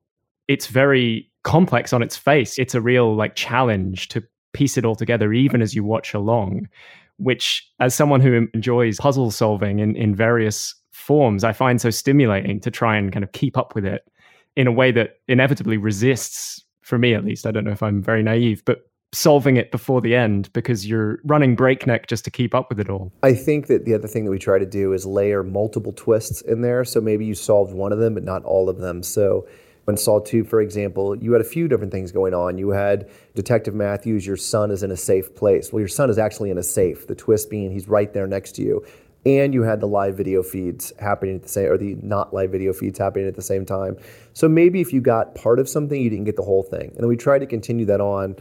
it's 0.47 0.69
very 0.69 1.31
complex 1.43 1.93
on 1.93 2.03
its 2.03 2.17
face. 2.17 2.59
It's 2.59 2.75
a 2.75 2.81
real 2.81 3.17
like 3.17 3.35
challenge 3.35 4.09
to 4.09 4.23
piece 4.53 4.77
it 4.77 4.85
all 4.85 4.95
together, 4.95 5.33
even 5.33 5.61
as 5.61 5.75
you 5.75 5.83
watch 5.83 6.15
along, 6.15 6.69
which 7.17 7.69
as 7.81 7.95
someone 7.95 8.21
who 8.21 8.47
enjoys 8.55 8.99
puzzle 8.99 9.33
solving 9.33 9.81
in, 9.81 9.97
in 9.97 10.15
various 10.15 10.75
forms, 10.93 11.43
I 11.43 11.53
find 11.53 11.81
so 11.81 11.91
stimulating 11.91 12.61
to 12.61 12.71
try 12.71 12.97
and 12.97 13.13
kind 13.13 13.25
of 13.25 13.33
keep 13.33 13.59
up 13.59 13.75
with 13.75 13.85
it 13.85 14.03
in 14.57 14.69
a 14.69 14.73
way 14.73 14.93
that 14.93 15.17
inevitably 15.27 15.77
resists 15.77 16.65
for 16.85 16.99
me 16.99 17.15
at 17.15 17.25
least, 17.25 17.47
I 17.47 17.51
don't 17.51 17.65
know 17.65 17.73
if 17.73 17.83
I'm 17.83 18.03
very 18.03 18.23
naive, 18.23 18.63
but 18.65 18.87
solving 19.13 19.57
it 19.57 19.71
before 19.71 20.01
the 20.01 20.15
end 20.15 20.53
because 20.53 20.87
you're 20.87 21.19
running 21.25 21.55
breakneck 21.55 22.09
just 22.09 22.25
to 22.25 22.31
keep 22.31 22.55
up 22.55 22.69
with 22.69 22.79
it 22.79 22.91
all. 22.91 23.13
I 23.23 23.33
think 23.33 23.69
that 23.69 23.85
the 23.85 23.95
other 23.95 24.09
thing 24.09 24.25
that 24.25 24.31
we 24.31 24.39
try 24.39 24.59
to 24.59 24.67
do 24.67 24.93
is 24.93 25.07
layer 25.07 25.43
multiple 25.43 25.93
twists 25.93 26.43
in 26.43 26.61
there. 26.61 26.85
So 26.85 27.01
maybe 27.01 27.25
you 27.25 27.35
solved 27.35 27.73
one 27.73 27.93
of 27.93 27.99
them, 27.99 28.15
but 28.15 28.25
not 28.25 28.45
all 28.45 28.69
of 28.69 28.79
them. 28.79 29.03
So 29.03 29.47
when 29.85 29.97
Saw 29.97 30.21
2, 30.21 30.45
for 30.45 30.61
example, 30.61 31.17
you 31.17 31.33
had 31.33 31.41
a 31.41 31.45
few 31.45 31.69
different 31.69 31.93
things 31.93 32.11
going 32.13 32.35
on. 32.35 32.59
You 32.59 32.71
had 32.71 33.09
Detective 33.35 33.75
Matthews, 33.75 34.27
your 34.27 34.37
son 34.37 34.71
is 34.71 34.83
in 34.83 34.91
a 34.91 34.97
safe 34.97 35.35
place. 35.35 35.73
Well, 35.73 35.81
your 35.81 35.89
son 35.89 36.11
is 36.11 36.19
actually 36.19 36.51
in 36.51 36.59
a 36.59 36.63
safe. 36.63 37.07
The 37.07 37.15
twist 37.15 37.51
being 37.51 37.71
he's 37.71 37.89
right 37.89 38.13
there 38.13 38.27
next 38.27 38.53
to 38.57 38.63
you 38.63 38.85
and 39.27 39.55
you 39.55 39.63
had 39.63 39.81
the 39.81 39.87
live 39.87 40.17
video 40.17 40.43
feeds 40.43 40.93
happening 40.99 41.37
at 41.37 41.43
the 41.43 41.49
same 41.49 41.71
or 41.71 41.79
the 41.79 41.97
not 42.03 42.35
live 42.35 42.51
video 42.51 42.73
feeds 42.73 42.99
happening 42.99 43.27
at 43.27 43.35
the 43.35 43.43
same 43.43 43.65
time. 43.65 43.97
So 44.33 44.49
maybe 44.49 44.81
if 44.81 44.93
you 44.93 45.01
got 45.01 45.35
part 45.35 45.59
of 45.59 45.69
something 45.69 46.01
you 46.01 46.11
didn't 46.11 46.25
get 46.25 46.37
the 46.37 46.43
whole 46.43 46.63
thing. 46.63 46.89
And 46.91 46.99
then 46.99 47.09
we 47.09 47.17
tried 47.17 47.39
to 47.41 47.47
continue 47.47 47.87
that 47.87 48.01
on 48.01 48.37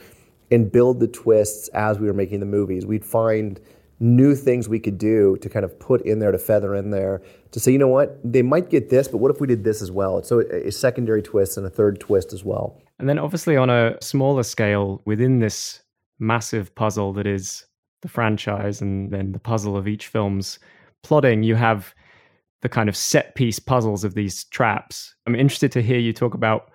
and 0.51 0.71
build 0.71 0.99
the 0.99 1.07
twists 1.07 1.69
as 1.69 1.99
we 1.99 2.07
were 2.07 2.13
making 2.13 2.39
the 2.39 2.45
movies. 2.45 2.85
We'd 2.85 3.05
find 3.05 3.59
new 3.99 4.35
things 4.35 4.67
we 4.67 4.79
could 4.79 4.97
do 4.97 5.37
to 5.37 5.49
kind 5.49 5.63
of 5.63 5.79
put 5.79 6.01
in 6.01 6.19
there 6.19 6.31
to 6.31 6.37
feather 6.37 6.75
in 6.75 6.89
there 6.89 7.21
to 7.51 7.59
say 7.59 7.71
you 7.71 7.77
know 7.77 7.87
what? 7.87 8.19
They 8.23 8.41
might 8.41 8.69
get 8.69 8.89
this 8.89 9.07
but 9.07 9.17
what 9.17 9.31
if 9.31 9.39
we 9.39 9.47
did 9.47 9.63
this 9.63 9.81
as 9.81 9.91
well? 9.91 10.21
So 10.23 10.41
a 10.41 10.71
secondary 10.71 11.21
twist 11.21 11.57
and 11.57 11.65
a 11.65 11.69
third 11.69 11.99
twist 11.99 12.33
as 12.33 12.43
well. 12.43 12.81
And 12.99 13.07
then 13.07 13.17
obviously 13.17 13.55
on 13.55 13.69
a 13.69 13.95
smaller 14.01 14.43
scale 14.43 15.01
within 15.05 15.39
this 15.39 15.81
massive 16.19 16.75
puzzle 16.75 17.13
that 17.13 17.27
is 17.27 17.65
the 18.01 18.09
franchise 18.09 18.81
and 18.81 19.11
then 19.11 19.31
the 19.31 19.39
puzzle 19.39 19.75
of 19.75 19.87
each 19.87 20.07
film's 20.07 20.59
plotting, 21.03 21.43
you 21.43 21.55
have 21.55 21.93
the 22.61 22.69
kind 22.69 22.89
of 22.89 22.95
set 22.95 23.35
piece 23.35 23.59
puzzles 23.59 24.03
of 24.03 24.15
these 24.15 24.45
traps. 24.45 25.13
I'm 25.27 25.35
interested 25.35 25.71
to 25.73 25.81
hear 25.81 25.99
you 25.99 26.13
talk 26.13 26.33
about 26.33 26.71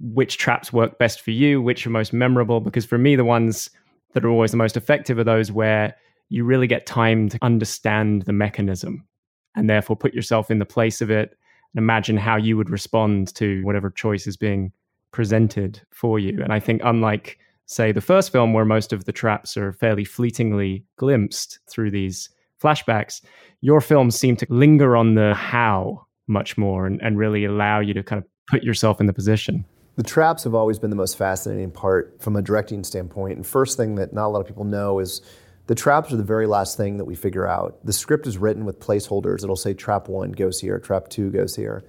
which 0.00 0.38
traps 0.38 0.72
work 0.72 0.98
best 0.98 1.20
for 1.20 1.30
you, 1.30 1.60
which 1.60 1.86
are 1.86 1.90
most 1.90 2.12
memorable, 2.12 2.60
because 2.60 2.84
for 2.84 2.98
me, 2.98 3.16
the 3.16 3.24
ones 3.24 3.70
that 4.12 4.24
are 4.24 4.28
always 4.28 4.50
the 4.50 4.56
most 4.56 4.76
effective 4.76 5.18
are 5.18 5.24
those 5.24 5.50
where 5.50 5.94
you 6.28 6.44
really 6.44 6.66
get 6.66 6.86
time 6.86 7.28
to 7.28 7.38
understand 7.42 8.22
the 8.22 8.32
mechanism 8.32 9.06
and 9.54 9.68
therefore 9.68 9.96
put 9.96 10.14
yourself 10.14 10.50
in 10.50 10.58
the 10.58 10.64
place 10.64 11.00
of 11.00 11.10
it 11.10 11.36
and 11.74 11.82
imagine 11.82 12.16
how 12.16 12.36
you 12.36 12.56
would 12.56 12.70
respond 12.70 13.34
to 13.34 13.62
whatever 13.64 13.90
choice 13.90 14.26
is 14.26 14.36
being 14.36 14.72
presented 15.12 15.80
for 15.90 16.18
you. 16.18 16.40
And 16.42 16.52
I 16.52 16.60
think, 16.60 16.80
unlike 16.84 17.38
say, 17.66 17.92
the 17.92 18.00
first 18.00 18.32
film, 18.32 18.52
where 18.52 18.64
most 18.64 18.92
of 18.92 19.04
the 19.04 19.12
traps 19.12 19.56
are 19.56 19.72
fairly 19.72 20.04
fleetingly 20.04 20.84
glimpsed 20.96 21.58
through 21.70 21.90
these 21.90 22.28
flashbacks, 22.62 23.22
your 23.60 23.80
films 23.80 24.18
seem 24.18 24.36
to 24.36 24.46
linger 24.48 24.96
on 24.96 25.14
the 25.14 25.34
how 25.34 26.06
much 26.28 26.56
more 26.56 26.86
and, 26.86 27.00
and 27.02 27.18
really 27.18 27.44
allow 27.44 27.80
you 27.80 27.92
to 27.94 28.02
kind 28.02 28.22
of 28.22 28.28
put 28.48 28.62
yourself 28.62 29.00
in 29.00 29.06
the 29.06 29.12
position. 29.12 29.64
The 29.96 30.02
traps 30.02 30.44
have 30.44 30.54
always 30.54 30.78
been 30.78 30.90
the 30.90 30.96
most 30.96 31.18
fascinating 31.18 31.70
part 31.70 32.16
from 32.20 32.36
a 32.36 32.42
directing 32.42 32.82
standpoint. 32.84 33.36
And 33.36 33.46
first 33.46 33.76
thing 33.76 33.96
that 33.96 34.12
not 34.12 34.26
a 34.26 34.28
lot 34.28 34.40
of 34.40 34.46
people 34.46 34.64
know 34.64 34.98
is 35.00 35.20
the 35.66 35.74
traps 35.74 36.12
are 36.12 36.16
the 36.16 36.22
very 36.22 36.46
last 36.46 36.76
thing 36.76 36.96
that 36.96 37.04
we 37.04 37.14
figure 37.14 37.46
out. 37.46 37.84
The 37.84 37.92
script 37.92 38.26
is 38.26 38.38
written 38.38 38.64
with 38.64 38.80
placeholders. 38.80 39.44
It'll 39.44 39.56
say 39.56 39.74
trap 39.74 40.08
one 40.08 40.32
goes 40.32 40.60
here, 40.60 40.78
trap 40.78 41.08
two 41.08 41.30
goes 41.30 41.56
here. 41.56 41.84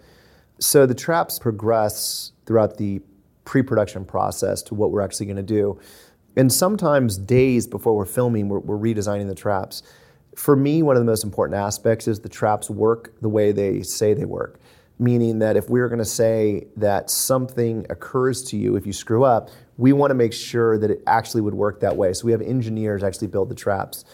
So 0.59 0.85
the 0.85 0.93
traps 0.93 1.39
progress 1.39 2.33
throughout 2.45 2.77
the 2.77 3.01
pre-production 3.45 4.05
process 4.05 4.61
to 4.63 4.75
what 4.75 4.91
we're 4.91 5.01
actually 5.01 5.25
going 5.25 5.37
to 5.37 5.43
do. 5.43 5.79
And 6.35 6.51
sometimes 6.51 7.17
days 7.17 7.67
before 7.67 7.95
we're 7.95 8.05
filming, 8.05 8.49
we're, 8.49 8.59
we're, 8.59 8.77
redesigning 8.77 9.27
the 9.27 9.35
traps. 9.35 9.83
For 10.35 10.55
me, 10.55 10.81
one 10.81 10.95
of 10.95 11.01
the 11.01 11.05
most 11.05 11.23
important 11.23 11.59
aspects 11.59 12.07
is 12.07 12.19
the 12.19 12.29
traps 12.29 12.69
work 12.69 13.13
the 13.21 13.29
way 13.29 13.51
they 13.51 13.81
say 13.83 14.13
they 14.13 14.25
work. 14.25 14.59
Meaning 14.99 15.39
that 15.39 15.57
if 15.57 15.69
we're 15.69 15.89
going 15.89 15.99
to 15.99 16.05
say 16.05 16.67
that 16.77 17.09
something 17.09 17.85
occurs 17.89 18.43
to 18.45 18.57
you 18.57 18.75
if 18.75 18.85
you 18.85 18.93
screw 18.93 19.23
up, 19.23 19.49
we 19.77 19.91
want 19.91 20.11
to 20.11 20.15
make 20.15 20.33
sure 20.33 20.77
that 20.77 20.91
it 20.91 21.01
actually 21.07 21.41
would 21.41 21.55
work 21.55 21.79
that 21.79 21.95
way. 21.95 22.13
So 22.13 22.25
we 22.25 22.31
have 22.31 22.41
engineers 22.41 23.03
actually 23.03 23.27
build 23.27 23.49
the 23.49 23.55
traps. 23.55 24.05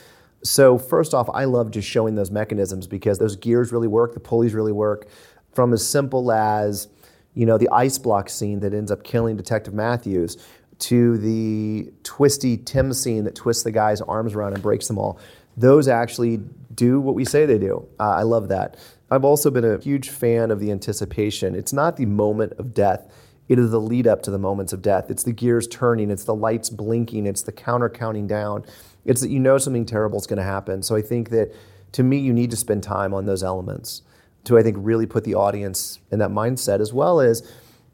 So 0.42 0.78
first 0.78 1.14
off, 1.14 1.30
I 1.34 1.44
love 1.44 1.70
just 1.70 1.88
showing 1.88 2.16
those 2.16 2.32
mechanisms 2.32 2.88
because 2.88 3.20
those 3.20 3.36
gears 3.36 3.74
really 3.74 3.90
work, 3.90 4.14
the 4.14 4.22
pulleys 4.22 4.54
really 4.54 4.72
work. 4.72 5.08
From 5.54 5.74
as 5.74 5.86
simple 5.86 6.32
as 6.32 6.88
you 7.34 7.46
know, 7.46 7.58
the 7.58 7.70
ice 7.70 7.98
block 7.98 8.30
scene 8.30 8.60
that 8.62 8.74
ends 8.74 8.92
up 8.92 9.04
killing 9.04 9.38
Detective 9.38 9.74
Matthews, 9.74 10.38
to 10.80 11.18
the 11.18 11.92
twisty 12.04 12.58
Tim 12.58 12.94
scene 12.94 13.26
that 13.26 13.36
twists 13.36 13.64
the 13.64 13.72
guy's 13.72 14.02
arms 14.02 14.34
around 14.34 14.54
and 14.54 14.64
breaks 14.64 14.88
them 14.88 14.98
all. 14.98 15.20
Those 15.60 15.88
actually 15.88 16.40
do 16.74 17.02
what 17.02 17.16
we 17.16 17.26
say 17.26 17.46
they 17.46 17.58
do. 17.58 17.88
Uh, 18.00 18.12
I 18.12 18.24
love 18.24 18.48
that. 18.48 18.78
I've 19.12 19.26
also 19.26 19.52
been 19.52 19.66
a 19.66 19.78
huge 19.80 20.10
fan 20.10 20.52
of 20.52 20.60
the 20.60 20.72
anticipation. 20.72 21.54
It's 21.54 21.74
not 21.74 21.98
the 21.98 22.06
moment 22.06 22.54
of 22.54 22.74
death. 22.74 23.12
It 23.50 23.60
is 23.60 23.72
the 23.72 23.82
lead 23.82 24.08
up 24.08 24.22
to 24.24 24.32
the 24.32 24.38
moments 24.38 24.72
of 24.72 24.82
death. 24.82 25.12
It's 25.12 25.24
the 25.24 25.34
gears 25.34 25.68
turning, 25.68 26.12
it's 26.12 26.24
the 26.24 26.36
lights 26.36 26.70
blinking, 26.70 27.26
it's 27.26 27.42
the 27.42 27.52
counter 27.52 27.90
counting 27.90 28.28
down. 28.28 28.64
It's 29.06 29.22
that 29.22 29.30
you 29.30 29.40
know 29.40 29.58
something 29.58 29.86
terrible 29.86 30.20
is 30.20 30.28
going 30.28 30.38
to 30.38 30.44
happen. 30.44 30.82
So 30.84 30.96
I 30.96 31.02
think 31.02 31.30
that 31.32 31.54
to 31.94 32.04
me, 32.04 32.20
you 32.20 32.32
need 32.32 32.52
to 32.52 32.58
spend 32.58 32.84
time 32.84 33.14
on 33.14 33.26
those 33.26 33.44
elements 33.44 34.04
to 34.46 34.58
I 34.58 34.64
think 34.64 34.78
really 34.80 35.06
put 35.06 35.24
the 35.24 35.36
audience 35.36 36.00
in 36.12 36.20
that 36.20 36.30
mindset 36.30 36.80
as 36.80 36.94
well 36.94 37.20
as 37.20 37.48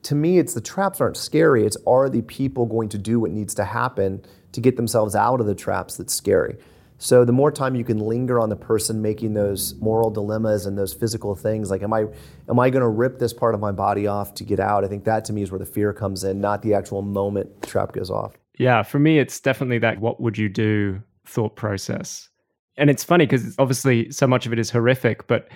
to 0.04 0.16
me 0.16 0.38
it's 0.38 0.54
the 0.54 0.62
traps 0.62 1.02
aren't 1.02 1.18
scary 1.18 1.66
it's 1.66 1.78
are 1.88 2.10
the 2.10 2.22
people 2.22 2.66
going 2.66 2.90
to 2.90 2.98
do 2.98 3.20
what 3.20 3.32
needs 3.32 3.56
to 3.56 3.66
happen 3.66 4.24
to 4.52 4.62
get 4.62 4.78
themselves 4.78 5.16
out 5.16 5.40
of 5.40 5.48
the 5.48 5.56
traps 5.56 5.98
that's 5.98 6.14
scary 6.14 6.58
so 7.06 7.24
the 7.24 7.32
more 7.32 7.52
time 7.52 7.76
you 7.76 7.84
can 7.84 8.00
linger 8.00 8.40
on 8.40 8.50
the 8.50 8.56
person 8.56 9.02
making 9.02 9.34
those 9.34 9.76
moral 9.76 10.10
dilemmas 10.10 10.66
and 10.66 10.78
those 10.78 10.94
physical 10.94 11.36
things 11.36 11.70
like 11.70 11.84
am 11.84 11.94
i 11.94 12.06
am 12.50 12.60
i 12.60 12.70
going 12.70 12.82
to 12.82 12.88
rip 12.88 13.20
this 13.20 13.34
part 13.34 13.54
of 13.54 13.62
my 13.62 13.72
body 13.72 14.08
off 14.08 14.34
to 14.34 14.44
get 14.44 14.60
out 14.60 14.84
i 14.84 14.88
think 14.88 15.04
that 15.04 15.24
to 15.26 15.34
me 15.34 15.42
is 15.42 15.52
where 15.52 15.60
the 15.60 15.66
fear 15.66 15.94
comes 15.94 16.24
in 16.24 16.42
not 16.42 16.62
the 16.62 16.74
actual 16.74 17.02
moment 17.02 17.62
the 17.62 17.68
trap 17.68 17.94
goes 17.94 18.10
off 18.10 18.34
yeah 18.58 18.82
for 18.82 19.00
me 19.00 19.20
it's 19.20 19.40
definitely 19.40 19.78
that 19.78 20.00
what 20.00 20.20
would 20.20 20.38
you 20.38 20.50
do 20.50 21.02
thought 21.26 21.56
process 21.56 22.30
and 22.78 22.90
it's 22.90 23.04
funny 23.04 23.26
because 23.26 23.56
obviously 23.60 24.12
so 24.12 24.28
much 24.28 24.46
of 24.46 24.54
it 24.54 24.60
is 24.60 24.70
horrific 24.70 25.28
but 25.28 25.50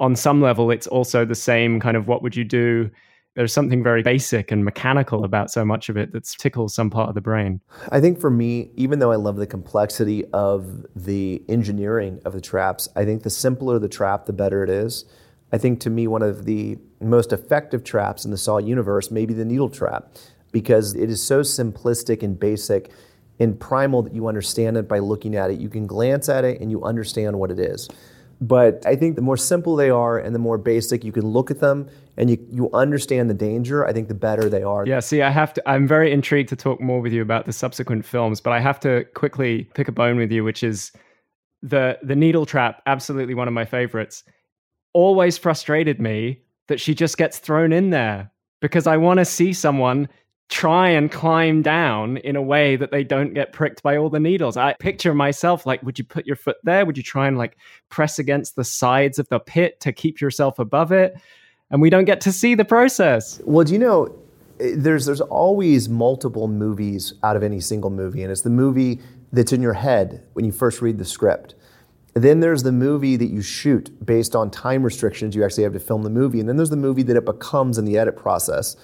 on 0.00 0.16
some 0.16 0.40
level, 0.40 0.70
it's 0.70 0.86
also 0.86 1.24
the 1.24 1.34
same 1.34 1.80
kind 1.80 1.96
of 1.96 2.08
what 2.08 2.22
would 2.22 2.36
you 2.36 2.44
do? 2.44 2.90
There's 3.34 3.52
something 3.52 3.82
very 3.82 4.02
basic 4.02 4.52
and 4.52 4.64
mechanical 4.64 5.24
about 5.24 5.50
so 5.50 5.64
much 5.64 5.88
of 5.88 5.96
it 5.96 6.12
that 6.12 6.24
tickles 6.38 6.74
some 6.74 6.88
part 6.88 7.08
of 7.08 7.16
the 7.16 7.20
brain. 7.20 7.60
I 7.90 8.00
think 8.00 8.20
for 8.20 8.30
me, 8.30 8.70
even 8.76 9.00
though 9.00 9.10
I 9.10 9.16
love 9.16 9.36
the 9.36 9.46
complexity 9.46 10.24
of 10.32 10.86
the 10.94 11.42
engineering 11.48 12.20
of 12.24 12.32
the 12.32 12.40
traps, 12.40 12.88
I 12.94 13.04
think 13.04 13.24
the 13.24 13.30
simpler 13.30 13.80
the 13.80 13.88
trap, 13.88 14.26
the 14.26 14.32
better 14.32 14.62
it 14.62 14.70
is. 14.70 15.04
I 15.52 15.58
think 15.58 15.80
to 15.80 15.90
me, 15.90 16.06
one 16.06 16.22
of 16.22 16.44
the 16.44 16.78
most 17.00 17.32
effective 17.32 17.82
traps 17.82 18.24
in 18.24 18.30
the 18.30 18.38
Saw 18.38 18.58
universe 18.58 19.10
may 19.10 19.26
be 19.26 19.34
the 19.34 19.44
needle 19.44 19.68
trap 19.68 20.14
because 20.52 20.94
it 20.94 21.10
is 21.10 21.20
so 21.20 21.40
simplistic 21.40 22.22
and 22.22 22.38
basic 22.38 22.90
and 23.40 23.58
primal 23.58 24.02
that 24.02 24.14
you 24.14 24.28
understand 24.28 24.76
it 24.76 24.86
by 24.86 25.00
looking 25.00 25.34
at 25.34 25.50
it. 25.50 25.58
You 25.58 25.68
can 25.68 25.88
glance 25.88 26.28
at 26.28 26.44
it 26.44 26.60
and 26.60 26.70
you 26.70 26.84
understand 26.84 27.38
what 27.38 27.50
it 27.50 27.58
is. 27.58 27.88
But 28.40 28.84
I 28.86 28.96
think 28.96 29.16
the 29.16 29.22
more 29.22 29.36
simple 29.36 29.76
they 29.76 29.90
are 29.90 30.18
and 30.18 30.34
the 30.34 30.38
more 30.38 30.58
basic 30.58 31.04
you 31.04 31.12
can 31.12 31.26
look 31.26 31.50
at 31.50 31.60
them 31.60 31.88
and 32.16 32.30
you, 32.30 32.38
you 32.50 32.70
understand 32.72 33.30
the 33.30 33.34
danger, 33.34 33.86
I 33.86 33.92
think 33.92 34.08
the 34.08 34.14
better 34.14 34.48
they 34.48 34.62
are. 34.62 34.86
Yeah, 34.86 35.00
see, 35.00 35.22
I 35.22 35.30
have 35.30 35.54
to, 35.54 35.68
I'm 35.68 35.86
very 35.86 36.12
intrigued 36.12 36.48
to 36.50 36.56
talk 36.56 36.80
more 36.80 37.00
with 37.00 37.12
you 37.12 37.22
about 37.22 37.46
the 37.46 37.52
subsequent 37.52 38.04
films, 38.04 38.40
but 38.40 38.52
I 38.52 38.60
have 38.60 38.78
to 38.80 39.04
quickly 39.14 39.70
pick 39.74 39.88
a 39.88 39.92
bone 39.92 40.16
with 40.16 40.30
you, 40.30 40.44
which 40.44 40.62
is 40.62 40.92
the, 41.62 41.98
the 42.02 42.16
needle 42.16 42.46
trap, 42.46 42.82
absolutely 42.86 43.34
one 43.34 43.48
of 43.48 43.54
my 43.54 43.64
favorites. 43.64 44.24
Always 44.92 45.38
frustrated 45.38 46.00
me 46.00 46.42
that 46.68 46.80
she 46.80 46.94
just 46.94 47.16
gets 47.16 47.38
thrown 47.38 47.72
in 47.72 47.90
there 47.90 48.30
because 48.60 48.86
I 48.86 48.96
want 48.96 49.18
to 49.18 49.24
see 49.24 49.52
someone 49.52 50.08
try 50.48 50.88
and 50.88 51.10
climb 51.10 51.62
down 51.62 52.18
in 52.18 52.36
a 52.36 52.42
way 52.42 52.76
that 52.76 52.90
they 52.90 53.02
don't 53.02 53.34
get 53.34 53.52
pricked 53.52 53.82
by 53.82 53.96
all 53.96 54.10
the 54.10 54.20
needles. 54.20 54.56
I 54.56 54.74
picture 54.74 55.14
myself 55.14 55.64
like, 55.66 55.82
would 55.82 55.98
you 55.98 56.04
put 56.04 56.26
your 56.26 56.36
foot 56.36 56.56
there? 56.62 56.84
Would 56.84 56.96
you 56.96 57.02
try 57.02 57.26
and 57.26 57.38
like 57.38 57.56
press 57.88 58.18
against 58.18 58.56
the 58.56 58.64
sides 58.64 59.18
of 59.18 59.28
the 59.28 59.40
pit 59.40 59.80
to 59.80 59.92
keep 59.92 60.20
yourself 60.20 60.58
above 60.58 60.92
it? 60.92 61.14
And 61.70 61.80
we 61.80 61.90
don't 61.90 62.04
get 62.04 62.20
to 62.22 62.32
see 62.32 62.54
the 62.54 62.64
process. 62.64 63.40
Well, 63.44 63.64
do 63.64 63.72
you 63.72 63.78
know, 63.78 64.14
eh, 64.60 64.74
there's 64.76 65.06
there's 65.06 65.22
always 65.22 65.88
multiple 65.88 66.46
movies 66.46 67.14
out 67.22 67.36
of 67.36 67.42
any 67.42 67.60
single 67.60 67.90
movie, 67.90 68.22
and 68.22 68.30
it's 68.30 68.42
the 68.42 68.50
movie 68.50 69.00
that's 69.32 69.52
in 69.52 69.62
your 69.62 69.72
head 69.72 70.22
when 70.34 70.44
you 70.44 70.52
first 70.52 70.82
read 70.82 70.98
the 70.98 71.04
script. 71.04 71.54
Then 72.12 72.38
there's 72.38 72.62
the 72.62 72.70
movie 72.70 73.16
that 73.16 73.30
you 73.30 73.42
shoot 73.42 73.90
based 74.06 74.36
on 74.36 74.50
time 74.50 74.84
restrictions 74.84 75.34
you 75.34 75.42
actually 75.42 75.64
have 75.64 75.72
to 75.72 75.80
film 75.80 76.02
the 76.02 76.10
movie, 76.10 76.38
and 76.38 76.48
then 76.48 76.56
there's 76.56 76.70
the 76.70 76.76
movie 76.76 77.02
that 77.02 77.16
it 77.16 77.24
becomes 77.24 77.78
in 77.78 77.86
the 77.86 77.98
edit 77.98 78.16
process 78.16 78.76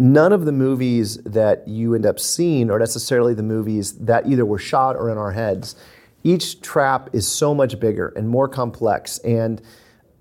none 0.00 0.32
of 0.32 0.46
the 0.46 0.52
movies 0.52 1.18
that 1.18 1.68
you 1.68 1.94
end 1.94 2.06
up 2.06 2.18
seeing 2.18 2.70
are 2.70 2.78
necessarily 2.78 3.34
the 3.34 3.42
movies 3.42 3.92
that 3.98 4.26
either 4.26 4.46
were 4.46 4.58
shot 4.58 4.96
or 4.96 5.10
in 5.10 5.18
our 5.18 5.32
heads. 5.32 5.76
Each 6.24 6.60
trap 6.62 7.10
is 7.12 7.28
so 7.28 7.54
much 7.54 7.78
bigger 7.78 8.08
and 8.16 8.26
more 8.26 8.48
complex, 8.48 9.18
and 9.18 9.60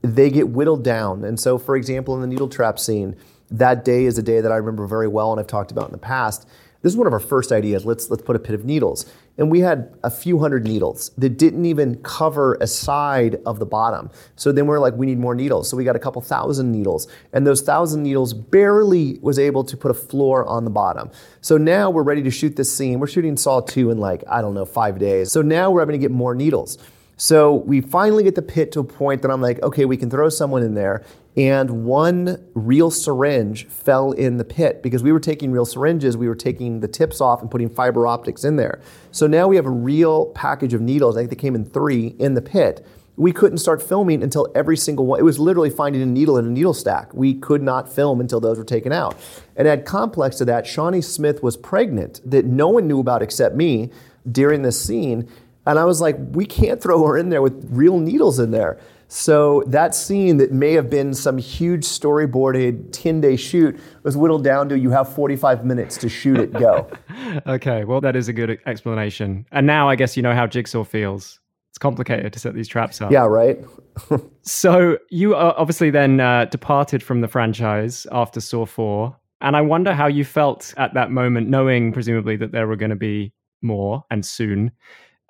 they 0.02 0.30
get 0.30 0.50
whittled 0.50 0.84
down. 0.84 1.24
And 1.24 1.40
so, 1.40 1.58
for 1.58 1.78
example, 1.78 2.14
in 2.14 2.22
the 2.22 2.28
needle 2.28 2.50
trap 2.50 2.78
scene, 2.78 3.16
that 3.50 3.86
day 3.86 4.04
is 4.04 4.18
a 4.18 4.22
day 4.22 4.42
that 4.42 4.52
I 4.52 4.58
remember 4.58 4.86
very 4.86 5.08
well 5.08 5.32
and 5.32 5.40
I've 5.40 5.48
talked 5.48 5.72
about 5.72 5.86
in 5.86 5.92
the 5.94 5.98
past. 5.98 6.46
This 6.82 6.94
is 6.94 6.98
one 6.98 7.08
of 7.08 7.14
our 7.14 7.20
first 7.20 7.52
ideas. 7.52 7.86
Let's 7.86 8.10
let's 8.10 8.24
put 8.24 8.36
a 8.36 8.40
pit 8.40 8.56
of 8.56 8.64
needles. 8.64 9.06
And 9.40 9.50
we 9.50 9.62
had 9.62 9.96
a 10.04 10.12
few 10.12 10.38
hundred 10.38 10.66
needles 10.66 11.12
that 11.18 11.38
didn't 11.38 11.66
even 11.66 11.96
cover 12.04 12.58
a 12.60 12.68
side 12.68 13.40
of 13.46 13.58
the 13.58 13.66
bottom. 13.66 14.12
So 14.36 14.52
then 14.52 14.68
we're 14.68 14.80
like, 14.80 14.94
we 14.96 15.06
need 15.06 15.18
more 15.18 15.34
needles. 15.34 15.70
So 15.70 15.78
we 15.78 15.86
got 15.86 15.96
a 15.96 16.00
couple 16.00 16.22
thousand 16.22 16.72
needles. 16.74 17.08
And 17.32 17.48
those 17.48 17.62
thousand 17.62 18.04
needles 18.04 18.34
barely 18.34 19.18
was 19.22 19.40
able 19.40 19.64
to 19.64 19.78
put 19.78 19.92
a 19.92 19.94
floor 19.94 20.46
on 20.46 20.66
the 20.66 20.70
bottom. 20.70 21.10
So 21.40 21.58
now 21.58 21.90
we're 21.90 22.04
ready 22.04 22.22
to 22.24 22.32
shoot 22.32 22.58
this 22.58 22.72
scene. 22.72 23.00
We're 23.00 23.08
shooting 23.08 23.38
Saw 23.38 23.62
2 23.62 23.92
in 23.92 23.98
like, 23.98 24.26
I 24.30 24.42
don't 24.42 24.54
know, 24.54 24.66
five 24.66 25.00
days. 25.00 25.32
So 25.32 25.42
now 25.42 25.72
we're 25.72 25.80
having 25.80 25.94
to 25.94 26.00
get 26.00 26.12
more 26.12 26.36
needles. 26.36 26.78
So 27.16 27.56
we 27.56 27.82
finally 27.82 28.24
get 28.24 28.36
the 28.36 28.42
pit 28.42 28.72
to 28.74 28.82
a 28.82 28.84
point 28.84 29.22
that 29.24 29.32
I'm 29.32 29.42
like, 29.42 29.62
okay, 29.62 29.86
we 29.86 29.98
can 29.98 30.10
throw 30.10 30.30
someone 30.30 30.64
in 30.64 30.74
there. 30.74 31.04
And 31.40 31.86
one 31.86 32.46
real 32.54 32.92
syringe 32.92 33.66
fell 33.68 34.12
in 34.12 34.36
the 34.36 34.44
pit 34.44 34.84
because 34.84 35.02
we 35.02 35.14
were 35.14 35.22
taking 35.22 35.54
real 35.54 35.66
syringes, 35.66 36.18
we 36.18 36.28
were 36.28 36.36
taking 36.36 36.82
the 36.82 36.88
tips 36.90 37.22
off 37.22 37.42
and 37.42 37.50
putting 37.50 37.70
fiber 37.70 38.06
optics 38.06 38.44
in 38.44 38.58
there. 38.58 38.82
So 39.12 39.26
now 39.26 39.48
we 39.48 39.56
have 39.56 39.66
a 39.66 39.70
real 39.70 40.26
package 40.32 40.74
of 40.74 40.82
needles. 40.82 41.16
I 41.16 41.22
think 41.22 41.30
they 41.30 41.38
came 41.38 41.56
in 41.56 41.64
three 41.64 42.08
in 42.20 42.34
the 42.34 42.42
pit. 42.42 42.86
We 43.16 43.32
couldn't 43.32 43.60
start 43.60 43.82
filming 43.82 44.22
until 44.22 44.52
every 44.54 44.76
single 44.76 45.06
one. 45.06 45.18
It 45.18 45.24
was 45.24 45.40
literally 45.40 45.70
finding 45.70 46.02
a 46.02 46.06
needle 46.06 46.38
in 46.38 46.46
a 46.46 46.50
needle 46.50 46.74
stack. 46.74 47.14
We 47.14 47.36
could 47.36 47.64
not 47.64 47.90
film 47.90 48.20
until 48.20 48.42
those 48.42 48.58
were 48.58 48.66
taken 48.66 48.92
out. 48.92 49.16
And 49.56 49.66
add 49.66 49.86
complex 49.86 50.36
to 50.40 50.46
that, 50.46 50.68
Shawnee 50.68 51.00
Smith 51.00 51.42
was 51.42 51.56
pregnant 51.56 52.20
that 52.30 52.44
no 52.44 52.68
one 52.68 52.86
knew 52.86 53.00
about 53.00 53.22
except 53.22 53.56
me 53.56 53.92
during 54.30 54.64
this 54.64 54.82
scene. 54.82 55.30
And 55.66 55.80
I 55.80 55.86
was 55.86 56.02
like, 56.02 56.18
we 56.20 56.46
can't 56.46 56.84
throw 56.84 57.02
her 57.08 57.18
in 57.18 57.30
there 57.30 57.42
with 57.42 57.66
real 57.70 57.98
needles 57.98 58.40
in 58.40 58.52
there. 58.52 58.78
So 59.12 59.64
that 59.66 59.96
scene 59.96 60.38
that 60.38 60.52
may 60.52 60.74
have 60.74 60.88
been 60.88 61.16
some 61.16 61.40
huge 61.40 61.84
storyboarded 61.84 62.92
10 62.92 63.22
day 63.22 63.36
shoot 63.36 63.78
was 64.04 64.16
whittled 64.16 64.44
down 64.44 64.70
to 64.70 64.78
you 64.78 64.92
have 64.92 65.12
45 65.12 65.66
minutes 65.66 65.98
to 65.98 66.10
shoot 66.10 66.38
it, 66.40 66.54
go. 66.54 66.88
okay, 67.48 67.86
well, 67.86 68.02
that 68.02 68.16
is 68.16 68.30
a 68.30 68.34
good 68.34 68.60
explanation. 68.68 69.48
And 69.52 69.66
now 69.66 69.90
I 69.90 69.96
guess 69.96 70.16
you 70.16 70.22
know 70.22 70.36
how 70.36 70.46
Jigsaw 70.46 70.84
feels. 70.84 71.40
It's 71.72 71.80
complicated 71.80 72.34
to 72.34 72.40
set 72.40 72.54
these 72.54 72.68
traps 72.68 73.02
up. 73.02 73.12
Yeah, 73.12 73.26
right. 73.26 73.58
so 74.44 75.00
you 75.10 75.36
obviously 75.36 75.90
then 75.90 76.20
uh, 76.20 76.46
departed 76.46 77.02
from 77.02 77.22
the 77.22 77.28
franchise 77.28 78.06
after 78.12 78.40
Saw 78.40 78.68
4. 78.68 79.16
And 79.42 79.58
I 79.58 79.62
wonder 79.62 79.96
how 79.96 80.06
you 80.06 80.24
felt 80.24 80.72
at 80.78 80.94
that 80.94 81.10
moment, 81.10 81.50
knowing 81.50 81.94
presumably 81.94 82.36
that 82.36 82.52
there 82.52 82.68
were 82.68 82.76
going 82.76 82.92
to 82.92 82.96
be 82.96 83.34
more 83.64 84.04
and 84.12 84.24
soon 84.24 84.72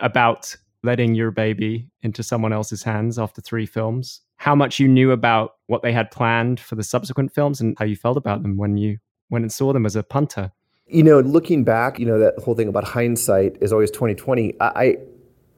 about 0.02 0.58
letting 0.84 1.16
your 1.16 1.32
baby 1.32 1.90
into 2.02 2.24
someone 2.24 2.54
else's 2.54 2.84
hands 2.84 3.20
after 3.20 3.42
three 3.42 3.66
films, 3.66 4.22
how 4.38 4.56
much 4.56 4.80
you 4.80 4.88
knew 4.88 5.12
about 5.12 5.56
what 5.68 5.82
they 5.82 5.92
had 5.92 6.12
planned 6.12 6.60
for 6.60 6.76
the 6.76 6.84
subsequent 6.84 7.34
films 7.34 7.60
and 7.60 7.76
how 7.78 7.86
you 7.86 7.96
felt 7.96 8.18
about 8.18 8.44
them 8.44 8.58
when 8.58 8.78
you 8.78 8.98
went 9.30 9.44
and 9.44 9.52
saw 9.52 9.74
them 9.74 9.86
as 9.86 9.96
a 9.96 10.04
punter. 10.04 10.52
You 10.88 11.04
know, 11.04 11.20
looking 11.20 11.64
back, 11.64 12.00
you 12.00 12.06
know, 12.06 12.18
that 12.20 12.36
whole 12.40 12.56
thing 12.56 12.68
about 12.68 12.84
hindsight 12.84 13.58
is 13.62 13.72
always 13.72 13.92
2020. 13.92 14.56
I, 14.60 14.98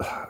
I 0.01 0.27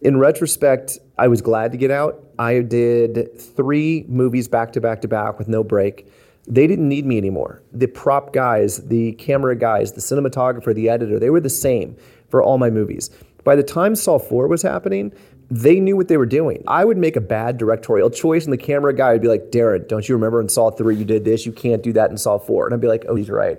in 0.00 0.16
retrospect, 0.18 0.98
I 1.18 1.28
was 1.28 1.42
glad 1.42 1.72
to 1.72 1.78
get 1.78 1.90
out. 1.90 2.22
I 2.38 2.60
did 2.60 3.38
three 3.38 4.04
movies 4.08 4.48
back 4.48 4.72
to 4.74 4.80
back 4.80 5.00
to 5.02 5.08
back 5.08 5.38
with 5.38 5.48
no 5.48 5.64
break. 5.64 6.10
They 6.46 6.66
didn't 6.66 6.88
need 6.88 7.04
me 7.04 7.18
anymore. 7.18 7.62
The 7.72 7.88
prop 7.88 8.32
guys, 8.32 8.86
the 8.88 9.12
camera 9.12 9.56
guys, 9.56 9.92
the 9.92 10.00
cinematographer, 10.00 10.74
the 10.74 10.88
editor, 10.88 11.18
they 11.18 11.30
were 11.30 11.40
the 11.40 11.50
same 11.50 11.96
for 12.28 12.42
all 12.42 12.58
my 12.58 12.70
movies. 12.70 13.10
By 13.48 13.56
the 13.56 13.62
time 13.62 13.96
Saw 13.96 14.18
4 14.18 14.46
was 14.46 14.60
happening, 14.60 15.10
they 15.50 15.80
knew 15.80 15.96
what 15.96 16.08
they 16.08 16.18
were 16.18 16.26
doing. 16.26 16.62
I 16.68 16.84
would 16.84 16.98
make 16.98 17.16
a 17.16 17.20
bad 17.22 17.56
directorial 17.56 18.10
choice, 18.10 18.44
and 18.44 18.52
the 18.52 18.58
camera 18.58 18.92
guy 18.92 19.12
would 19.12 19.22
be 19.22 19.28
like, 19.28 19.50
Darren, 19.50 19.88
don't 19.88 20.06
you 20.06 20.14
remember 20.16 20.42
in 20.42 20.50
Saw 20.50 20.70
3 20.70 20.94
you 20.94 21.06
did 21.06 21.24
this? 21.24 21.46
You 21.46 21.52
can't 21.52 21.82
do 21.82 21.94
that 21.94 22.10
in 22.10 22.18
Saw 22.18 22.36
4. 22.36 22.66
And 22.66 22.74
I'd 22.74 22.80
be 22.82 22.88
like, 22.88 23.06
oh, 23.08 23.14
he's 23.14 23.30
right. 23.30 23.58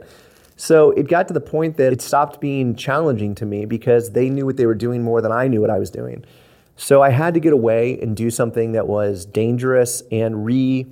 So 0.58 0.92
it 0.92 1.08
got 1.08 1.28
to 1.30 1.34
the 1.34 1.42
point 1.42 1.78
that 1.78 1.92
it 1.92 2.04
stopped 2.04 2.40
being 2.40 2.76
challenging 2.76 3.34
to 3.34 3.48
me 3.48 3.66
because 3.66 4.12
they 4.12 4.30
knew 4.30 4.46
what 4.46 4.58
they 4.58 4.68
were 4.68 4.76
doing 4.76 5.02
more 5.02 5.22
than 5.22 5.32
I 5.32 5.48
knew 5.48 5.60
what 5.60 5.72
I 5.72 5.80
was 5.80 5.90
doing. 5.90 6.24
So 6.78 7.02
I 7.02 7.10
had 7.10 7.34
to 7.34 7.40
get 7.40 7.54
away 7.54 8.00
and 8.00 8.16
do 8.16 8.30
something 8.30 8.74
that 8.74 8.88
was 8.88 9.26
dangerous 9.26 10.04
and 10.12 10.46
re 10.46 10.86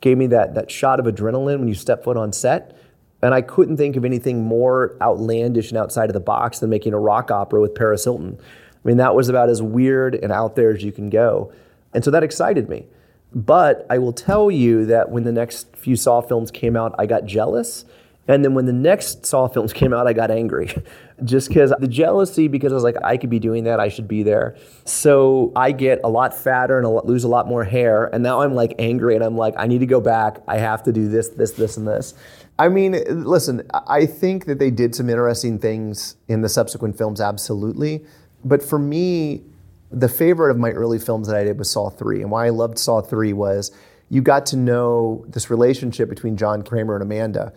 gave 0.00 0.18
me 0.18 0.28
that, 0.28 0.54
that 0.54 0.70
shot 0.70 1.00
of 1.00 1.06
adrenaline 1.06 1.58
when 1.58 1.66
you 1.66 1.74
step 1.74 2.04
foot 2.04 2.16
on 2.16 2.32
set 2.32 2.78
and 3.22 3.34
I 3.34 3.40
couldn't 3.40 3.76
think 3.76 3.96
of 3.96 4.04
anything 4.04 4.44
more 4.44 4.96
outlandish 5.00 5.70
and 5.70 5.78
outside 5.78 6.10
of 6.10 6.14
the 6.14 6.20
box 6.20 6.58
than 6.58 6.70
making 6.70 6.92
a 6.92 6.98
rock 6.98 7.30
opera 7.30 7.60
with 7.60 7.74
Paris 7.74 8.04
Hilton. 8.04 8.38
I 8.40 8.88
mean, 8.88 8.98
that 8.98 9.14
was 9.14 9.28
about 9.28 9.48
as 9.48 9.62
weird 9.62 10.14
and 10.14 10.32
out 10.32 10.54
there 10.54 10.70
as 10.70 10.84
you 10.84 10.92
can 10.92 11.10
go. 11.10 11.52
And 11.92 12.04
so 12.04 12.10
that 12.10 12.22
excited 12.22 12.68
me. 12.68 12.86
But 13.34 13.86
I 13.90 13.98
will 13.98 14.12
tell 14.12 14.50
you 14.50 14.86
that 14.86 15.10
when 15.10 15.24
the 15.24 15.32
next 15.32 15.74
few 15.76 15.96
Saw 15.96 16.20
films 16.20 16.50
came 16.50 16.76
out, 16.76 16.94
I 16.98 17.06
got 17.06 17.24
jealous. 17.24 17.84
And 18.28 18.44
then 18.44 18.54
when 18.54 18.66
the 18.66 18.72
next 18.72 19.24
Saw 19.24 19.48
films 19.48 19.72
came 19.80 19.92
out, 19.92 20.06
I 20.06 20.12
got 20.12 20.30
angry. 20.30 20.74
Just 21.24 21.48
because 21.48 21.72
the 21.78 21.88
jealousy, 21.88 22.46
because 22.48 22.72
I 22.72 22.74
was 22.74 22.84
like, 22.84 22.96
I 23.02 23.16
could 23.16 23.30
be 23.30 23.38
doing 23.38 23.64
that, 23.64 23.80
I 23.80 23.88
should 23.88 24.06
be 24.06 24.22
there. 24.22 24.56
So 24.84 25.52
I 25.56 25.72
get 25.72 26.00
a 26.04 26.08
lot 26.08 26.34
fatter 26.34 26.76
and 26.76 26.86
a 26.86 26.90
lot, 26.90 27.06
lose 27.06 27.24
a 27.24 27.28
lot 27.28 27.46
more 27.48 27.64
hair. 27.64 28.06
And 28.12 28.22
now 28.22 28.42
I'm 28.42 28.54
like 28.54 28.74
angry 28.78 29.14
and 29.14 29.24
I'm 29.24 29.36
like, 29.36 29.54
I 29.56 29.66
need 29.66 29.78
to 29.78 29.86
go 29.86 30.00
back. 30.00 30.42
I 30.46 30.58
have 30.58 30.82
to 30.82 30.92
do 30.92 31.08
this, 31.08 31.28
this, 31.30 31.52
this, 31.52 31.78
and 31.78 31.88
this. 31.88 32.12
I 32.58 32.68
mean, 32.68 33.02
listen, 33.24 33.62
I 33.72 34.06
think 34.06 34.46
that 34.46 34.58
they 34.58 34.70
did 34.70 34.94
some 34.94 35.08
interesting 35.08 35.58
things 35.58 36.16
in 36.28 36.42
the 36.42 36.48
subsequent 36.48 36.98
films, 36.98 37.20
absolutely. 37.20 38.04
But 38.44 38.62
for 38.62 38.78
me, 38.78 39.42
the 39.90 40.08
favorite 40.08 40.50
of 40.50 40.58
my 40.58 40.70
early 40.70 40.98
films 40.98 41.28
that 41.28 41.36
I 41.36 41.44
did 41.44 41.58
was 41.58 41.70
Saw 41.70 41.90
3. 41.90 42.22
And 42.22 42.30
why 42.30 42.46
I 42.46 42.50
loved 42.50 42.78
Saw 42.78 43.00
3 43.00 43.32
was 43.32 43.72
you 44.08 44.22
got 44.22 44.46
to 44.46 44.56
know 44.56 45.24
this 45.28 45.50
relationship 45.50 46.08
between 46.08 46.36
John 46.36 46.62
Kramer 46.62 46.94
and 46.94 47.02
Amanda. 47.02 47.52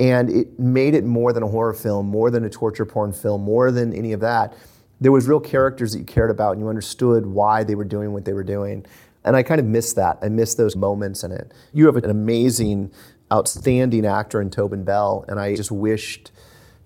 And 0.00 0.30
it 0.30 0.58
made 0.58 0.94
it 0.94 1.04
more 1.04 1.32
than 1.32 1.42
a 1.42 1.48
horror 1.48 1.74
film, 1.74 2.06
more 2.06 2.30
than 2.30 2.44
a 2.44 2.50
torture 2.50 2.84
porn 2.84 3.12
film, 3.12 3.42
more 3.42 3.70
than 3.70 3.94
any 3.94 4.12
of 4.12 4.20
that. 4.20 4.54
There 5.00 5.12
was 5.12 5.28
real 5.28 5.40
characters 5.40 5.92
that 5.92 5.98
you 6.00 6.04
cared 6.04 6.30
about 6.30 6.52
and 6.52 6.60
you 6.60 6.68
understood 6.68 7.26
why 7.26 7.62
they 7.64 7.74
were 7.74 7.84
doing 7.84 8.12
what 8.12 8.24
they 8.24 8.32
were 8.32 8.44
doing. 8.44 8.86
And 9.24 9.36
I 9.36 9.42
kind 9.42 9.60
of 9.60 9.66
miss 9.66 9.92
that. 9.94 10.18
I 10.22 10.28
miss 10.28 10.54
those 10.54 10.76
moments 10.76 11.24
in 11.24 11.32
it. 11.32 11.52
You 11.72 11.86
have 11.86 11.96
an 11.96 12.10
amazing 12.10 12.92
outstanding 13.32 14.04
actor 14.04 14.40
in 14.40 14.50
Tobin 14.50 14.84
Bell, 14.84 15.24
and 15.28 15.40
I 15.40 15.54
just 15.54 15.72
wished 15.72 16.30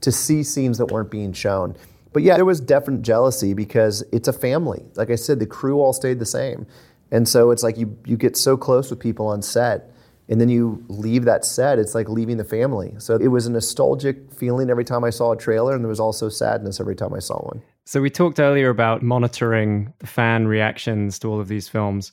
to 0.00 0.12
see 0.12 0.42
scenes 0.42 0.78
that 0.78 0.86
weren't 0.86 1.11
being 1.11 1.32
shown. 1.32 1.76
But 2.12 2.22
yeah, 2.22 2.36
there 2.36 2.44
was 2.44 2.61
definite 2.61 3.02
jealousy 3.02 3.54
because 3.54 4.02
it's 4.12 4.28
a 4.28 4.32
family. 4.32 4.84
Like 4.94 5.11
I 5.11 5.16
said, 5.16 5.40
the 5.40 5.46
crew 5.46 5.80
all 5.80 5.92
stayed 5.92 6.18
the 6.18 6.26
same. 6.26 6.66
And 7.11 7.28
so 7.28 7.50
it's 7.50 7.62
like 7.62 7.76
you, 7.76 7.96
you 8.04 8.16
get 8.16 8.36
so 8.36 8.56
close 8.56 8.90
with 8.90 9.00
people 9.00 9.26
on 9.26 9.42
set, 9.42 9.90
and 10.29 10.41
then 10.41 10.49
you 10.49 10.85
leave 10.89 11.24
that 11.24 11.45
set, 11.45 11.79
it's 11.79 11.95
like 11.95 12.09
leaving 12.09 12.37
the 12.37 12.45
family. 12.45 12.95
So 12.99 13.16
it 13.16 13.29
was 13.29 13.47
a 13.47 13.51
nostalgic 13.51 14.33
feeling 14.33 14.68
every 14.68 14.85
time 14.85 15.05
I 15.05 15.11
saw 15.11 15.33
a 15.33 15.37
trailer, 15.37 15.74
and 15.74 15.83
there 15.83 15.89
was 15.89 16.01
also 16.01 16.29
sadness 16.29 16.81
every 16.81 16.97
time 16.97 17.14
I 17.14 17.18
saw 17.18 17.39
one. 17.39 17.62
So 17.85 18.03
we 18.03 18.11
talked 18.11 18.39
earlier 18.39 18.68
about 18.68 19.03
monitoring 19.03 19.95
the 20.01 20.07
fan 20.07 20.47
reactions 20.47 21.18
to 21.20 21.29
all 21.29 21.41
of 21.41 21.49
these 21.49 21.68
films. 21.68 22.12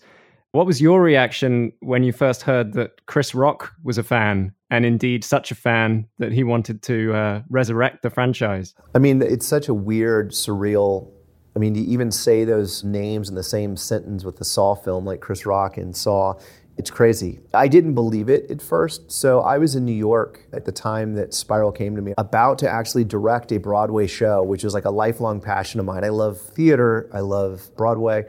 What 0.54 0.66
was 0.66 0.80
your 0.80 1.02
reaction 1.02 1.74
when 1.82 2.04
you 2.04 2.14
first 2.14 2.44
heard 2.44 2.72
that 2.74 3.06
Chris 3.08 3.36
Rock 3.36 3.74
was 3.84 3.98
a 3.98 4.04
fan, 4.04 4.54
and 4.70 4.86
indeed 4.86 5.26
such 5.26 5.52
a 5.52 5.56
fan 5.56 6.08
that 6.18 6.32
he 6.32 6.46
wanted 6.46 6.82
to 6.84 7.14
uh, 7.14 7.42
resurrect 7.50 8.04
the 8.04 8.10
franchise? 8.10 8.74
I 8.94 9.00
mean, 9.00 9.22
it's 9.22 9.46
such 9.46 9.68
a 9.68 9.74
weird, 9.74 10.32
surreal. 10.32 11.12
I 11.58 11.60
mean, 11.60 11.74
to 11.74 11.82
even 11.82 12.10
say 12.10 12.46
those 12.46 12.86
names 12.86 13.28
in 13.28 13.36
the 13.36 13.44
same 13.44 13.76
sentence 13.76 14.24
with 14.24 14.38
the 14.38 14.46
Saw 14.46 14.76
film, 14.76 15.04
like 15.04 15.20
Chris 15.20 15.46
Rock 15.46 15.76
and 15.78 15.94
Saw, 15.94 16.36
it's 16.78 16.90
crazy. 16.90 17.40
I 17.54 17.68
didn't 17.68 17.94
believe 17.94 18.30
it 18.30 18.52
at 18.52 18.62
first. 18.62 19.10
So 19.12 19.42
I 19.42 19.58
was 19.58 19.76
in 19.76 19.86
New 19.86 19.94
York 19.94 20.42
at 20.52 20.66
the 20.66 20.72
time 20.72 21.14
that 21.16 21.34
Spiral 21.34 21.72
came 21.72 21.96
to 21.96 22.02
me, 22.02 22.14
about 22.18 22.60
to 22.60 22.70
actually 22.70 23.06
direct 23.06 23.52
a 23.52 23.58
Broadway 23.58 24.08
show, 24.08 24.44
which 24.44 24.64
is 24.66 24.74
like 24.74 24.86
a 24.86 24.90
lifelong 24.90 25.40
passion 25.40 25.80
of 25.80 25.86
mine. 25.86 26.04
I 26.04 26.10
love 26.10 26.40
theater, 26.40 27.10
I 27.14 27.22
love 27.22 27.70
Broadway. 27.78 28.26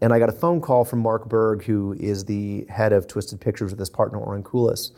And 0.00 0.14
I 0.14 0.18
got 0.18 0.30
a 0.30 0.32
phone 0.32 0.62
call 0.62 0.86
from 0.86 1.00
Mark 1.00 1.28
Burg, 1.28 1.64
who 1.64 1.94
is 2.00 2.24
the 2.24 2.64
head 2.70 2.94
of 2.94 3.06
Twisted 3.06 3.38
Pictures 3.38 3.70
with 3.70 3.78
his 3.78 3.90
partner, 3.90 4.18
Oren 4.18 4.42
Koules. 4.42 4.92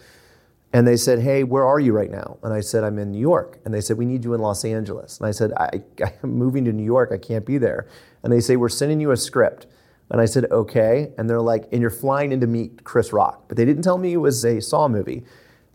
And 0.72 0.86
they 0.86 0.96
said, 0.96 1.18
Hey, 1.18 1.42
where 1.42 1.66
are 1.66 1.80
you 1.80 1.92
right 1.92 2.10
now? 2.10 2.38
And 2.44 2.54
I 2.54 2.60
said, 2.60 2.84
I'm 2.84 2.98
in 2.98 3.10
New 3.10 3.18
York. 3.18 3.58
And 3.64 3.74
they 3.74 3.80
said, 3.80 3.98
We 3.98 4.06
need 4.06 4.24
you 4.24 4.32
in 4.34 4.40
Los 4.40 4.64
Angeles. 4.64 5.18
And 5.18 5.26
I 5.26 5.32
said, 5.32 5.52
I, 5.54 5.82
I'm 6.22 6.34
moving 6.34 6.64
to 6.66 6.72
New 6.72 6.84
York. 6.84 7.10
I 7.12 7.18
can't 7.18 7.44
be 7.44 7.58
there. 7.58 7.88
And 8.22 8.32
they 8.32 8.40
say, 8.40 8.56
We're 8.56 8.68
sending 8.68 9.00
you 9.00 9.10
a 9.10 9.16
script. 9.16 9.66
And 10.12 10.20
I 10.20 10.26
said, 10.26 10.44
Okay. 10.52 11.10
And 11.18 11.28
they're 11.28 11.40
like, 11.40 11.64
And 11.72 11.80
you're 11.80 11.90
flying 11.90 12.30
in 12.30 12.40
to 12.40 12.46
meet 12.46 12.84
Chris 12.84 13.12
Rock. 13.12 13.46
But 13.48 13.56
they 13.56 13.64
didn't 13.64 13.82
tell 13.82 13.98
me 13.98 14.12
it 14.12 14.18
was 14.18 14.44
a 14.44 14.60
Saw 14.60 14.86
movie. 14.86 15.24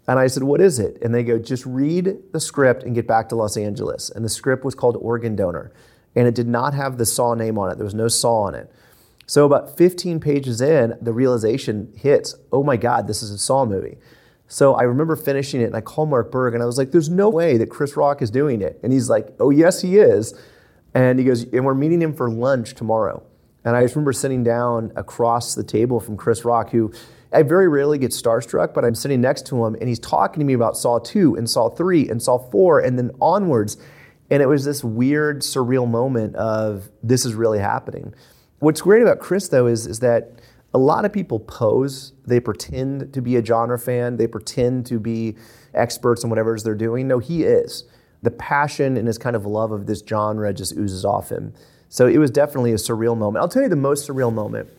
And 0.08 0.18
I 0.18 0.28
said, 0.28 0.44
What 0.44 0.62
is 0.62 0.80
it? 0.80 0.98
And 1.02 1.14
they 1.14 1.24
go, 1.24 1.38
Just 1.38 1.66
read 1.66 2.16
the 2.32 2.40
script 2.40 2.84
and 2.84 2.96
get 2.96 3.08
back 3.08 3.28
to 3.30 3.36
Los 3.36 3.58
Angeles. 3.58 4.10
And 4.10 4.24
the 4.24 4.30
script 4.30 4.64
was 4.64 4.76
called 4.76 4.96
Organ 5.02 5.36
Donor. 5.36 5.74
And 6.16 6.28
it 6.28 6.36
did 6.36 6.48
not 6.48 6.74
have 6.74 6.98
the 6.98 7.06
Saw 7.06 7.34
name 7.34 7.58
on 7.58 7.72
it, 7.72 7.76
there 7.78 7.84
was 7.86 7.96
no 7.96 8.08
Saw 8.08 8.44
on 8.44 8.56
it. 8.56 8.72
So 9.26 9.46
about 9.46 9.76
15 9.76 10.22
pages 10.22 10.62
in, 10.62 10.98
the 11.02 11.12
realization 11.12 11.92
hits, 11.98 12.34
oh 12.54 12.64
my 12.64 12.78
God, 12.78 13.08
this 13.08 13.22
is 13.22 13.32
a 13.32 13.38
Saw 13.38 13.66
movie. 13.66 13.98
So 14.48 14.76
I 14.76 14.84
remember 14.84 15.18
finishing 15.18 15.60
it 15.60 15.66
and 15.66 15.76
I 15.76 15.82
called 15.82 16.10
Mark 16.10 16.32
Burg 16.32 16.54
and 16.54 16.64
I 16.64 16.66
was 16.66 16.78
like, 16.78 16.92
there's 16.92 17.10
no 17.10 17.28
way 17.28 17.58
that 17.58 17.70
Chris 17.70 17.98
Rock 17.98 18.22
is 18.22 18.32
doing 18.32 18.62
it. 18.62 18.80
And 18.82 18.94
he's 18.94 19.10
like, 19.10 19.36
oh, 19.40 19.50
yes, 19.50 19.82
he 19.82 19.98
is. 19.98 20.34
And 20.94 21.20
he 21.20 21.26
goes, 21.26 21.44
and 21.52 21.66
we're 21.66 21.74
meeting 21.74 22.02
him 22.02 22.14
for 22.14 22.30
lunch 22.30 22.74
tomorrow. 22.74 23.22
And 23.66 23.76
I 23.76 23.82
just 23.82 23.96
remember 23.96 24.14
sitting 24.14 24.44
down 24.44 24.92
across 24.96 25.56
the 25.56 25.64
table 25.64 26.00
from 26.00 26.16
Chris 26.16 26.46
Rock, 26.46 26.70
who 26.70 26.92
I 27.34 27.44
very 27.44 27.68
rarely 27.68 27.98
get 27.98 28.12
starstruck, 28.12 28.74
but 28.74 28.86
I'm 28.86 28.96
sitting 28.96 29.20
next 29.20 29.46
to 29.48 29.66
him 29.66 29.76
and 29.76 29.90
he's 29.90 30.00
talking 30.00 30.40
to 30.40 30.46
me 30.46 30.54
about 30.54 30.78
Saw 30.78 31.00
2 31.00 31.36
and 31.36 31.50
Saw 31.50 31.70
3 31.70 32.10
and 32.10 32.22
Saw 32.22 32.38
4 32.38 32.80
and 32.80 32.98
then 32.98 33.12
onwards. 33.20 33.78
And 34.30 34.42
it 34.42 34.48
was 34.48 34.66
this 34.66 34.84
weird, 34.84 35.42
surreal 35.42 35.90
moment 35.90 36.36
of 36.36 36.90
this 37.04 37.26
is 37.26 37.34
really 37.34 37.60
happening. 37.60 38.14
What's 38.60 38.82
great 38.82 39.02
about 39.02 39.20
Chris, 39.20 39.50
though, 39.50 39.68
is, 39.68 39.86
is 39.86 40.00
that 40.00 40.40
a 40.74 40.78
lot 40.78 41.06
of 41.06 41.14
people 41.14 41.40
pose, 41.40 42.14
they 42.26 42.40
pretend 42.40 43.14
to 43.14 43.22
be 43.22 43.36
a 43.36 43.46
genre 43.46 43.80
fan, 43.80 44.18
they 44.18 44.28
pretend 44.28 44.86
to 44.88 45.00
be 45.00 45.36
experts 45.74 46.24
in 46.24 46.30
whatever 46.30 46.54
it 46.54 46.58
is 46.58 46.64
they're 46.64 46.76
doing. 46.76 47.08
No, 47.08 47.20
he 47.20 47.44
is. 47.44 47.84
The 48.22 48.32
passion 48.32 48.98
and 48.98 49.08
his 49.08 49.18
kind 49.18 49.36
of 49.36 49.46
love 49.46 49.72
of 49.72 49.86
this 49.86 50.04
genre 50.08 50.54
just 50.54 50.76
oozes 50.76 51.06
off 51.06 51.30
him. 51.30 51.54
So 51.90 52.08
it 52.08 52.18
was 52.18 52.32
definitely 52.32 52.72
a 52.72 52.76
surreal 52.76 53.18
moment. 53.18 53.42
I'll 53.42 53.50
tell 53.50 53.64
you 53.64 53.70
the 53.70 53.76
most 53.76 54.08
surreal 54.08 54.34
moment 54.34 54.70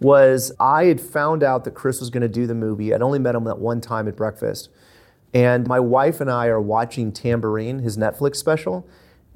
was 0.00 0.52
I 0.58 0.84
had 0.84 1.00
found 1.00 1.42
out 1.42 1.64
that 1.64 1.72
Chris 1.72 2.00
was 2.00 2.10
going 2.10 2.22
to 2.22 2.28
do 2.28 2.46
the 2.46 2.54
movie. 2.54 2.92
I'd 2.94 3.02
only 3.02 3.18
met 3.18 3.34
him 3.34 3.44
that 3.44 3.58
one 3.58 3.80
time 3.80 4.08
at 4.08 4.16
breakfast. 4.16 4.68
And 5.32 5.66
my 5.66 5.80
wife 5.80 6.20
and 6.20 6.30
I 6.30 6.46
are 6.46 6.60
watching 6.60 7.10
Tamborine, 7.10 7.82
his 7.82 7.96
Netflix 7.96 8.36
special 8.36 8.86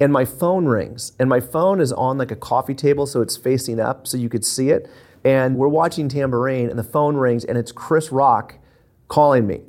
and 0.01 0.13
my 0.13 0.25
phone 0.25 0.67
rings 0.67 1.13
and 1.19 1.29
my 1.29 1.41
phone 1.41 1.81
is 1.81 1.93
on 1.93 2.19
like 2.19 2.31
a 2.31 2.37
coffee 2.37 2.75
table 2.75 3.07
so 3.07 3.21
it's 3.21 3.37
facing 3.37 3.81
up 3.81 4.07
so 4.07 4.17
you 4.17 4.29
could 4.29 4.45
see 4.45 4.71
it 4.71 4.89
and 5.25 5.57
we're 5.57 5.67
watching 5.67 6.09
Tamborine, 6.09 6.71
and 6.71 6.79
the 6.79 6.85
phone 6.85 7.17
rings 7.17 7.45
and 7.45 7.59
it's 7.59 7.73
chris 7.73 8.13
rock 8.13 8.55
calling 9.09 9.47
me 9.47 9.63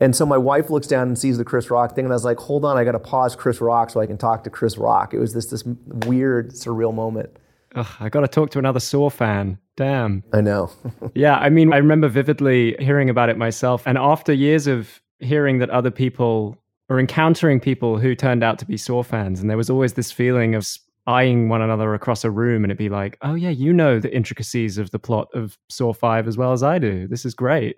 and 0.00 0.14
so 0.14 0.26
my 0.26 0.36
wife 0.36 0.70
looks 0.70 0.86
down 0.86 1.08
and 1.08 1.18
sees 1.18 1.38
the 1.38 1.44
chris 1.44 1.70
rock 1.70 1.94
thing 1.94 2.04
and 2.04 2.12
i 2.12 2.16
was 2.16 2.24
like 2.24 2.38
hold 2.38 2.64
on 2.64 2.76
i 2.76 2.84
got 2.84 2.92
to 2.92 2.98
pause 2.98 3.36
chris 3.36 3.60
rock 3.60 3.90
so 3.90 4.00
i 4.00 4.06
can 4.06 4.18
talk 4.18 4.44
to 4.44 4.50
chris 4.50 4.76
rock 4.76 5.14
it 5.14 5.18
was 5.18 5.32
this 5.32 5.46
this 5.46 5.64
weird 6.06 6.52
surreal 6.52 6.94
moment 6.94 7.30
Ugh, 7.74 7.86
I 8.00 8.08
got 8.08 8.20
to 8.20 8.28
talk 8.28 8.48
to 8.52 8.58
another 8.58 8.80
Saw 8.80 9.10
fan. 9.10 9.58
Damn. 9.76 10.24
I 10.32 10.40
know. 10.40 10.70
yeah, 11.14 11.36
I 11.36 11.50
mean, 11.50 11.74
I 11.74 11.76
remember 11.76 12.08
vividly 12.08 12.74
hearing 12.78 13.10
about 13.10 13.28
it 13.28 13.36
myself. 13.36 13.82
And 13.86 13.98
after 13.98 14.32
years 14.32 14.66
of 14.66 15.02
hearing 15.18 15.58
that 15.58 15.68
other 15.68 15.90
people 15.90 16.56
or 16.88 17.00
encountering 17.00 17.60
people 17.60 17.98
who 17.98 18.14
turned 18.14 18.44
out 18.44 18.58
to 18.60 18.64
be 18.64 18.76
Saw 18.76 19.02
fans. 19.02 19.40
And 19.40 19.50
there 19.50 19.56
was 19.56 19.70
always 19.70 19.94
this 19.94 20.12
feeling 20.12 20.54
of 20.54 20.66
eyeing 21.06 21.48
one 21.48 21.62
another 21.62 21.94
across 21.94 22.24
a 22.24 22.30
room 22.30 22.64
and 22.64 22.70
it'd 22.70 22.78
be 22.78 22.88
like, 22.88 23.16
oh, 23.22 23.34
yeah, 23.34 23.50
you 23.50 23.72
know 23.72 24.00
the 24.00 24.14
intricacies 24.14 24.76
of 24.76 24.90
the 24.90 24.98
plot 24.98 25.28
of 25.34 25.56
Saw 25.68 25.92
5 25.92 26.26
as 26.26 26.36
well 26.36 26.52
as 26.52 26.62
I 26.62 26.78
do. 26.78 27.06
This 27.06 27.24
is 27.24 27.34
great. 27.34 27.76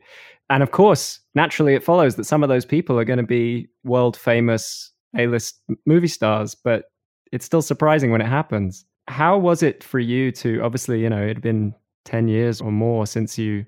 And 0.50 0.62
of 0.62 0.70
course, 0.70 1.20
naturally, 1.34 1.74
it 1.74 1.84
follows 1.84 2.16
that 2.16 2.24
some 2.24 2.42
of 2.42 2.48
those 2.48 2.64
people 2.64 2.98
are 2.98 3.04
going 3.04 3.18
to 3.18 3.22
be 3.22 3.68
world 3.84 4.16
famous 4.16 4.92
A 5.16 5.26
list 5.26 5.60
movie 5.84 6.08
stars, 6.08 6.54
but 6.54 6.84
it's 7.30 7.44
still 7.44 7.62
surprising 7.62 8.10
when 8.10 8.22
it 8.22 8.28
happens. 8.28 8.86
How 9.08 9.36
was 9.36 9.62
it 9.62 9.84
for 9.84 9.98
you 9.98 10.32
to 10.32 10.60
obviously, 10.62 11.00
you 11.00 11.10
know, 11.10 11.22
it 11.22 11.28
had 11.28 11.42
been 11.42 11.74
10 12.06 12.28
years 12.28 12.60
or 12.62 12.72
more 12.72 13.06
since 13.06 13.36
you 13.36 13.66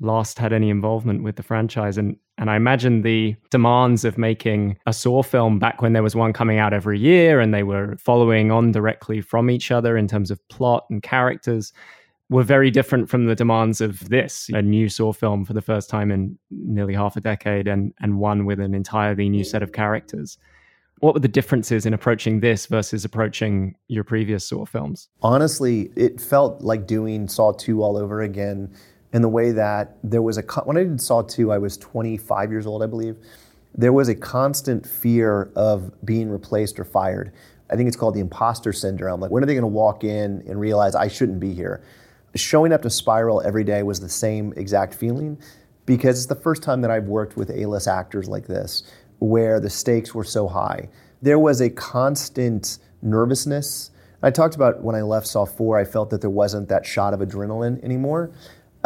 last 0.00 0.38
had 0.38 0.52
any 0.52 0.70
involvement 0.70 1.22
with 1.22 1.36
the 1.36 1.42
franchise 1.42 1.96
and 1.96 2.16
and 2.38 2.50
I 2.50 2.56
imagine 2.56 3.00
the 3.00 3.34
demands 3.50 4.04
of 4.04 4.18
making 4.18 4.76
a 4.84 4.92
Saw 4.92 5.22
film 5.22 5.58
back 5.58 5.80
when 5.80 5.94
there 5.94 6.02
was 6.02 6.14
one 6.14 6.34
coming 6.34 6.58
out 6.58 6.74
every 6.74 6.98
year 6.98 7.40
and 7.40 7.54
they 7.54 7.62
were 7.62 7.96
following 7.96 8.50
on 8.50 8.72
directly 8.72 9.22
from 9.22 9.48
each 9.48 9.70
other 9.70 9.96
in 9.96 10.06
terms 10.06 10.30
of 10.30 10.46
plot 10.48 10.84
and 10.90 11.02
characters 11.02 11.72
were 12.28 12.42
very 12.42 12.70
different 12.70 13.08
from 13.08 13.26
the 13.26 13.34
demands 13.34 13.80
of 13.80 14.08
this, 14.08 14.50
a 14.52 14.60
new 14.60 14.88
Saw 14.88 15.12
film 15.12 15.44
for 15.44 15.52
the 15.52 15.62
first 15.62 15.88
time 15.88 16.10
in 16.10 16.38
nearly 16.50 16.94
half 16.94 17.16
a 17.16 17.20
decade 17.20 17.68
and, 17.68 17.94
and 18.00 18.18
one 18.18 18.44
with 18.44 18.60
an 18.60 18.74
entirely 18.74 19.28
new 19.28 19.44
set 19.44 19.62
of 19.62 19.72
characters. 19.72 20.36
What 21.00 21.14
were 21.14 21.20
the 21.20 21.28
differences 21.28 21.86
in 21.86 21.94
approaching 21.94 22.40
this 22.40 22.66
versus 22.66 23.04
approaching 23.04 23.76
your 23.88 24.02
previous 24.02 24.46
Saw 24.46 24.64
films? 24.64 25.08
Honestly, 25.22 25.90
it 25.94 26.20
felt 26.20 26.62
like 26.62 26.86
doing 26.86 27.28
Saw 27.28 27.52
2 27.52 27.82
all 27.82 27.96
over 27.96 28.22
again 28.22 28.74
in 29.16 29.22
the 29.22 29.28
way 29.30 29.50
that 29.50 29.96
there 30.04 30.20
was 30.20 30.36
a 30.36 30.42
when 30.64 30.76
I 30.76 30.84
did 30.84 31.00
Saw 31.00 31.22
2, 31.22 31.50
I 31.50 31.56
was 31.56 31.78
25 31.78 32.50
years 32.50 32.66
old, 32.66 32.82
I 32.82 32.86
believe. 32.86 33.16
There 33.74 33.94
was 33.94 34.10
a 34.10 34.14
constant 34.14 34.86
fear 34.86 35.50
of 35.56 35.90
being 36.04 36.28
replaced 36.28 36.78
or 36.78 36.84
fired. 36.84 37.32
I 37.70 37.76
think 37.76 37.88
it's 37.88 37.96
called 37.96 38.14
the 38.14 38.20
imposter 38.20 38.74
syndrome. 38.74 39.20
Like, 39.20 39.30
when 39.30 39.42
are 39.42 39.46
they 39.46 39.54
going 39.54 39.62
to 39.62 39.68
walk 39.68 40.04
in 40.04 40.44
and 40.46 40.60
realize 40.60 40.94
I 40.94 41.08
shouldn't 41.08 41.40
be 41.40 41.54
here? 41.54 41.82
Showing 42.34 42.74
up 42.74 42.82
to 42.82 42.90
Spiral 42.90 43.40
every 43.40 43.64
day 43.64 43.82
was 43.82 44.00
the 44.00 44.08
same 44.08 44.52
exact 44.54 44.92
feeling 44.92 45.38
because 45.86 46.18
it's 46.18 46.26
the 46.26 46.34
first 46.34 46.62
time 46.62 46.82
that 46.82 46.90
I've 46.90 47.06
worked 47.06 47.38
with 47.38 47.50
A-list 47.50 47.88
actors 47.88 48.28
like 48.28 48.46
this, 48.46 48.82
where 49.20 49.60
the 49.60 49.70
stakes 49.70 50.14
were 50.14 50.24
so 50.24 50.46
high. 50.46 50.90
There 51.22 51.38
was 51.38 51.62
a 51.62 51.70
constant 51.70 52.80
nervousness. 53.00 53.92
I 54.22 54.30
talked 54.30 54.56
about 54.56 54.82
when 54.82 54.94
I 54.94 55.00
left 55.00 55.26
Saw 55.26 55.46
4, 55.46 55.78
I 55.78 55.84
felt 55.84 56.10
that 56.10 56.20
there 56.20 56.28
wasn't 56.28 56.68
that 56.68 56.84
shot 56.84 57.14
of 57.14 57.20
adrenaline 57.20 57.82
anymore 57.82 58.30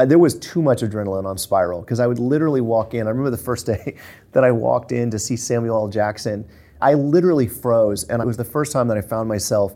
uh, 0.00 0.06
there 0.06 0.18
was 0.18 0.38
too 0.38 0.62
much 0.62 0.80
adrenaline 0.80 1.26
on 1.26 1.36
Spiral 1.36 1.82
because 1.82 2.00
I 2.00 2.06
would 2.06 2.18
literally 2.18 2.62
walk 2.62 2.94
in. 2.94 3.06
I 3.06 3.10
remember 3.10 3.30
the 3.30 3.36
first 3.36 3.66
day 3.66 3.96
that 4.32 4.44
I 4.44 4.50
walked 4.50 4.92
in 4.92 5.10
to 5.10 5.18
see 5.18 5.36
Samuel 5.36 5.76
L. 5.76 5.88
Jackson. 5.88 6.48
I 6.80 6.94
literally 6.94 7.46
froze, 7.46 8.04
and 8.04 8.22
it 8.22 8.26
was 8.26 8.38
the 8.38 8.44
first 8.44 8.72
time 8.72 8.88
that 8.88 8.96
I 8.96 9.02
found 9.02 9.28
myself 9.28 9.74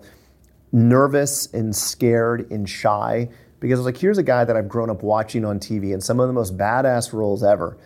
nervous 0.72 1.52
and 1.52 1.76
scared 1.76 2.50
and 2.50 2.68
shy 2.68 3.28
because 3.60 3.78
I 3.78 3.80
was 3.80 3.86
like, 3.86 3.98
here's 3.98 4.18
a 4.18 4.22
guy 4.22 4.44
that 4.44 4.56
I've 4.56 4.68
grown 4.68 4.90
up 4.90 5.02
watching 5.02 5.44
on 5.44 5.60
TV 5.60 5.92
in 5.92 6.00
some 6.00 6.18
of 6.20 6.26
the 6.26 6.32
most 6.32 6.56
badass 6.56 7.12
roles 7.12 7.44
ever. 7.44 7.76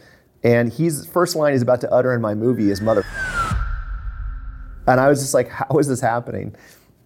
And 0.44 0.72
he's 0.72 1.06
first 1.06 1.34
line 1.34 1.52
he's 1.52 1.62
about 1.62 1.80
to 1.80 1.92
utter 1.92 2.14
in 2.14 2.20
my 2.20 2.34
movie 2.34 2.70
is 2.70 2.80
mother. 2.80 3.04
And 4.86 5.00
I 5.00 5.08
was 5.08 5.20
just 5.20 5.34
like, 5.34 5.48
how 5.48 5.78
is 5.78 5.88
this 5.88 6.00
happening? 6.00 6.54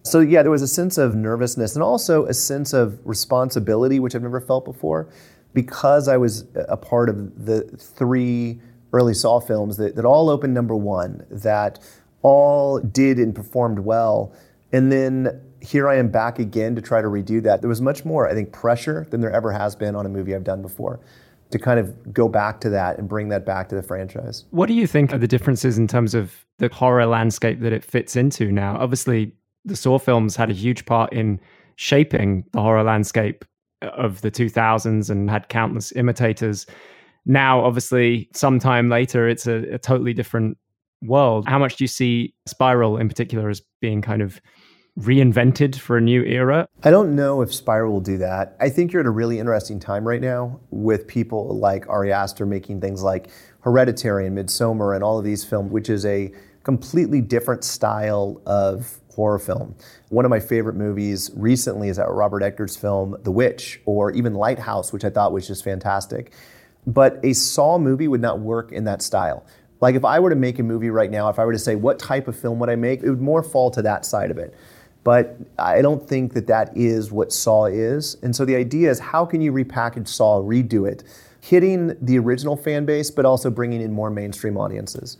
So, 0.03 0.19
yeah, 0.19 0.41
there 0.41 0.51
was 0.51 0.61
a 0.61 0.67
sense 0.67 0.97
of 0.97 1.15
nervousness 1.15 1.75
and 1.75 1.83
also 1.83 2.25
a 2.25 2.33
sense 2.33 2.73
of 2.73 2.99
responsibility, 3.05 3.99
which 3.99 4.15
I've 4.15 4.21
never 4.21 4.41
felt 4.41 4.65
before, 4.65 5.07
because 5.53 6.07
I 6.07 6.17
was 6.17 6.45
a 6.55 6.77
part 6.77 7.09
of 7.09 7.45
the 7.45 7.61
three 7.61 8.59
early 8.91 9.13
Saw 9.13 9.39
films 9.39 9.77
that, 9.77 9.95
that 9.95 10.05
all 10.05 10.29
opened 10.29 10.53
number 10.53 10.75
one, 10.75 11.25
that 11.31 11.79
all 12.21 12.79
did 12.79 13.17
and 13.17 13.33
performed 13.33 13.79
well. 13.79 14.33
And 14.71 14.91
then 14.91 15.41
here 15.61 15.87
I 15.87 15.95
am 15.95 16.09
back 16.09 16.39
again 16.39 16.75
to 16.75 16.81
try 16.81 17.01
to 17.01 17.07
redo 17.07 17.41
that. 17.43 17.61
There 17.61 17.69
was 17.69 17.81
much 17.81 18.03
more, 18.03 18.27
I 18.27 18.33
think, 18.33 18.51
pressure 18.51 19.07
than 19.09 19.21
there 19.21 19.31
ever 19.31 19.51
has 19.51 19.75
been 19.75 19.95
on 19.95 20.05
a 20.05 20.09
movie 20.09 20.35
I've 20.35 20.43
done 20.43 20.61
before 20.61 20.99
to 21.51 21.59
kind 21.59 21.79
of 21.79 22.11
go 22.11 22.27
back 22.27 22.59
to 22.61 22.69
that 22.71 22.97
and 22.97 23.07
bring 23.07 23.29
that 23.29 23.45
back 23.45 23.69
to 23.69 23.75
the 23.75 23.83
franchise. 23.83 24.45
What 24.49 24.65
do 24.67 24.73
you 24.73 24.87
think 24.87 25.13
are 25.13 25.17
the 25.19 25.27
differences 25.27 25.77
in 25.77 25.87
terms 25.87 26.15
of 26.15 26.45
the 26.57 26.67
horror 26.67 27.05
landscape 27.05 27.61
that 27.61 27.71
it 27.71 27.83
fits 27.83 28.15
into 28.15 28.51
now? 28.51 28.75
Obviously, 28.77 29.33
the 29.65 29.75
Saw 29.75 29.99
films 29.99 30.35
had 30.35 30.49
a 30.49 30.53
huge 30.53 30.85
part 30.85 31.11
in 31.13 31.39
shaping 31.75 32.45
the 32.51 32.61
horror 32.61 32.83
landscape 32.83 33.45
of 33.81 34.21
the 34.21 34.31
2000s 34.31 35.09
and 35.09 35.29
had 35.29 35.49
countless 35.49 35.91
imitators. 35.93 36.65
Now, 37.25 37.63
obviously, 37.63 38.29
sometime 38.33 38.89
later, 38.89 39.27
it's 39.27 39.47
a, 39.47 39.73
a 39.73 39.77
totally 39.77 40.13
different 40.13 40.57
world. 41.01 41.47
How 41.47 41.59
much 41.59 41.77
do 41.77 41.83
you 41.83 41.87
see 41.87 42.33
Spiral 42.45 42.97
in 42.97 43.09
particular 43.09 43.49
as 43.49 43.61
being 43.81 44.01
kind 44.01 44.21
of 44.21 44.41
reinvented 44.99 45.75
for 45.75 45.97
a 45.97 46.01
new 46.01 46.23
era? 46.23 46.67
I 46.83 46.91
don't 46.91 47.15
know 47.15 47.41
if 47.41 47.53
Spiral 47.53 47.93
will 47.93 48.01
do 48.01 48.17
that. 48.19 48.55
I 48.59 48.69
think 48.69 48.93
you're 48.93 49.01
at 49.01 49.05
a 49.05 49.11
really 49.11 49.39
interesting 49.39 49.79
time 49.79 50.07
right 50.07 50.21
now 50.21 50.59
with 50.69 51.07
people 51.07 51.57
like 51.57 51.87
Ari 51.89 52.11
Aster 52.11 52.45
making 52.45 52.81
things 52.81 53.03
like 53.03 53.29
Hereditary 53.61 54.27
and 54.27 54.37
Midsommar 54.37 54.93
and 54.95 55.03
all 55.03 55.17
of 55.17 55.25
these 55.25 55.43
films, 55.43 55.71
which 55.71 55.89
is 55.89 56.05
a 56.05 56.31
completely 56.63 57.21
different 57.21 57.63
style 57.63 58.41
of 58.45 58.99
horror 59.15 59.39
film. 59.39 59.75
One 60.09 60.25
of 60.25 60.29
my 60.29 60.39
favorite 60.39 60.75
movies 60.75 61.31
recently 61.35 61.89
is 61.89 61.97
that 61.97 62.09
Robert 62.09 62.43
Eggers 62.43 62.75
film, 62.75 63.15
The 63.23 63.31
Witch, 63.31 63.79
or 63.85 64.11
even 64.11 64.33
Lighthouse, 64.33 64.91
which 64.91 65.05
I 65.05 65.09
thought 65.09 65.31
was 65.31 65.47
just 65.47 65.63
fantastic. 65.63 66.31
But 66.85 67.19
a 67.23 67.33
Saw 67.33 67.77
movie 67.77 68.07
would 68.07 68.21
not 68.21 68.39
work 68.39 68.71
in 68.71 68.83
that 68.85 69.01
style. 69.01 69.45
Like 69.81 69.95
if 69.95 70.05
I 70.05 70.19
were 70.19 70.29
to 70.29 70.35
make 70.35 70.59
a 70.59 70.63
movie 70.63 70.89
right 70.89 71.11
now, 71.11 71.29
if 71.29 71.39
I 71.39 71.45
were 71.45 71.51
to 71.51 71.59
say 71.59 71.75
what 71.75 71.99
type 71.99 72.27
of 72.27 72.37
film 72.37 72.59
would 72.59 72.69
I 72.69 72.75
make, 72.75 73.03
it 73.03 73.09
would 73.09 73.21
more 73.21 73.43
fall 73.43 73.69
to 73.71 73.81
that 73.81 74.05
side 74.05 74.31
of 74.31 74.37
it. 74.37 74.53
But 75.03 75.37
I 75.59 75.81
don't 75.81 76.07
think 76.07 76.33
that 76.33 76.47
that 76.47 76.75
is 76.75 77.11
what 77.11 77.33
Saw 77.33 77.65
is. 77.65 78.15
And 78.23 78.35
so 78.35 78.45
the 78.45 78.55
idea 78.55 78.89
is 78.89 78.99
how 78.99 79.25
can 79.25 79.41
you 79.41 79.51
repackage 79.51 80.07
Saw, 80.07 80.41
redo 80.41 80.89
it, 80.89 81.03
hitting 81.41 81.97
the 82.01 82.17
original 82.17 82.55
fan 82.55 82.85
base, 82.85 83.11
but 83.11 83.25
also 83.25 83.49
bringing 83.49 83.81
in 83.81 83.91
more 83.91 84.09
mainstream 84.09 84.57
audiences. 84.57 85.17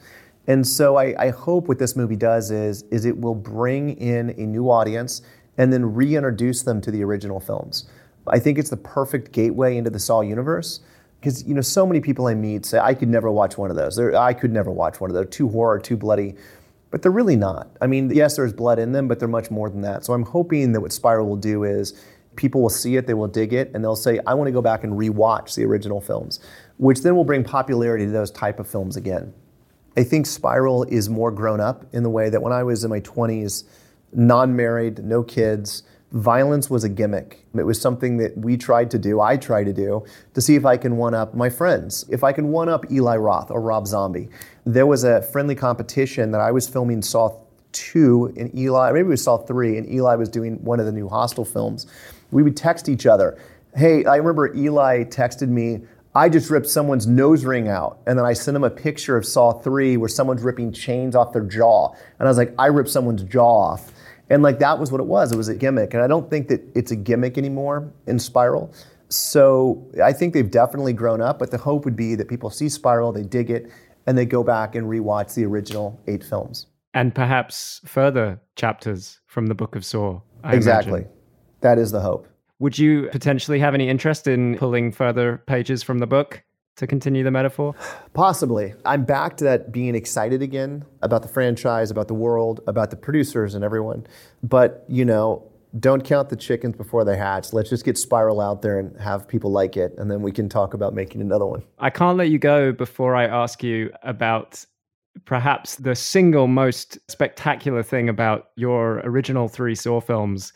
And 0.48 0.68
so 0.68 0.98
I, 0.98 1.16
I 1.18 1.30
hope 1.30 1.68
what 1.68 1.80
this 1.80 1.96
movie 1.96 2.16
does 2.16 2.52
is, 2.52 2.84
is 2.84 3.06
it 3.06 3.18
will 3.18 3.36
bring 3.36 3.98
in 3.98 4.32
a 4.32 4.46
new 4.46 4.70
audience 4.70 5.22
and 5.58 5.72
then 5.72 5.94
reintroduce 5.94 6.64
them 6.64 6.82
to 6.82 6.92
the 6.92 7.04
original 7.04 7.40
films. 7.40 7.86
I 8.28 8.40
think 8.40 8.58
it's 8.58 8.70
the 8.70 8.78
perfect 8.78 9.32
gateway 9.32 9.78
into 9.78 9.90
the 9.90 10.00
Saw 10.00 10.22
universe 10.22 10.82
because 11.20 11.44
you 11.46 11.54
know 11.54 11.62
so 11.62 11.86
many 11.86 12.02
people 12.02 12.28
I 12.28 12.34
meet 12.34 12.66
say 12.66 12.80
I 12.80 12.94
could 12.94 13.08
never 13.08 13.32
watch 13.32 13.58
one 13.58 13.70
of 13.70 13.78
those. 13.78 13.96
They're, 13.96 14.16
I 14.16 14.34
could 14.34 14.52
never 14.52 14.72
watch 14.72 15.00
one 15.00 15.10
of 15.10 15.14
those. 15.14 15.28
Too 15.30 15.48
horror, 15.50 15.80
too 15.80 15.96
bloody. 15.98 16.36
But 16.92 17.02
they're 17.02 17.12
really 17.12 17.36
not. 17.36 17.70
I 17.82 17.88
mean, 17.88 18.12
yes, 18.12 18.36
there's 18.36 18.54
blood 18.54 18.78
in 18.78 18.92
them, 18.92 19.08
but 19.08 19.20
they're 19.20 19.28
much 19.28 19.50
more 19.50 19.70
than 19.70 19.82
that. 19.82 20.06
So 20.06 20.14
I'm 20.14 20.24
hoping 20.24 20.74
that 20.74 20.82
what 20.82 20.92
Spiral 20.92 21.28
will 21.28 21.38
do 21.38 21.64
is 21.64 22.00
people 22.36 22.62
will 22.62 22.70
see 22.70 22.98
it, 22.98 23.08
they 23.08 23.14
will 23.14 23.28
dig 23.28 23.54
it, 23.54 23.72
and 23.74 23.84
they'll 23.84 23.96
say, 23.96 24.20
I 24.28 24.34
want 24.34 24.48
to 24.48 24.52
go 24.52 24.62
back 24.62 24.84
and 24.84 24.94
rewatch 24.94 25.56
the 25.56 25.66
original 25.66 26.02
films, 26.02 26.40
which 26.78 27.02
then 27.02 27.16
will 27.16 27.24
bring 27.24 27.44
popularity 27.44 28.06
to 28.06 28.12
those 28.12 28.32
type 28.32 28.60
of 28.60 28.68
films 28.68 28.96
again. 28.96 29.34
I 29.96 30.04
think 30.04 30.26
Spiral 30.26 30.84
is 30.84 31.10
more 31.10 31.32
grown 31.32 31.60
up 31.60 31.86
in 31.94 32.04
the 32.04 32.10
way 32.10 32.30
that 32.30 32.42
when 32.42 32.54
I 32.54 32.64
was 32.64 32.84
in 32.84 32.90
my 32.90 33.00
20s, 33.02 33.64
non 34.12 34.56
married, 34.56 35.04
no 35.04 35.24
kids, 35.24 35.84
violence 36.12 36.70
was 36.70 36.84
a 36.84 36.90
gimmick. 36.90 37.46
It 37.56 37.64
was 37.64 37.82
something 37.82 38.18
that 38.18 38.38
we 38.38 38.56
tried 38.58 38.92
to 38.92 39.00
do, 39.00 39.20
I 39.20 39.38
tried 39.38 39.66
to 39.66 39.74
do, 39.74 40.06
to 40.34 40.42
see 40.42 40.56
if 40.56 40.66
I 40.66 40.78
can 40.78 40.98
one 40.98 41.14
up 41.14 41.34
my 41.34 41.50
friends, 41.50 42.06
if 42.10 42.24
I 42.24 42.32
can 42.32 42.50
one 42.50 42.70
up 42.70 42.92
Eli 42.92 43.18
Roth 43.18 43.52
or 43.52 43.62
Rob 43.62 43.88
Zombie. 43.88 44.30
There 44.66 44.86
was 44.86 45.04
a 45.04 45.22
friendly 45.22 45.56
competition 45.56 46.32
that 46.32 46.42
I 46.42 46.52
was 46.52 46.68
filming 46.68 47.02
Saw 47.02 47.40
2 47.74 48.34
and 48.38 48.56
Eli, 48.56 48.92
maybe 48.92 49.08
was 49.08 49.24
Saw 49.24 49.38
3, 49.38 49.78
and 49.78 49.92
Eli 49.92 50.16
was 50.16 50.30
doing 50.30 50.64
one 50.64 50.80
of 50.80 50.86
the 50.86 50.92
new 50.92 51.10
Hostel 51.10 51.46
films. 51.46 51.88
We 52.32 52.44
would 52.44 52.56
text 52.56 52.90
each 52.90 53.06
other. 53.06 53.38
Hey, 53.76 54.06
I 54.06 54.18
remember 54.18 54.56
Eli 54.56 55.04
texted 55.06 55.50
me, 55.50 55.82
I 56.16 56.30
just 56.30 56.50
ripped 56.50 56.68
someone's 56.68 57.08
nose 57.08 57.44
ring 57.44 57.68
out. 57.68 58.00
And 58.06 58.18
then 58.18 58.26
I 58.26 58.34
sent 58.34 58.56
him 58.56 58.64
a 58.64 58.70
picture 58.70 59.18
of 59.18 59.26
Saw 59.26 59.54
3 59.54 59.98
where 59.98 60.10
someone's 60.10 60.44
ripping 60.44 60.72
chains 60.72 61.16
off 61.16 61.34
their 61.34 61.44
jaw. 61.44 61.92
And 62.20 62.28
I 62.28 62.30
was 62.30 62.38
like, 62.38 62.54
I 62.60 62.68
ripped 62.68 62.90
someone's 62.90 63.24
jaw 63.24 63.72
off. 63.72 63.92
And 64.30 64.44
like 64.44 64.60
that 64.60 64.80
was 64.80 64.92
what 64.92 65.02
it 65.02 65.08
was. 65.08 65.32
It 65.32 65.38
was 65.38 65.50
a 65.50 65.56
gimmick. 65.56 65.94
And 65.94 66.04
I 66.04 66.08
don't 66.08 66.30
think 66.30 66.48
that 66.50 66.62
it's 66.76 66.92
a 66.92 66.96
gimmick 66.96 67.38
anymore 67.38 67.92
in 68.08 68.20
Spiral. 68.20 68.74
So 69.10 69.86
I 70.04 70.14
think 70.14 70.34
they've 70.34 70.50
definitely 70.50 70.94
grown 70.94 71.22
up, 71.22 71.40
but 71.40 71.52
the 71.52 71.58
hope 71.58 71.86
would 71.86 71.96
be 71.96 72.16
that 72.16 72.28
people 72.28 72.50
see 72.50 72.70
Spiral, 72.70 73.12
they 73.12 73.24
dig 73.24 73.52
it, 73.52 73.72
and 74.08 74.18
they 74.18 74.26
go 74.26 74.44
back 74.44 74.76
and 74.76 74.88
rewatch 74.88 75.36
the 75.36 75.46
original 75.46 76.02
eight 76.08 76.24
films. 76.24 76.68
And 76.96 77.14
perhaps 77.14 77.82
further 77.86 78.40
chapters 78.56 79.20
from 79.28 79.48
the 79.48 79.56
Book 79.56 79.76
of 79.76 79.86
Saw. 79.86 80.22
I 80.44 80.56
exactly. 80.56 81.02
Imagine. 81.02 81.18
That 81.62 81.78
is 81.78 81.92
the 81.92 82.02
hope. 82.02 82.28
Would 82.64 82.80
you 82.80 83.10
potentially 83.12 83.60
have 83.60 83.74
any 83.74 83.90
interest 83.90 84.26
in 84.26 84.56
pulling 84.58 84.94
further 84.94 85.44
pages 85.48 85.84
from 85.84 86.00
the 86.00 86.08
book? 86.08 86.44
to 86.76 86.88
continue 86.88 87.24
the 87.24 87.30
metaphor? 87.30 87.76
Possibly. 88.16 88.74
I'm 88.84 89.06
back 89.06 89.38
to 89.38 89.44
that 89.44 89.72
being 89.72 89.94
excited 89.94 90.42
again 90.42 90.84
about 91.04 91.22
the 91.22 91.28
franchise, 91.28 91.92
about 91.92 92.08
the 92.08 92.16
world, 92.16 92.62
about 92.66 92.90
the 92.90 92.96
producers 92.96 93.54
and 93.54 93.64
everyone. 93.64 94.08
But, 94.42 94.84
you 94.88 95.06
know, 95.06 95.52
don't 95.80 96.04
count 96.04 96.30
the 96.30 96.36
chickens 96.36 96.76
before 96.76 97.06
they 97.06 97.16
hatch. 97.16 97.54
Let's 97.54 97.70
just 97.70 97.86
get 97.86 97.96
Spiral 97.96 98.42
out 98.42 98.64
there 98.64 98.80
and 98.80 99.00
have 99.00 99.28
people 99.28 99.52
like 99.52 99.78
it, 99.78 99.94
and 100.00 100.10
then 100.10 100.24
we 100.24 100.32
can 100.32 100.50
talk 100.50 100.74
about 100.74 100.96
making 100.96 101.22
another 101.22 101.46
one. 101.46 101.62
I 101.78 101.92
can't 101.92 102.18
let 102.18 102.30
you 102.30 102.40
go 102.40 102.72
before 102.72 103.14
I 103.14 103.26
ask 103.26 103.62
you 103.62 103.92
about 104.02 104.66
perhaps 105.26 105.76
the 105.76 105.94
single 105.94 106.48
most 106.48 106.98
spectacular 107.12 107.84
thing 107.84 108.10
about 108.10 108.50
your 108.56 109.02
original 109.04 109.48
three 109.48 109.76
Saw 109.76 110.02
films 110.02 110.54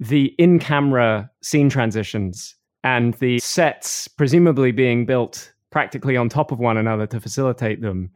the 0.00 0.26
in 0.38 0.58
camera 0.58 1.30
scene 1.42 1.68
transitions 1.68 2.54
and 2.84 3.14
the 3.14 3.38
sets 3.40 4.08
presumably 4.08 4.72
being 4.72 5.04
built 5.06 5.52
practically 5.70 6.16
on 6.16 6.28
top 6.28 6.52
of 6.52 6.58
one 6.58 6.76
another 6.76 7.06
to 7.06 7.20
facilitate 7.20 7.82
them. 7.82 8.10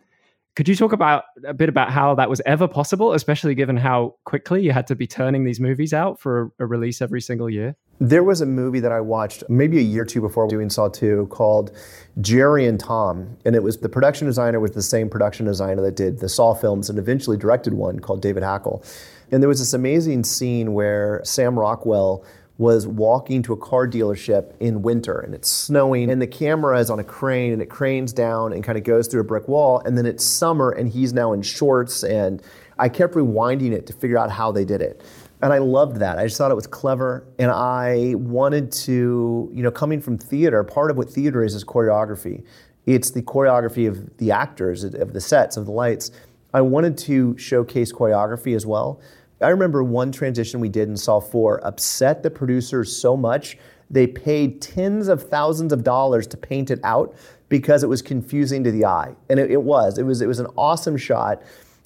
Could 0.55 0.68
you 0.68 0.76
talk 0.76 0.93
about 0.93 1.24
a 1.47 1.55
bit 1.55 1.70
about 1.70 1.91
how 1.91 2.14
that 2.14 2.28
was 2.28 2.43
ever 2.45 2.68
possible, 2.68 3.14
especially 3.14 3.55
given 3.55 3.76
how 3.76 4.16
quickly 4.24 4.62
you 4.62 4.72
had 4.72 4.87
to 4.89 4.95
be 4.95 5.07
turning 5.07 5.45
these 5.45 5.61
movies 5.61 5.95
out 5.95 6.20
for 6.20 6.53
a 6.59 6.66
release 6.66 7.01
every 7.01 7.22
single 7.22 7.49
year? 7.49 7.74
There 8.01 8.22
was 8.22 8.43
a 8.43 8.47
movie 8.47 8.80
that 8.80 8.93
I 8.93 9.01
watched 9.01 9.45
maybe 9.49 9.78
a 9.78 9.83
year 9.83 10.03
or 10.03 10.05
two 10.05 10.20
before 10.20 10.49
doing 10.49 10.68
Saw 10.68 10.89
2 10.89 11.28
called 11.30 11.70
Jerry 12.20 12.66
and 12.66 12.78
Tom. 12.78 13.39
And 13.47 13.57
it 13.57 13.62
was 13.62 13.78
the 13.78 13.89
production 13.89 14.26
designer 14.26 14.61
was 14.61 14.72
the 14.72 14.83
same 14.83 15.09
production 15.09 15.47
designer 15.47 15.80
that 15.83 15.97
did 15.97 16.18
the 16.18 16.28
Saw 16.28 16.53
films 16.53 16.91
and 16.91 16.99
eventually 16.99 17.39
directed 17.39 17.72
one 17.72 18.01
called 18.01 18.20
David 18.20 18.43
Hackl. 18.43 18.85
And 19.33 19.43
there 19.43 19.49
was 19.49 19.59
this 19.59 19.72
amazing 19.72 20.24
scene 20.24 20.74
where 20.74 21.22
Sam 21.24 21.59
Rockwell 21.59 22.24
was 22.59 22.87
walking 22.87 23.43
to 23.43 23.55
a 23.55 23.57
car 23.57 23.89
dealership 23.89 24.55
in 24.61 24.83
winter 24.83 25.18
and 25.18 25.35
it's 25.35 25.51
snowing 25.51 26.11
and 26.11 26.20
the 26.20 26.26
camera 26.26 26.78
is 26.78 26.91
on 26.91 27.01
a 27.01 27.05
crane 27.05 27.53
and 27.53 27.62
it 27.62 27.70
cranes 27.70 28.12
down 28.12 28.53
and 28.53 28.62
kind 28.62 28.76
of 28.76 28.85
goes 28.85 29.09
through 29.09 29.22
a 29.22 29.24
brick 29.24 29.49
wall 29.49 29.80
and 29.87 29.97
then 29.97 30.05
it's 30.05 30.24
summer 30.24 30.70
and 30.70 30.91
he's 30.91 31.14
now 31.14 31.33
in 31.33 31.41
shorts 31.41 32.05
and 32.05 32.43
I 32.78 32.91
kept 32.91 33.14
rewinding 33.14 33.72
it 33.72 33.87
to 33.87 33.93
figure 33.95 34.18
out 34.18 34.30
how 34.30 34.53
they 34.53 34.64
did 34.66 34.83
it. 34.83 35.03
And 35.41 35.53
I 35.53 35.59
loved 35.59 35.97
that. 35.97 36.18
I 36.18 36.26
just 36.26 36.37
thought 36.37 36.51
it 36.51 36.55
was 36.55 36.66
clever 36.66 37.26
and 37.39 37.51
I 37.51 38.14
wanted 38.16 38.70
to, 38.72 39.51
you 39.53 39.62
know, 39.62 39.70
coming 39.70 40.01
from 40.01 40.18
theater, 40.18 40.62
part 40.62 40.91
of 40.91 40.99
what 40.99 41.09
theater 41.09 41.43
is 41.43 41.55
is 41.55 41.64
choreography. 41.64 42.45
It's 42.85 43.11
the 43.11 43.22
choreography 43.22 43.89
of 43.89 44.18
the 44.18 44.30
actors, 44.30 44.85
of 44.85 45.14
the 45.14 45.20
sets, 45.20 45.57
of 45.57 45.64
the 45.64 45.72
lights. 45.72 46.11
I 46.55 46.61
wanted 46.61 46.99
to 46.99 47.37
showcase 47.39 47.93
choreography 47.93 48.55
as 48.55 48.66
well. 48.66 49.01
I 49.43 49.49
remember 49.49 49.82
one 49.82 50.12
transition 50.12 50.61
we 50.61 50.68
did 50.68 50.88
in 50.88 50.97
Saw 50.97 51.20
4 51.20 51.66
upset 51.66 52.22
the 52.22 52.30
producers 52.30 52.97
so 52.97 53.16
much 53.16 53.59
they 53.93 54.07
paid 54.07 54.62
tens 54.62 55.09
of 55.09 55.22
thousands 55.22 55.72
of 55.72 55.84
dollars 55.84 56.26
to 56.28 56.36
paint 56.38 56.70
it 56.70 56.80
out 56.82 57.14
because 57.51 57.84
it 57.84 57.88
was 57.88 58.01
confusing 58.01 58.64
to 58.64 58.70
the 58.70 58.86
eye. 58.86 59.14
And 59.28 59.38
it, 59.38 59.51
it 59.51 59.62
was. 59.62 59.99
It 59.99 60.05
was 60.05 60.22
it 60.22 60.26
was 60.26 60.40
an 60.40 60.47
awesome 60.57 60.97
shot. 60.97 61.43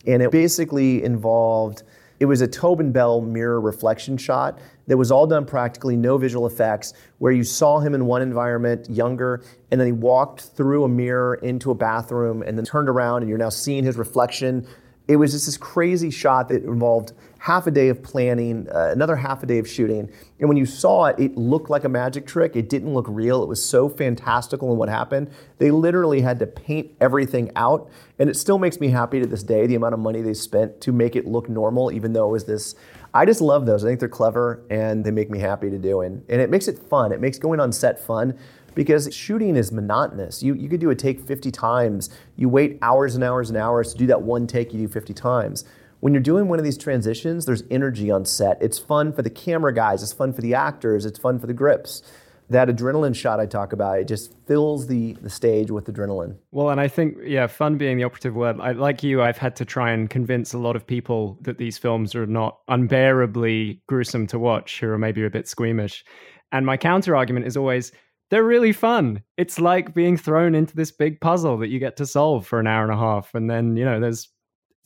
And 0.06 0.22
it 0.22 0.30
basically 0.30 1.02
involved 1.02 1.82
it 2.18 2.24
was 2.24 2.40
a 2.40 2.46
Tobin 2.46 2.92
Bell 2.92 3.20
mirror 3.20 3.60
reflection 3.60 4.16
shot 4.16 4.58
that 4.86 4.96
was 4.96 5.10
all 5.10 5.26
done 5.26 5.44
practically, 5.44 5.96
no 5.96 6.16
visual 6.16 6.46
effects, 6.46 6.94
where 7.18 7.32
you 7.32 7.44
saw 7.44 7.78
him 7.78 7.94
in 7.94 8.06
one 8.06 8.22
environment, 8.22 8.88
younger, 8.88 9.42
and 9.70 9.78
then 9.78 9.86
he 9.86 9.92
walked 9.92 10.40
through 10.40 10.84
a 10.84 10.88
mirror 10.88 11.34
into 11.34 11.70
a 11.70 11.74
bathroom 11.74 12.42
and 12.42 12.56
then 12.56 12.64
turned 12.64 12.88
around 12.88 13.22
and 13.22 13.28
you're 13.28 13.36
now 13.36 13.50
seeing 13.50 13.84
his 13.84 13.98
reflection. 13.98 14.66
It 15.08 15.16
was 15.16 15.32
just 15.32 15.44
this 15.44 15.58
crazy 15.58 16.10
shot 16.10 16.48
that 16.48 16.64
involved 16.64 17.12
half 17.46 17.68
a 17.68 17.70
day 17.70 17.88
of 17.90 18.02
planning, 18.02 18.66
uh, 18.74 18.90
another 18.90 19.14
half 19.14 19.40
a 19.40 19.46
day 19.46 19.58
of 19.58 19.68
shooting. 19.68 20.10
And 20.40 20.48
when 20.48 20.58
you 20.58 20.66
saw 20.66 21.04
it, 21.04 21.20
it 21.20 21.36
looked 21.36 21.70
like 21.70 21.84
a 21.84 21.88
magic 21.88 22.26
trick. 22.26 22.56
It 22.56 22.68
didn't 22.68 22.92
look 22.92 23.06
real. 23.08 23.40
It 23.40 23.48
was 23.48 23.64
so 23.64 23.88
fantastical 23.88 24.72
in 24.72 24.78
what 24.78 24.88
happened. 24.88 25.30
They 25.58 25.70
literally 25.70 26.22
had 26.22 26.40
to 26.40 26.46
paint 26.48 26.90
everything 27.00 27.52
out. 27.54 27.88
And 28.18 28.28
it 28.28 28.34
still 28.34 28.58
makes 28.58 28.80
me 28.80 28.88
happy 28.88 29.20
to 29.20 29.28
this 29.28 29.44
day, 29.44 29.68
the 29.68 29.76
amount 29.76 29.94
of 29.94 30.00
money 30.00 30.22
they 30.22 30.34
spent 30.34 30.80
to 30.80 30.90
make 30.90 31.14
it 31.14 31.24
look 31.24 31.48
normal, 31.48 31.92
even 31.92 32.12
though 32.12 32.26
it 32.26 32.32
was 32.32 32.46
this. 32.46 32.74
I 33.14 33.24
just 33.24 33.40
love 33.40 33.64
those. 33.64 33.84
I 33.84 33.86
think 33.86 34.00
they're 34.00 34.08
clever 34.08 34.64
and 34.68 35.04
they 35.04 35.12
make 35.12 35.30
me 35.30 35.38
happy 35.38 35.70
to 35.70 35.78
do. 35.78 36.00
And, 36.00 36.24
and 36.28 36.40
it 36.40 36.50
makes 36.50 36.66
it 36.66 36.76
fun. 36.76 37.12
It 37.12 37.20
makes 37.20 37.38
going 37.38 37.60
on 37.60 37.70
set 37.70 38.04
fun 38.04 38.36
because 38.74 39.14
shooting 39.14 39.54
is 39.54 39.70
monotonous. 39.70 40.42
You, 40.42 40.54
you 40.54 40.68
could 40.68 40.80
do 40.80 40.90
a 40.90 40.96
take 40.96 41.20
50 41.20 41.52
times. 41.52 42.10
You 42.34 42.48
wait 42.48 42.76
hours 42.82 43.14
and 43.14 43.22
hours 43.22 43.50
and 43.50 43.56
hours 43.56 43.92
to 43.92 43.98
do 43.98 44.06
that 44.08 44.22
one 44.22 44.48
take 44.48 44.72
you 44.72 44.80
do 44.80 44.88
50 44.88 45.14
times 45.14 45.64
when 46.00 46.12
you're 46.12 46.22
doing 46.22 46.48
one 46.48 46.58
of 46.58 46.64
these 46.64 46.78
transitions, 46.78 47.46
there's 47.46 47.62
energy 47.70 48.10
on 48.10 48.24
set. 48.24 48.58
It's 48.60 48.78
fun 48.78 49.12
for 49.12 49.22
the 49.22 49.30
camera 49.30 49.74
guys, 49.74 50.02
it's 50.02 50.12
fun 50.12 50.32
for 50.32 50.42
the 50.42 50.54
actors, 50.54 51.06
it's 51.06 51.18
fun 51.18 51.38
for 51.38 51.46
the 51.46 51.54
grips. 51.54 52.02
That 52.48 52.68
adrenaline 52.68 53.16
shot 53.16 53.40
I 53.40 53.46
talk 53.46 53.72
about, 53.72 53.98
it 53.98 54.06
just 54.06 54.32
fills 54.46 54.86
the, 54.86 55.14
the 55.14 55.30
stage 55.30 55.72
with 55.72 55.92
adrenaline. 55.92 56.36
Well, 56.52 56.70
and 56.70 56.80
I 56.80 56.86
think, 56.86 57.16
yeah, 57.24 57.48
fun 57.48 57.76
being 57.76 57.96
the 57.96 58.04
operative 58.04 58.36
word. 58.36 58.60
I, 58.60 58.70
like 58.70 59.02
you, 59.02 59.20
I've 59.20 59.38
had 59.38 59.56
to 59.56 59.64
try 59.64 59.90
and 59.90 60.08
convince 60.08 60.52
a 60.52 60.58
lot 60.58 60.76
of 60.76 60.86
people 60.86 61.38
that 61.40 61.58
these 61.58 61.76
films 61.76 62.14
are 62.14 62.26
not 62.26 62.58
unbearably 62.68 63.82
gruesome 63.88 64.28
to 64.28 64.38
watch 64.38 64.78
who 64.78 64.88
are 64.90 64.98
maybe 64.98 65.24
a 65.24 65.30
bit 65.30 65.48
squeamish. 65.48 66.04
And 66.52 66.64
my 66.64 66.76
counter 66.76 67.16
argument 67.16 67.46
is 67.46 67.56
always, 67.56 67.90
they're 68.30 68.44
really 68.44 68.72
fun. 68.72 69.22
It's 69.36 69.58
like 69.58 69.92
being 69.92 70.16
thrown 70.16 70.54
into 70.54 70.76
this 70.76 70.92
big 70.92 71.20
puzzle 71.20 71.58
that 71.58 71.68
you 71.68 71.80
get 71.80 71.96
to 71.96 72.06
solve 72.06 72.46
for 72.46 72.60
an 72.60 72.68
hour 72.68 72.84
and 72.84 72.92
a 72.92 72.96
half. 72.96 73.34
And 73.34 73.50
then, 73.50 73.76
you 73.76 73.84
know, 73.84 73.98
there's 73.98 74.28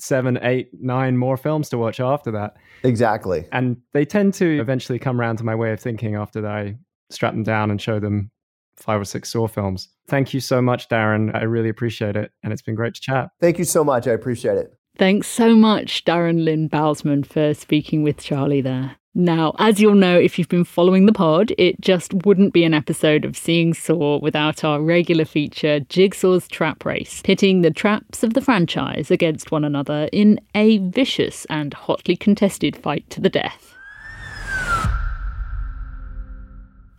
seven, 0.01 0.38
eight, 0.42 0.70
nine 0.72 1.16
more 1.16 1.36
films 1.36 1.68
to 1.70 1.78
watch 1.78 2.01
after 2.01 2.30
that. 2.32 2.57
Exactly. 2.82 3.46
And 3.53 3.76
they 3.92 4.05
tend 4.05 4.34
to 4.34 4.61
eventually 4.61 4.98
come 4.98 5.20
around 5.20 5.36
to 5.36 5.44
my 5.44 5.55
way 5.55 5.72
of 5.72 5.80
thinking 5.80 6.14
after 6.14 6.46
I 6.46 6.76
strap 7.11 7.32
them 7.32 7.42
down 7.42 7.70
and 7.70 7.80
show 7.80 8.01
them 8.01 8.30
five 8.76 9.01
or 9.01 9.05
six 9.05 9.30
Saw 9.30 9.46
films. 9.46 9.88
Thank 10.09 10.32
you 10.32 10.40
so 10.40 10.62
much, 10.62 10.88
Darren. 10.88 11.34
I 11.34 11.42
really 11.42 11.68
appreciate 11.68 12.16
it. 12.16 12.32
And 12.42 12.53
it's 12.53 12.62
been 12.62 12.74
great 12.74 12.94
to 12.94 13.01
chat. 13.01 13.30
Thank 13.40 13.59
you 13.59 13.64
so 13.64 13.84
much. 13.84 14.07
I 14.07 14.12
appreciate 14.12 14.57
it. 14.57 14.74
Thanks 14.96 15.28
so 15.28 15.55
much, 15.55 16.05
Darren 16.05 16.44
Lynn 16.44 16.68
Bousman, 16.68 17.24
for 17.24 17.55
speaking 17.55 18.03
with 18.03 18.18
Charlie 18.18 18.61
there. 18.61 18.96
Now, 19.15 19.57
as 19.59 19.81
you'll 19.81 19.97
know 19.97 20.17
if 20.17 20.39
you've 20.39 20.49
been 20.49 20.63
following 20.63 21.07
the 21.07 21.13
pod, 21.13 21.53
it 21.59 21.81
just 21.81 22.15
wouldn't 22.25 22.53
be 22.53 22.63
an 22.63 22.73
episode 22.73 23.25
of 23.25 23.37
Seeing 23.37 23.75
Saw 23.75 24.21
without 24.21 24.63
our 24.63 24.81
regular 24.81 25.25
feature, 25.25 25.81
Jigsaw's 25.81 26.47
Trap 26.47 26.85
Race, 26.85 27.21
pitting 27.25 27.63
the 27.63 27.73
traps 27.73 28.23
of 28.23 28.35
the 28.35 28.41
franchise 28.41 29.11
against 29.11 29.51
one 29.51 29.65
another 29.65 30.09
in 30.13 30.39
a 30.55 30.79
vicious 30.79 31.45
and 31.47 31.75
hotly 31.75 32.15
contested 32.15 32.77
fight 32.77 33.09
to 33.11 33.21
the 33.21 33.29
death. 33.29 33.75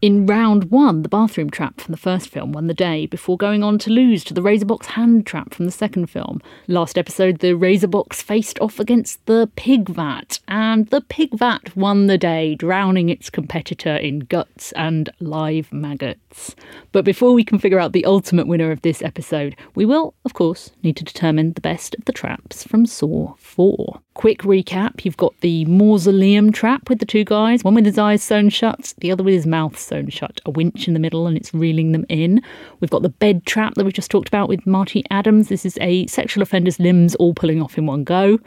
In 0.02 0.26
round 0.26 0.72
one, 0.72 1.04
the 1.04 1.10
bathroom 1.10 1.52
trap 1.52 1.80
from 1.80 1.92
the 1.92 1.98
first 1.98 2.30
film 2.30 2.54
won 2.54 2.66
the 2.66 2.74
day 2.74 3.06
before 3.06 3.38
going 3.38 3.62
on 3.62 3.78
to 3.78 3.92
lose 3.92 4.24
to 4.24 4.34
the 4.34 4.42
Razorbox 4.42 4.86
hand 4.88 5.28
trap 5.28 5.54
from 5.54 5.66
the 5.66 5.72
second 5.72 6.08
film. 6.08 6.42
Last 6.68 6.98
episode, 6.98 7.38
the 7.38 7.54
Razorbox 7.54 8.16
faced 8.16 8.60
off 8.60 8.80
against 8.80 9.24
the 9.28 9.52
Pig 9.56 9.90
Vat, 9.90 10.40
and 10.48 10.88
the 10.88 11.02
Pig 11.02 11.38
Vat 11.38 11.78
won 11.78 12.08
the 12.08 12.18
day, 12.18 12.56
drowning 12.56 13.10
its 13.10 13.30
competitor 13.30 13.96
in 13.96 14.22
guts 14.22 14.72
and 14.72 15.12
live 15.20 15.72
maggots. 15.72 16.56
But 16.92 17.06
before 17.06 17.34
we 17.34 17.44
can 17.44 17.60
figure 17.60 17.80
out 17.80 17.94
the 17.94 18.06
ultimate 18.06 18.48
winner 18.48 18.72
of 18.72 18.82
this 18.82 19.04
episode, 19.04 19.56
we 19.76 19.86
will, 19.86 20.16
of 20.26 20.34
course, 20.34 20.72
need 20.82 20.98
to 20.98 21.04
determine 21.04 21.54
the 21.54 21.62
best 21.62 21.94
of 21.94 22.06
the 22.06 22.12
traps 22.12 22.64
from 22.64 22.88
Saw 22.88 23.36
4. 23.38 24.02
Quick 24.22 24.44
recap 24.44 25.04
you've 25.04 25.18
got 25.18 25.34
the 25.40 25.66
mausoleum 25.66 26.52
trap 26.52 26.90
with 26.90 27.00
the 27.00 27.08
two 27.08 27.24
guys, 27.24 27.64
one 27.64 27.74
with 27.74 27.88
his 27.88 27.98
eyes 27.98 28.22
sewn 28.22 28.50
shut, 28.50 28.94
the 29.00 29.12
other 29.12 29.24
with 29.24 29.34
his 29.34 29.48
mouth 29.48 29.76
sewn 29.80 30.10
shut, 30.10 30.40
a 30.46 30.52
winch 30.52 30.88
in 30.88 30.94
the 30.94 31.00
middle, 31.00 31.26
and 31.26 31.36
it's 31.36 31.56
reeling 31.56 31.92
them 31.92 32.06
in. 32.08 32.40
We've 32.80 32.92
got 32.92 33.02
the 33.02 33.10
bed 33.10 33.48
trap 33.48 33.74
that 33.74 33.84
we 33.84 33.92
just 33.92 34.12
talked 34.12 34.28
about 34.28 34.48
with 34.48 34.68
Marty 34.68 35.04
Adams. 35.10 35.48
This 35.48 35.66
is 35.66 35.76
a 35.82 36.06
sexual 36.06 36.44
offender's 36.44 36.80
limbs 36.80 37.16
all 37.16 37.34
pulling 37.34 37.64
off 37.64 37.80
in 37.80 37.88
one 37.88 38.04
go. 38.04 38.38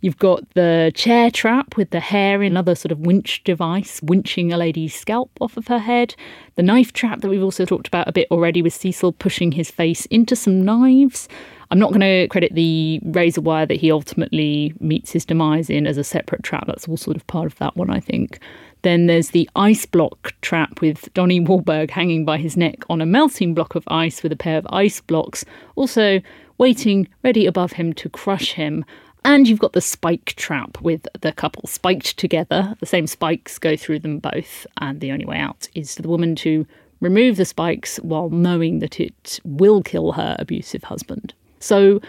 You've 0.00 0.18
got 0.18 0.48
the 0.54 0.92
chair 0.94 1.32
trap 1.32 1.76
with 1.76 1.90
the 1.90 1.98
hair 1.98 2.40
another 2.40 2.76
sort 2.76 2.92
of 2.92 3.00
winch 3.00 3.42
device, 3.42 4.00
winching 4.02 4.52
a 4.52 4.56
lady's 4.56 4.94
scalp 4.94 5.32
off 5.40 5.56
of 5.56 5.66
her 5.66 5.80
head. 5.80 6.14
The 6.54 6.62
knife 6.62 6.92
trap 6.92 7.22
that 7.22 7.28
we've 7.28 7.42
also 7.42 7.64
talked 7.64 7.88
about 7.88 8.06
a 8.06 8.12
bit 8.12 8.28
already 8.30 8.62
with 8.62 8.74
Cecil 8.74 9.14
pushing 9.14 9.50
his 9.50 9.72
face 9.72 10.06
into 10.06 10.36
some 10.36 10.64
knives. 10.64 11.28
I'm 11.70 11.78
not 11.80 11.90
going 11.90 12.00
to 12.00 12.28
credit 12.28 12.54
the 12.54 13.00
razor 13.04 13.40
wire 13.40 13.66
that 13.66 13.80
he 13.80 13.90
ultimately 13.90 14.72
meets 14.78 15.10
his 15.10 15.24
demise 15.24 15.68
in 15.68 15.86
as 15.86 15.98
a 15.98 16.04
separate 16.04 16.44
trap. 16.44 16.66
That's 16.66 16.86
all 16.86 16.96
sort 16.96 17.16
of 17.16 17.26
part 17.26 17.46
of 17.46 17.56
that 17.58 17.76
one, 17.76 17.90
I 17.90 17.98
think. 17.98 18.38
Then 18.82 19.06
there's 19.06 19.30
the 19.30 19.50
ice 19.56 19.84
block 19.84 20.32
trap 20.42 20.80
with 20.80 21.12
Donnie 21.14 21.40
Wahlberg 21.40 21.90
hanging 21.90 22.24
by 22.24 22.38
his 22.38 22.56
neck 22.56 22.84
on 22.88 23.00
a 23.00 23.06
melting 23.06 23.52
block 23.52 23.74
of 23.74 23.82
ice 23.88 24.22
with 24.22 24.30
a 24.30 24.36
pair 24.36 24.58
of 24.58 24.66
ice 24.70 25.00
blocks, 25.00 25.44
also 25.74 26.20
waiting 26.58 27.08
ready 27.24 27.46
above 27.46 27.72
him 27.72 27.92
to 27.94 28.08
crush 28.08 28.52
him. 28.52 28.84
And 29.24 29.48
you've 29.48 29.58
got 29.58 29.72
the 29.72 29.80
spike 29.80 30.34
trap 30.36 30.80
with 30.80 31.08
the 31.20 31.32
couple 31.32 31.66
spiked 31.66 32.16
together. 32.16 32.76
The 32.78 32.86
same 32.86 33.08
spikes 33.08 33.58
go 33.58 33.76
through 33.76 33.98
them 33.98 34.20
both, 34.20 34.68
and 34.80 35.00
the 35.00 35.10
only 35.10 35.24
way 35.24 35.38
out 35.38 35.68
is 35.74 35.96
for 35.96 36.02
the 36.02 36.08
woman 36.08 36.36
to 36.36 36.64
remove 37.00 37.36
the 37.36 37.44
spikes 37.44 37.96
while 37.98 38.30
knowing 38.30 38.78
that 38.78 39.00
it 39.00 39.40
will 39.44 39.82
kill 39.82 40.12
her 40.12 40.36
abusive 40.38 40.84
husband. 40.84 41.34
So, 41.60 42.00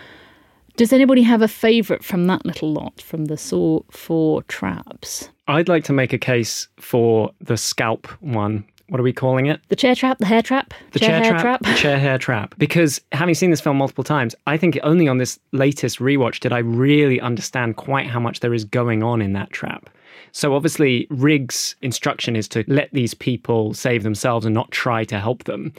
does 0.75 0.93
anybody 0.93 1.23
have 1.23 1.41
a 1.41 1.47
favourite 1.47 2.03
from 2.03 2.25
that 2.27 2.45
little 2.45 2.71
lot 2.71 3.01
from 3.01 3.25
the 3.25 3.37
Saw 3.37 3.81
4 3.89 4.43
traps? 4.43 5.29
I'd 5.47 5.69
like 5.69 5.83
to 5.85 5.93
make 5.93 6.13
a 6.13 6.17
case 6.17 6.67
for 6.79 7.31
the 7.41 7.57
scalp 7.57 8.07
one. 8.21 8.63
What 8.89 8.99
are 9.01 9.03
we 9.03 9.11
calling 9.11 9.47
it? 9.47 9.59
The 9.67 9.75
chair 9.75 9.95
trap, 9.95 10.17
the 10.19 10.25
hair 10.25 10.41
trap, 10.41 10.73
The 10.91 10.99
chair, 10.99 11.09
chair, 11.21 11.23
hair 11.23 11.39
trap, 11.41 11.63
trap. 11.63 11.77
chair 11.77 11.99
hair 11.99 12.17
trap. 12.17 12.55
Because 12.59 13.01
having 13.11 13.35
seen 13.35 13.49
this 13.49 13.59
film 13.59 13.77
multiple 13.77 14.03
times, 14.03 14.33
I 14.45 14.55
think 14.55 14.77
only 14.83 15.07
on 15.07 15.17
this 15.17 15.39
latest 15.51 15.99
rewatch 15.99 16.39
did 16.39 16.53
I 16.53 16.59
really 16.59 17.19
understand 17.19 17.75
quite 17.75 18.07
how 18.07 18.19
much 18.19 18.39
there 18.39 18.53
is 18.53 18.63
going 18.63 19.03
on 19.03 19.21
in 19.21 19.33
that 19.33 19.49
trap. 19.51 19.89
So 20.31 20.53
obviously, 20.53 21.07
Rigg's 21.09 21.75
instruction 21.81 22.35
is 22.35 22.47
to 22.49 22.63
let 22.67 22.89
these 22.93 23.13
people 23.13 23.73
save 23.73 24.03
themselves 24.03 24.45
and 24.45 24.53
not 24.53 24.71
try 24.71 25.03
to 25.05 25.19
help 25.19 25.45
them. 25.45 25.73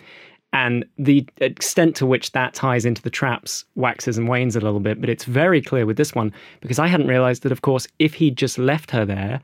And 0.52 0.86
the 0.96 1.28
extent 1.38 1.94
to 1.96 2.06
which 2.06 2.32
that 2.32 2.54
ties 2.54 2.84
into 2.84 3.02
the 3.02 3.10
traps 3.10 3.64
waxes 3.74 4.16
and 4.16 4.28
wanes 4.28 4.56
a 4.56 4.60
little 4.60 4.80
bit, 4.80 5.00
but 5.00 5.10
it's 5.10 5.24
very 5.24 5.60
clear 5.60 5.84
with 5.84 5.98
this 5.98 6.14
one 6.14 6.32
because 6.60 6.78
I 6.78 6.86
hadn't 6.86 7.06
realized 7.06 7.42
that, 7.42 7.52
of 7.52 7.62
course, 7.62 7.86
if 7.98 8.14
he'd 8.14 8.36
just 8.36 8.58
left 8.58 8.90
her 8.92 9.04
there, 9.04 9.40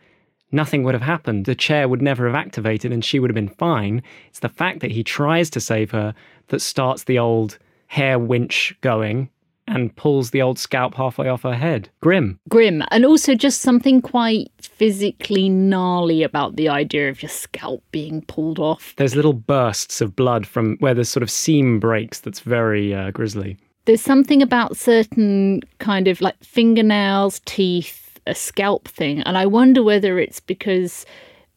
nothing 0.50 0.82
would 0.82 0.94
have 0.94 1.02
happened. 1.02 1.44
The 1.44 1.54
chair 1.54 1.88
would 1.88 2.00
never 2.00 2.26
have 2.26 2.34
activated 2.34 2.90
and 2.90 3.04
she 3.04 3.18
would 3.18 3.30
have 3.30 3.34
been 3.34 3.48
fine. 3.48 4.02
It's 4.28 4.40
the 4.40 4.48
fact 4.48 4.80
that 4.80 4.92
he 4.92 5.04
tries 5.04 5.50
to 5.50 5.60
save 5.60 5.90
her 5.90 6.14
that 6.48 6.60
starts 6.60 7.04
the 7.04 7.18
old 7.18 7.58
hair 7.88 8.18
winch 8.18 8.74
going 8.80 9.28
and 9.66 9.94
pulls 9.96 10.30
the 10.30 10.42
old 10.42 10.58
scalp 10.58 10.94
halfway 10.94 11.28
off 11.28 11.42
her 11.42 11.54
head. 11.54 11.88
Grim. 12.00 12.38
Grim, 12.48 12.82
and 12.90 13.04
also 13.04 13.34
just 13.34 13.60
something 13.60 14.02
quite 14.02 14.50
physically 14.60 15.48
gnarly 15.48 16.22
about 16.22 16.56
the 16.56 16.68
idea 16.68 17.08
of 17.08 17.22
your 17.22 17.30
scalp 17.30 17.82
being 17.90 18.22
pulled 18.22 18.58
off. 18.58 18.94
There's 18.96 19.16
little 19.16 19.32
bursts 19.32 20.00
of 20.00 20.16
blood 20.16 20.46
from 20.46 20.76
where 20.78 20.94
the 20.94 21.04
sort 21.04 21.22
of 21.22 21.30
seam 21.30 21.80
breaks 21.80 22.20
that's 22.20 22.40
very 22.40 22.94
uh, 22.94 23.10
grisly. 23.10 23.56
There's 23.86 24.00
something 24.00 24.42
about 24.42 24.76
certain 24.76 25.60
kind 25.78 26.08
of 26.08 26.20
like 26.20 26.42
fingernails, 26.42 27.40
teeth, 27.44 28.18
a 28.26 28.34
scalp 28.34 28.88
thing, 28.88 29.20
and 29.22 29.36
I 29.36 29.46
wonder 29.46 29.82
whether 29.82 30.18
it's 30.18 30.40
because 30.40 31.04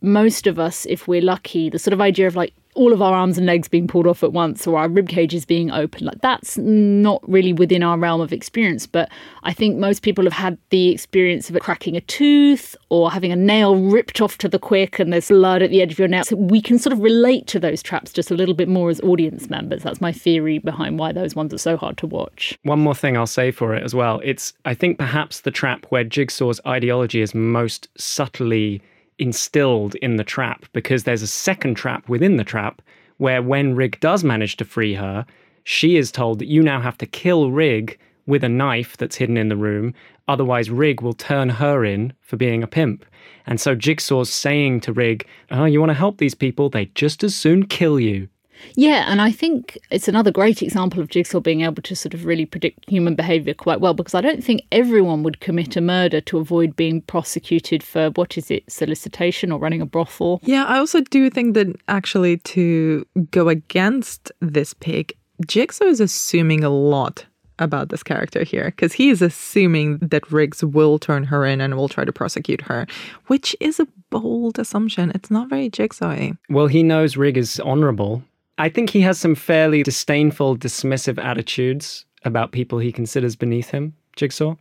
most 0.02 0.46
of 0.46 0.60
us, 0.60 0.86
if 0.88 1.08
we're 1.08 1.22
lucky, 1.22 1.70
the 1.70 1.80
sort 1.80 1.94
of 1.94 2.02
idea 2.02 2.28
of 2.28 2.36
like 2.36 2.54
all 2.78 2.94
of 2.94 3.02
our 3.02 3.14
arms 3.14 3.38
and 3.38 3.48
legs 3.48 3.68
being 3.68 3.88
pulled 3.88 4.08
off 4.08 4.24
at 4.24 4.34
once 4.34 4.68
or 4.68 4.78
our 4.78 4.90
rib 4.90 5.10
cages 5.10 5.46
being 5.46 5.72
open. 5.72 6.06
Like 6.06 6.22
that's 6.22 6.58
not 6.58 7.28
really 7.28 7.54
within 7.54 7.84
our 7.84 7.98
realm 7.98 8.22
of 8.22 8.34
experience 8.34 8.86
but 8.86 9.10
i 9.44 9.54
think 9.54 9.78
most 9.78 10.02
people 10.02 10.24
have 10.24 10.34
had 10.34 10.58
the 10.70 10.90
experience 10.90 11.50
of 11.50 11.60
cracking 11.60 11.96
a 11.96 12.02
tooth 12.02 12.76
or 12.90 13.12
having 13.12 13.32
a 13.32 13.36
nail 13.36 13.76
ripped 13.76 14.22
off 14.22 14.38
to 14.38 14.48
the 14.48 14.60
quick 14.60 15.00
and 15.00 15.12
there's 15.12 15.30
blood 15.38 15.62
at 15.62 15.70
the 15.70 15.82
edge 15.82 15.92
of 15.92 16.00
your 16.00 16.08
nail 16.08 16.24
so 16.24 16.36
we 16.36 16.60
can 16.62 16.80
sort 16.80 16.92
of 16.92 17.00
relate 17.00 17.46
to 17.48 17.60
those 17.60 17.84
traps 17.84 18.12
just 18.12 18.32
a 18.32 18.34
little 18.34 18.56
bit 18.56 18.68
more 18.68 18.90
as 18.90 19.00
audience 19.02 19.50
members. 19.50 19.84
That's 19.84 20.02
my 20.02 20.12
theory 20.12 20.58
behind 20.58 20.98
why 20.98 21.12
those 21.12 21.36
ones 21.36 21.54
are 21.54 21.60
so 21.60 21.78
hard 21.78 21.98
to 22.00 22.08
watch. 22.08 22.58
One 22.64 22.80
more 22.80 22.96
thing 22.96 23.16
I'll 23.16 23.28
say 23.28 23.52
for 23.52 23.76
it 23.76 23.84
as 23.84 23.94
well. 23.94 24.20
It's, 24.24 24.54
I 24.66 24.74
think, 24.74 24.98
perhaps 24.98 25.42
the 25.42 25.52
trap 25.52 25.86
where 25.90 26.04
Jigsaw's 26.04 26.60
ideology 26.66 27.22
is 27.22 27.36
most 27.36 27.88
subtly 27.98 28.82
instilled 29.20 29.96
in 29.96 30.16
the 30.16 30.24
trap 30.24 30.66
because 30.74 31.04
there's 31.04 31.22
a 31.22 31.28
second 31.28 31.76
trap 31.76 32.08
within 32.08 32.38
the 32.38 32.44
trap 32.44 32.82
where 33.18 33.42
when 33.42 33.76
Rigg 33.76 34.00
does 34.00 34.24
manage 34.24 34.58
to 34.58 34.66
free 34.66 34.94
her, 34.96 35.26
she 35.64 35.98
is 35.98 36.12
told 36.12 36.40
that 36.40 36.48
you 36.48 36.62
now 36.62 36.80
have 36.80 36.98
to 37.00 37.06
kill 37.06 37.52
Rigg 37.52 38.00
with 38.26 38.44
a 38.44 38.50
knife 38.50 38.98
that's 38.98 39.16
hidden 39.16 39.38
in 39.38 39.50
the 39.50 39.58
room. 39.58 39.94
Otherwise, 40.28 40.70
Rigg 40.70 41.02
will 41.02 41.14
turn 41.14 41.50
her 41.50 41.84
in 41.84 42.14
for 42.22 42.38
being 42.38 42.62
a 42.62 42.68
pimp. 42.68 43.06
And 43.46 43.60
so 43.60 43.76
Jigsaw's 43.76 44.30
saying 44.30 44.82
to 44.82 44.94
Rigg, 44.94 45.26
Oh, 45.50 45.66
you 45.66 45.80
want 45.80 45.90
to 45.90 45.96
help 45.96 46.18
these 46.18 46.36
people? 46.36 46.70
They'd 46.70 46.94
just 46.94 47.24
as 47.24 47.34
soon 47.34 47.66
kill 47.66 48.00
you. 48.00 48.28
Yeah, 48.76 49.06
and 49.12 49.22
I 49.22 49.32
think 49.32 49.78
it's 49.92 50.08
another 50.08 50.32
great 50.32 50.62
example 50.62 51.00
of 51.02 51.10
Jigsaw 51.10 51.40
being 51.40 51.62
able 51.62 51.82
to 51.84 51.96
sort 51.96 52.14
of 52.14 52.26
really 52.26 52.46
predict 52.46 52.90
human 52.90 53.16
behaviour 53.16 53.54
quite 53.54 53.82
well 53.82 53.94
because 53.94 54.14
I 54.14 54.22
don't 54.22 54.44
think 54.44 54.62
everyone 54.72 55.24
would 55.24 55.40
commit 55.40 55.76
a 55.76 55.82
murder 55.82 56.22
to 56.22 56.38
avoid 56.38 56.76
being 56.76 57.02
prosecuted 57.02 57.84
for 57.84 58.10
what 58.12 58.38
is 58.38 58.52
it, 58.52 58.70
solicitation 58.72 59.52
or 59.52 59.60
running 59.60 59.82
a 59.82 59.86
brothel. 59.86 60.40
Yeah, 60.44 60.66
I 60.66 60.78
also 60.78 61.02
do 61.02 61.30
think 61.30 61.54
that 61.56 61.68
actually 61.88 62.38
to 62.38 63.06
go 63.32 63.50
against 63.50 64.32
this 64.42 64.74
pig, 64.74 65.14
Jigsaw 65.46 65.86
is 65.86 66.00
assuming 66.00 66.64
a 66.64 66.70
lot 66.70 67.26
about 67.60 67.90
this 67.90 68.04
character 68.04 68.44
here 68.44 68.66
because 68.66 68.94
he 68.94 69.10
is 69.10 69.22
assuming 69.22 69.98
that 70.00 70.32
Riggs 70.32 70.64
will 70.64 71.00
turn 71.00 71.24
her 71.24 71.46
in 71.46 71.62
and 71.62 71.76
will 71.76 71.90
try 71.90 72.06
to 72.06 72.14
prosecute 72.14 72.62
her, 72.62 72.88
which 73.28 73.56
is 73.60 73.80
a 73.80 73.88
bold 74.10 74.60
assumption. 74.60 75.12
It's 75.16 75.32
not 75.32 75.50
very 75.50 75.70
Jigsaw. 75.70 76.32
Well, 76.50 76.68
he 76.68 76.84
knows 76.84 77.18
Rigg 77.18 77.38
is 77.38 77.60
honourable. 77.60 78.24
I 78.58 78.70
think 78.70 78.90
he 78.90 79.02
has 79.02 79.20
some 79.20 79.36
fairly 79.36 79.84
disdainful, 79.84 80.58
dismissive 80.58 81.24
attitudes 81.24 82.06
about 82.24 82.52
people 82.52 82.80
he 82.80 82.92
considers 82.92 83.36
beneath 83.36 83.70
him, 83.70 83.94
Jigsaw. 84.16 84.56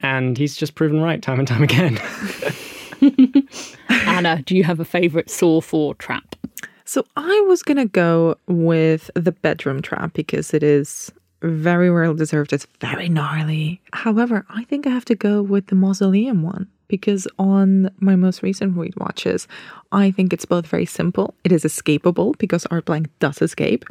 And 0.00 0.36
he's 0.36 0.56
just 0.56 0.74
proven 0.74 1.00
right 1.00 1.22
time 1.22 1.38
and 1.38 1.48
time 1.48 1.62
again. 1.62 1.98
Anna, 3.88 4.42
do 4.42 4.56
you 4.56 4.64
have 4.64 4.80
a 4.80 4.84
favourite 4.84 5.30
Saw 5.30 5.60
4 5.60 5.94
trap? 5.94 6.36
So 6.84 7.06
I 7.16 7.44
was 7.48 7.62
gonna 7.62 7.86
go 7.86 8.36
with 8.48 9.10
the 9.14 9.32
bedroom 9.32 9.80
trap 9.80 10.12
because 10.12 10.52
it 10.52 10.62
is 10.62 11.10
very 11.40 11.90
well 11.90 12.14
deserved. 12.14 12.52
It's 12.52 12.66
very 12.80 13.08
gnarly. 13.08 13.80
However, 13.92 14.44
I 14.50 14.64
think 14.64 14.86
I 14.86 14.90
have 14.90 15.04
to 15.06 15.14
go 15.14 15.42
with 15.42 15.68
the 15.68 15.74
mausoleum 15.74 16.42
one 16.42 16.68
because 16.92 17.26
on 17.38 17.90
my 18.00 18.16
most 18.16 18.42
recent 18.42 18.76
read 18.76 18.92
watches, 18.98 19.48
I 19.92 20.10
think 20.10 20.30
it's 20.30 20.44
both 20.44 20.66
very 20.66 20.84
simple. 20.84 21.32
It 21.42 21.50
is 21.50 21.64
escapable 21.64 22.36
because 22.36 22.66
Art 22.66 22.84
Blank 22.84 23.08
does 23.18 23.40
escape, 23.40 23.86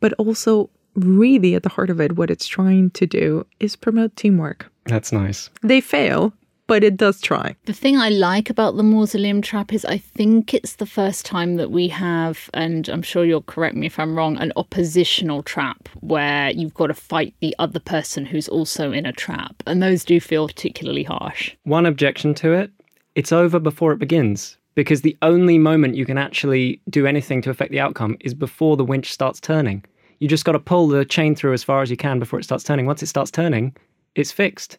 but 0.00 0.14
also 0.14 0.70
really 0.96 1.54
at 1.54 1.62
the 1.62 1.68
heart 1.68 1.90
of 1.90 2.00
it, 2.00 2.16
what 2.16 2.30
it's 2.30 2.46
trying 2.46 2.88
to 2.92 3.06
do 3.06 3.46
is 3.60 3.76
promote 3.76 4.16
teamwork. 4.16 4.72
That's 4.86 5.12
nice. 5.12 5.50
They 5.60 5.82
fail, 5.82 6.32
but 6.66 6.84
it 6.84 6.96
does 6.96 7.20
try. 7.20 7.54
The 7.64 7.72
thing 7.72 7.96
I 7.96 8.08
like 8.08 8.50
about 8.50 8.76
the 8.76 8.82
mausoleum 8.82 9.42
trap 9.42 9.72
is 9.72 9.84
I 9.84 9.98
think 9.98 10.54
it's 10.54 10.76
the 10.76 10.86
first 10.86 11.26
time 11.26 11.56
that 11.56 11.70
we 11.70 11.88
have, 11.88 12.48
and 12.54 12.88
I'm 12.88 13.02
sure 13.02 13.24
you'll 13.24 13.42
correct 13.42 13.76
me 13.76 13.86
if 13.86 13.98
I'm 13.98 14.16
wrong, 14.16 14.36
an 14.38 14.52
oppositional 14.56 15.42
trap 15.42 15.88
where 16.00 16.50
you've 16.50 16.74
got 16.74 16.88
to 16.88 16.94
fight 16.94 17.34
the 17.40 17.54
other 17.58 17.80
person 17.80 18.26
who's 18.26 18.48
also 18.48 18.92
in 18.92 19.06
a 19.06 19.12
trap. 19.12 19.62
And 19.66 19.82
those 19.82 20.04
do 20.04 20.20
feel 20.20 20.46
particularly 20.46 21.02
harsh. 21.02 21.54
One 21.64 21.86
objection 21.86 22.34
to 22.34 22.52
it 22.52 22.70
it's 23.14 23.32
over 23.32 23.58
before 23.58 23.92
it 23.92 23.98
begins. 23.98 24.56
Because 24.74 25.02
the 25.02 25.16
only 25.20 25.58
moment 25.58 25.96
you 25.96 26.06
can 26.06 26.16
actually 26.16 26.80
do 26.88 27.06
anything 27.06 27.42
to 27.42 27.50
affect 27.50 27.72
the 27.72 27.80
outcome 27.80 28.16
is 28.20 28.32
before 28.32 28.76
the 28.78 28.84
winch 28.84 29.12
starts 29.12 29.38
turning. 29.38 29.84
You 30.18 30.28
just 30.28 30.46
got 30.46 30.52
to 30.52 30.58
pull 30.58 30.88
the 30.88 31.04
chain 31.04 31.34
through 31.34 31.52
as 31.52 31.62
far 31.62 31.82
as 31.82 31.90
you 31.90 31.96
can 31.96 32.18
before 32.18 32.38
it 32.38 32.44
starts 32.44 32.64
turning. 32.64 32.86
Once 32.86 33.02
it 33.02 33.08
starts 33.08 33.30
turning, 33.30 33.76
it's 34.14 34.32
fixed. 34.32 34.78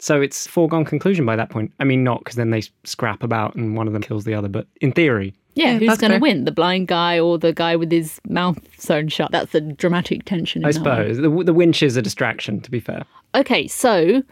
So 0.00 0.20
it's 0.20 0.46
foregone 0.46 0.84
conclusion 0.84 1.26
by 1.26 1.36
that 1.36 1.50
point. 1.50 1.72
I 1.78 1.84
mean, 1.84 2.02
not 2.02 2.20
because 2.20 2.36
then 2.36 2.50
they 2.50 2.62
scrap 2.84 3.22
about 3.22 3.54
and 3.54 3.76
one 3.76 3.86
of 3.86 3.92
them 3.92 4.02
kills 4.02 4.24
the 4.24 4.34
other, 4.34 4.48
but 4.48 4.66
in 4.80 4.92
theory, 4.92 5.34
Yeah, 5.54 5.72
Yeah, 5.72 5.78
who's 5.78 5.98
going 5.98 6.12
to 6.12 6.18
win? 6.18 6.44
The 6.46 6.52
blind 6.52 6.88
guy 6.88 7.18
or 7.18 7.38
the 7.38 7.52
guy 7.52 7.76
with 7.76 7.92
his 7.92 8.18
mouth 8.28 8.58
sewn 8.78 9.08
shut? 9.08 9.30
That's 9.30 9.52
the 9.52 9.60
dramatic 9.60 10.24
tension. 10.24 10.62
In 10.62 10.66
I 10.66 10.68
that 10.72 10.74
suppose 10.74 11.16
the, 11.18 11.28
the 11.44 11.52
winch 11.54 11.82
is 11.82 11.96
a 11.96 12.02
distraction. 12.02 12.60
To 12.62 12.70
be 12.70 12.80
fair, 12.80 13.04
Okay, 13.34 13.68
so 13.68 14.22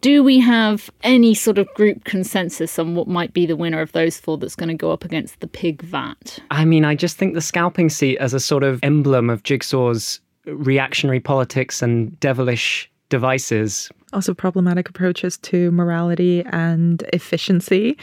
do 0.00 0.24
we 0.24 0.40
have 0.40 0.90
any 1.02 1.34
sort 1.34 1.58
of 1.58 1.68
group 1.74 2.04
consensus 2.04 2.78
on 2.78 2.94
what 2.94 3.06
might 3.06 3.32
be 3.32 3.46
the 3.46 3.56
winner 3.56 3.80
of 3.80 3.92
those 3.92 4.18
four 4.18 4.36
that's 4.38 4.56
going 4.56 4.68
to 4.70 4.74
go 4.74 4.90
up 4.90 5.04
against 5.04 5.38
the 5.40 5.46
pig 5.46 5.82
vat? 5.82 6.38
I 6.50 6.64
mean, 6.64 6.84
I 6.84 6.94
just 6.94 7.16
think 7.16 7.34
the 7.34 7.40
scalping 7.40 7.88
seat 7.90 8.18
as 8.18 8.34
a 8.34 8.40
sort 8.40 8.64
of 8.64 8.80
emblem 8.82 9.30
of 9.30 9.42
Jigsaw's 9.44 10.20
reactionary 10.46 11.20
politics 11.20 11.82
and 11.82 12.18
devilish 12.20 12.90
devices. 13.08 13.90
Also, 14.12 14.34
problematic 14.34 14.88
approaches 14.88 15.38
to 15.38 15.70
morality 15.70 16.44
and 16.46 17.02
efficiency. 17.12 17.96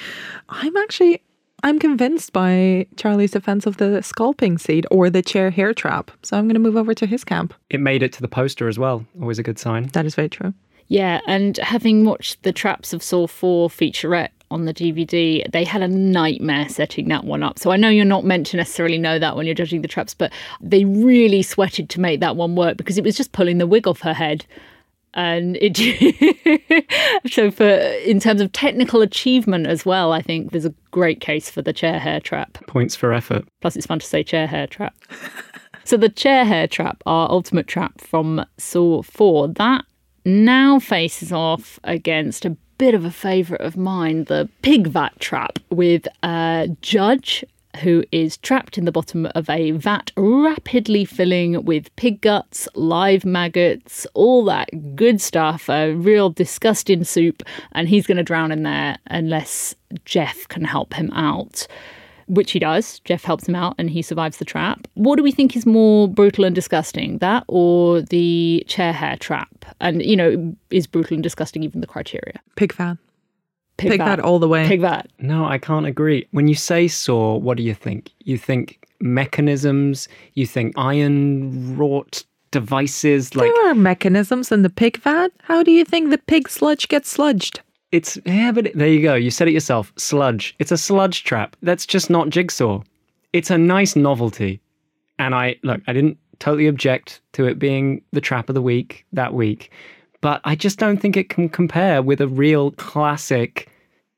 I'm 0.50 0.76
actually. 0.78 1.22
I'm 1.64 1.80
convinced 1.80 2.32
by 2.32 2.86
Charlie's 2.96 3.32
defense 3.32 3.66
of 3.66 3.78
the 3.78 4.04
scalping 4.04 4.60
seat 4.60 4.86
or 4.92 5.10
the 5.10 5.24
chair 5.24 5.50
hair 5.50 5.74
trap. 5.74 6.12
So 6.22 6.38
I'm 6.38 6.46
going 6.46 6.54
to 6.54 6.60
move 6.60 6.76
over 6.76 6.94
to 6.94 7.08
his 7.08 7.24
camp. 7.24 7.56
It 7.72 7.80
made 7.80 8.04
it 8.04 8.14
to 8.14 8.22
the 8.22 8.28
poster 8.28 8.68
as 8.68 8.78
well. 8.78 9.04
Always 9.20 9.40
a 9.40 9.44
good 9.44 9.58
sign. 9.58 9.88
That 9.94 10.06
is 10.06 10.14
very 10.14 10.30
true. 10.30 10.54
Yeah, 10.88 11.22
and 11.26 11.58
having 11.58 12.06
watched 12.06 12.44
the 12.44 12.54
Traps 12.54 12.94
of 12.94 13.02
Saw 13.02 13.26
4 13.26 13.70
featurette 13.70 14.30
on 14.52 14.66
the 14.66 14.74
DVD, 14.74 15.50
they 15.52 15.64
had 15.64 15.82
a 15.82 15.88
nightmare 15.88 16.70
setting 16.70 17.08
that 17.08 17.24
one 17.24 17.42
up. 17.42 17.58
So 17.58 17.72
I 17.72 17.78
know 17.78 17.90
you're 17.90 18.06
not 18.06 18.26
meant 18.26 18.46
to 18.48 18.58
necessarily 18.58 19.00
know 19.00 19.18
that 19.18 19.36
when 19.36 19.48
you're 19.48 19.56
judging 19.56 19.82
the 19.82 19.88
traps, 19.88 20.14
but 20.14 20.32
they 20.62 20.86
really 20.86 21.42
sweated 21.42 21.90
to 21.92 22.00
make 22.00 22.20
that 22.20 22.36
one 22.36 22.56
work 22.56 22.78
because 22.78 23.00
it 23.00 23.04
was 23.04 23.18
just 23.18 23.32
pulling 23.32 23.58
the 23.58 23.66
wig 23.66 23.88
off 23.88 24.02
her 24.02 24.14
head. 24.14 24.46
And 25.16 25.58
it 25.62 25.78
so 27.28 27.50
for 27.50 27.66
in 27.66 28.20
terms 28.20 28.42
of 28.42 28.52
technical 28.52 29.02
achievement 29.02 29.66
as 29.66 29.86
well, 29.86 30.12
I 30.12 30.22
think 30.22 30.52
there's 30.52 30.66
a 30.66 30.74
great 30.92 31.22
case 31.22 31.50
for 31.50 31.62
the 31.62 31.74
chair 31.74 32.00
hair 32.00 32.20
trap. 32.20 32.54
Points 32.68 32.96
for 32.96 33.14
effort. 33.14 33.46
Plus, 33.62 33.76
it's 33.76 33.86
fun 33.86 34.00
to 34.00 34.06
say 34.06 34.24
chair 34.24 34.46
hair 34.46 34.68
trap. 34.68 34.96
so, 35.86 35.96
the 35.96 36.10
chair 36.10 36.44
hair 36.44 36.68
trap, 36.68 37.02
our 37.06 37.30
ultimate 37.32 37.68
trap 37.68 38.02
from 38.02 38.46
Saw 38.58 39.02
4, 39.02 39.48
that 39.50 39.86
now 40.26 40.80
faces 40.80 41.32
off 41.32 41.80
against 41.86 42.46
a 42.46 42.58
bit 42.78 42.94
of 42.94 43.06
a 43.06 43.12
favourite 43.12 43.62
of 43.62 43.78
mine, 43.78 44.26
the 44.26 44.50
pig 44.62 44.88
vat 44.88 45.18
trap, 45.20 45.60
with 45.70 46.08
a 46.24 46.68
judge 46.82 47.46
who 47.78 48.04
is 48.12 48.38
trapped 48.38 48.78
in 48.78 48.86
the 48.86 48.92
bottom 48.92 49.26
of 49.36 49.50
a 49.50 49.72
vat 49.72 50.12
rapidly 50.18 51.06
filling 51.06 51.64
with 51.66 51.96
pig 51.96 52.22
guts, 52.22 52.68
live 52.76 53.26
maggots, 53.26 54.06
all 54.14 54.44
that 54.46 54.96
good 54.96 55.22
stuff, 55.22 55.70
a 55.70 55.94
real 55.94 56.30
disgusting 56.30 57.04
soup, 57.04 57.44
and 57.74 57.90
he's 57.90 58.08
going 58.08 58.18
to 58.18 58.24
drown 58.24 58.52
in 58.52 58.64
there 58.64 58.98
unless 59.08 59.76
Jeff 60.06 60.48
can 60.48 60.64
help 60.64 60.94
him 60.94 61.12
out 61.12 61.68
which 62.28 62.52
he 62.52 62.60
does. 62.60 63.00
Jeff 63.02 63.24
helps 63.24 63.48
him 63.48 63.56
out 63.56 63.76
and 63.78 63.90
he 63.90 64.02
survives 64.02 64.38
the 64.38 64.46
trap. 64.46 64.88
What 64.96 65.18
do 65.18 65.24
we 65.24 65.32
think 65.32 65.56
is 65.56 65.66
more 65.66 66.08
brutal 66.08 66.44
and 66.44 66.56
disgusting, 66.56 67.20
that 67.20 67.44
or 67.48 68.02
the 68.02 68.64
chair 68.68 68.94
hair 68.94 69.18
trap? 69.18 69.66
And, 69.80 70.02
you 70.04 70.16
know, 70.16 70.56
is 70.72 70.88
brutal 70.88 71.16
and 71.16 71.24
disgusting 71.24 71.64
even 71.64 71.82
the 71.82 71.88
criteria? 71.88 72.40
Pig 72.56 72.74
fat. 73.78 73.90
Pig 73.90 74.00
fat 74.00 74.20
all 74.20 74.40
the 74.40 74.48
way. 74.48 74.68
Pig 74.68 74.82
vat. 74.82 75.08
No, 75.20 75.46
I 75.46 75.58
can't 75.58 75.86
agree. 75.86 76.28
When 76.32 76.48
you 76.48 76.56
say 76.56 76.88
saw, 76.88 77.36
what 77.38 77.58
do 77.58 77.64
you 77.64 77.74
think? 77.74 78.12
You 78.24 78.38
think 78.38 78.86
mechanisms, 79.02 80.08
you 80.34 80.46
think 80.48 80.74
iron 80.78 81.76
wrought 81.78 82.24
devices 82.52 83.36
like 83.36 83.52
there 83.54 83.70
are 83.72 83.76
mechanisms 83.76 84.52
in 84.52 84.62
the 84.62 84.70
pig 84.70 84.98
vat. 85.02 85.30
How 85.42 85.62
do 85.62 85.72
you 85.72 85.84
think 85.84 86.10
the 86.10 86.18
pig 86.18 86.48
sludge 86.48 86.88
gets 86.88 87.16
sludged? 87.18 87.60
it's 87.92 88.18
yeah, 88.26 88.52
but 88.52 88.68
it- 88.68 88.78
there 88.78 88.88
you 88.88 89.02
go. 89.02 89.14
You 89.16 89.30
said 89.32 89.48
it 89.48 89.54
yourself. 89.54 89.92
Sludge. 89.98 90.56
It's 90.60 90.72
a 90.72 90.78
sludge 90.78 91.24
trap. 91.24 91.56
That's 91.62 91.86
just 91.86 92.10
not 92.10 92.30
jigsaw. 92.30 92.82
It's 93.34 93.50
a 93.50 93.58
nice 93.58 93.96
novelty. 93.96 94.60
And 95.20 95.36
I 95.36 95.56
look, 95.64 95.82
I 95.88 95.94
didn't 95.94 96.18
totally 96.40 96.68
object 96.68 97.22
to 97.34 97.46
it 97.46 97.60
being 97.60 98.02
the 98.12 98.22
trap 98.22 98.50
of 98.50 98.56
the 98.56 98.62
week 98.62 99.06
that 99.14 99.34
week, 99.34 99.72
but 100.22 100.42
I 100.44 100.56
just 100.56 100.80
don't 100.80 100.98
think 100.98 101.18
it 101.18 101.30
can 101.30 101.50
compare 101.50 102.02
with 102.02 102.22
a 102.22 102.28
real 102.28 102.72
classic 102.72 103.70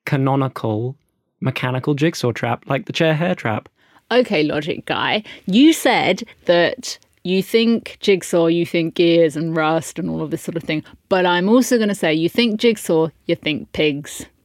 canonical 0.05 0.95
mechanical 1.41 1.93
jigsaw 1.93 2.31
trap 2.31 2.63
like 2.67 2.85
the 2.85 2.93
chair 2.93 3.13
hair 3.13 3.35
trap. 3.35 3.69
Okay, 4.09 4.43
logic 4.43 4.85
guy. 4.85 5.23
You 5.45 5.73
said 5.73 6.23
that 6.45 6.97
you 7.23 7.43
think 7.43 7.97
jigsaw, 7.99 8.47
you 8.47 8.65
think 8.65 8.95
gears 8.95 9.35
and 9.35 9.55
rust 9.55 9.99
and 9.99 10.09
all 10.09 10.21
of 10.21 10.31
this 10.31 10.41
sort 10.41 10.55
of 10.55 10.63
thing. 10.63 10.83
But 11.09 11.25
I'm 11.25 11.49
also 11.49 11.77
going 11.77 11.89
to 11.89 11.95
say 11.95 12.13
you 12.13 12.29
think 12.29 12.59
jigsaw, 12.59 13.09
you 13.25 13.35
think 13.35 13.71
pigs. 13.73 14.25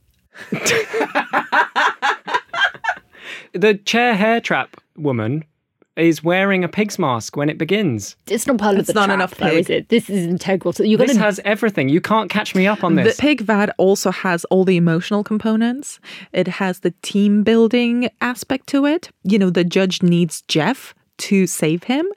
The 3.54 3.74
chair 3.74 4.14
hair 4.14 4.40
trap 4.40 4.80
woman 4.96 5.44
is 5.96 6.24
wearing 6.24 6.64
a 6.64 6.68
pig's 6.68 6.98
mask 6.98 7.36
when 7.36 7.48
it 7.48 7.58
begins. 7.58 8.16
It's 8.26 8.46
not 8.46 8.58
part 8.58 8.74
of 8.74 8.80
It's 8.80 8.88
the 8.88 8.94
not 8.94 9.06
trap, 9.06 9.14
enough 9.14 9.34
though, 9.34 9.46
is 9.46 9.68
it? 9.68 9.88
This 9.88 10.08
is 10.08 10.26
integral. 10.26 10.72
So 10.72 10.82
you're 10.82 10.98
going 10.98 11.08
This 11.08 11.16
to 11.16 11.22
has 11.22 11.40
everything. 11.44 11.88
You 11.88 12.00
can't 12.00 12.30
catch 12.30 12.54
me 12.54 12.66
up 12.66 12.82
on 12.82 12.94
this. 12.94 13.16
The 13.16 13.20
pig 13.20 13.42
vat 13.42 13.74
also 13.78 14.10
has 14.10 14.44
all 14.46 14.64
the 14.64 14.76
emotional 14.76 15.22
components. 15.22 16.00
It 16.32 16.48
has 16.48 16.80
the 16.80 16.94
team 17.02 17.42
building 17.42 18.08
aspect 18.20 18.68
to 18.68 18.86
it. 18.86 19.10
You 19.24 19.38
know, 19.38 19.50
the 19.50 19.64
judge 19.64 20.02
needs 20.02 20.42
Jeff 20.48 20.94
to 21.18 21.46
save 21.46 21.84
him. 21.84 22.08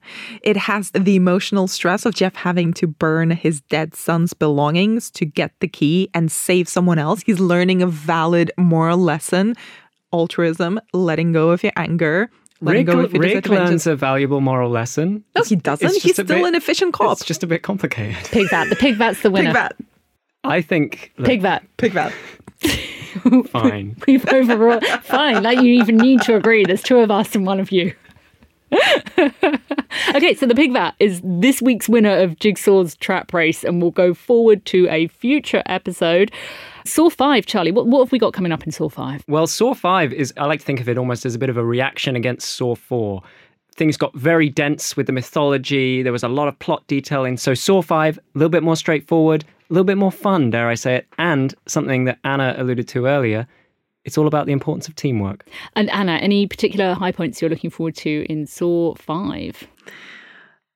It 0.41 0.57
has 0.57 0.91
the 0.91 1.15
emotional 1.15 1.67
stress 1.67 2.05
of 2.05 2.15
Jeff 2.15 2.35
having 2.35 2.73
to 2.73 2.87
burn 2.87 3.29
his 3.31 3.61
dead 3.61 3.93
son's 3.93 4.33
belongings 4.33 5.11
to 5.11 5.25
get 5.25 5.51
the 5.59 5.67
key 5.67 6.09
and 6.13 6.31
save 6.31 6.69
someone 6.69 6.97
else. 6.97 7.21
He's 7.23 7.39
learning 7.39 7.81
a 7.81 7.87
valid 7.87 8.51
moral 8.57 8.97
lesson 8.97 9.55
altruism, 10.13 10.79
letting 10.93 11.33
go 11.33 11.49
of 11.49 11.61
your 11.61 11.73
anger. 11.75 12.29
Letting 12.61 12.85
Rick, 12.85 13.11
go 13.11 13.19
Rick 13.19 13.49
learns 13.49 13.85
a 13.85 13.95
valuable 13.95 14.39
moral 14.39 14.69
lesson. 14.69 15.23
No, 15.35 15.43
he 15.43 15.55
doesn't. 15.57 16.01
He's 16.01 16.13
still 16.13 16.25
bit- 16.25 16.45
an 16.45 16.55
efficient 16.55 16.93
cop. 16.93 17.13
It's 17.13 17.25
just 17.25 17.43
a 17.43 17.47
bit 17.47 17.63
complicated. 17.63 18.15
pig 18.31 18.49
vat. 18.49 18.69
The 18.69 18.75
pig 18.75 18.95
vat's 18.95 19.21
the 19.21 19.29
winner. 19.29 19.49
Pig 19.49 19.53
vat. 19.53 19.75
I 20.45 20.61
think 20.61 21.11
look, 21.17 21.27
Pig 21.27 21.41
vat. 21.41 21.63
Pig 21.77 21.91
vat. 21.91 22.13
fine. 23.49 23.95
We've 24.07 24.27
overall 24.31 24.79
fine. 25.01 25.43
Like 25.43 25.61
you 25.61 25.73
even 25.81 25.97
need 25.97 26.21
to 26.21 26.35
agree. 26.35 26.63
There's 26.65 26.83
two 26.83 26.99
of 26.99 27.11
us 27.11 27.35
and 27.35 27.45
one 27.45 27.59
of 27.59 27.71
you. 27.71 27.93
okay, 29.17 30.33
so 30.33 30.45
the 30.45 30.55
pig 30.55 30.73
vat 30.73 30.95
is 30.99 31.21
this 31.23 31.61
week's 31.61 31.87
winner 31.87 32.17
of 32.17 32.37
Jigsaw's 32.39 32.95
trap 32.95 33.33
race, 33.33 33.63
and 33.63 33.81
we'll 33.81 33.91
go 33.91 34.13
forward 34.13 34.65
to 34.65 34.87
a 34.89 35.07
future 35.07 35.63
episode. 35.65 36.31
Saw 36.85 37.09
five, 37.09 37.45
Charlie. 37.45 37.71
What 37.71 37.87
what 37.87 38.05
have 38.05 38.11
we 38.11 38.19
got 38.19 38.33
coming 38.33 38.51
up 38.51 38.63
in 38.63 38.71
Saw 38.71 38.89
five? 38.89 39.23
Well, 39.27 39.47
Saw 39.47 39.73
5 39.73 40.13
is, 40.13 40.33
I 40.37 40.45
like 40.45 40.59
to 40.59 40.65
think 40.65 40.79
of 40.79 40.87
it 40.87 40.97
almost 40.97 41.25
as 41.25 41.35
a 41.35 41.39
bit 41.39 41.49
of 41.49 41.57
a 41.57 41.65
reaction 41.65 42.15
against 42.15 42.51
Saw 42.51 42.75
4. 42.75 43.21
Things 43.75 43.97
got 43.97 44.15
very 44.15 44.49
dense 44.49 44.95
with 44.95 45.07
the 45.07 45.11
mythology. 45.11 46.03
There 46.03 46.13
was 46.13 46.23
a 46.23 46.29
lot 46.29 46.47
of 46.47 46.57
plot 46.59 46.83
detailing. 46.87 47.37
So, 47.37 47.53
Saw 47.53 47.81
5, 47.81 48.17
a 48.17 48.21
little 48.35 48.49
bit 48.49 48.63
more 48.63 48.75
straightforward, 48.75 49.43
a 49.69 49.73
little 49.73 49.83
bit 49.83 49.97
more 49.97 50.11
fun, 50.11 50.51
dare 50.51 50.69
I 50.69 50.75
say 50.75 50.95
it, 50.95 51.07
and 51.17 51.53
something 51.65 52.05
that 52.05 52.19
Anna 52.23 52.55
alluded 52.57 52.87
to 52.89 53.07
earlier. 53.07 53.47
It's 54.05 54.17
all 54.19 54.27
about 54.27 54.45
the 54.45 54.51
importance 54.51 54.87
of 54.87 54.95
teamwork. 54.95 55.47
And 55.75 55.89
Anna, 55.89 56.13
any 56.13 56.45
particular 56.45 56.93
high 56.93 57.11
points 57.11 57.41
you're 57.41 57.49
looking 57.49 57.71
forward 57.71 57.95
to 57.97 58.25
in 58.29 58.45
Saw 58.45 58.93
five? 58.95 59.67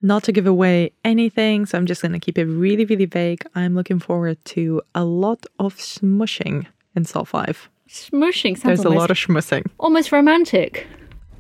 Not 0.02 0.24
to 0.24 0.32
give 0.32 0.48
away 0.48 0.92
anything, 1.04 1.66
so 1.66 1.78
I'm 1.78 1.86
just 1.86 2.02
going 2.02 2.14
to 2.14 2.20
keep 2.20 2.38
it 2.38 2.46
really, 2.46 2.86
really 2.86 3.06
vague. 3.06 3.44
I'm 3.56 3.76
looking 3.76 4.00
forward 4.00 4.38
to 4.46 4.82
a 4.96 5.04
lot 5.04 5.46
of 5.60 5.76
smushing 5.76 6.66
in 6.96 7.04
Saw 7.04 7.24
5. 7.26 7.70
Smushing 7.90 8.58
sounds 8.58 8.64
There's 8.64 8.86
a 8.86 8.90
lot 8.90 9.12
of 9.12 9.18
smushing. 9.18 9.66
almost 9.78 10.12
romantic. 10.12 10.88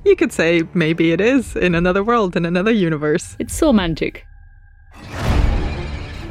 You 0.03 0.15
could 0.15 0.33
say 0.33 0.63
maybe 0.73 1.11
it 1.11 1.21
is 1.21 1.55
in 1.55 1.73
another 1.75 2.03
world, 2.03 2.35
in 2.35 2.45
another 2.45 2.71
universe. 2.71 3.35
It's 3.39 3.55
so 3.55 3.67
romantic. 3.67 4.25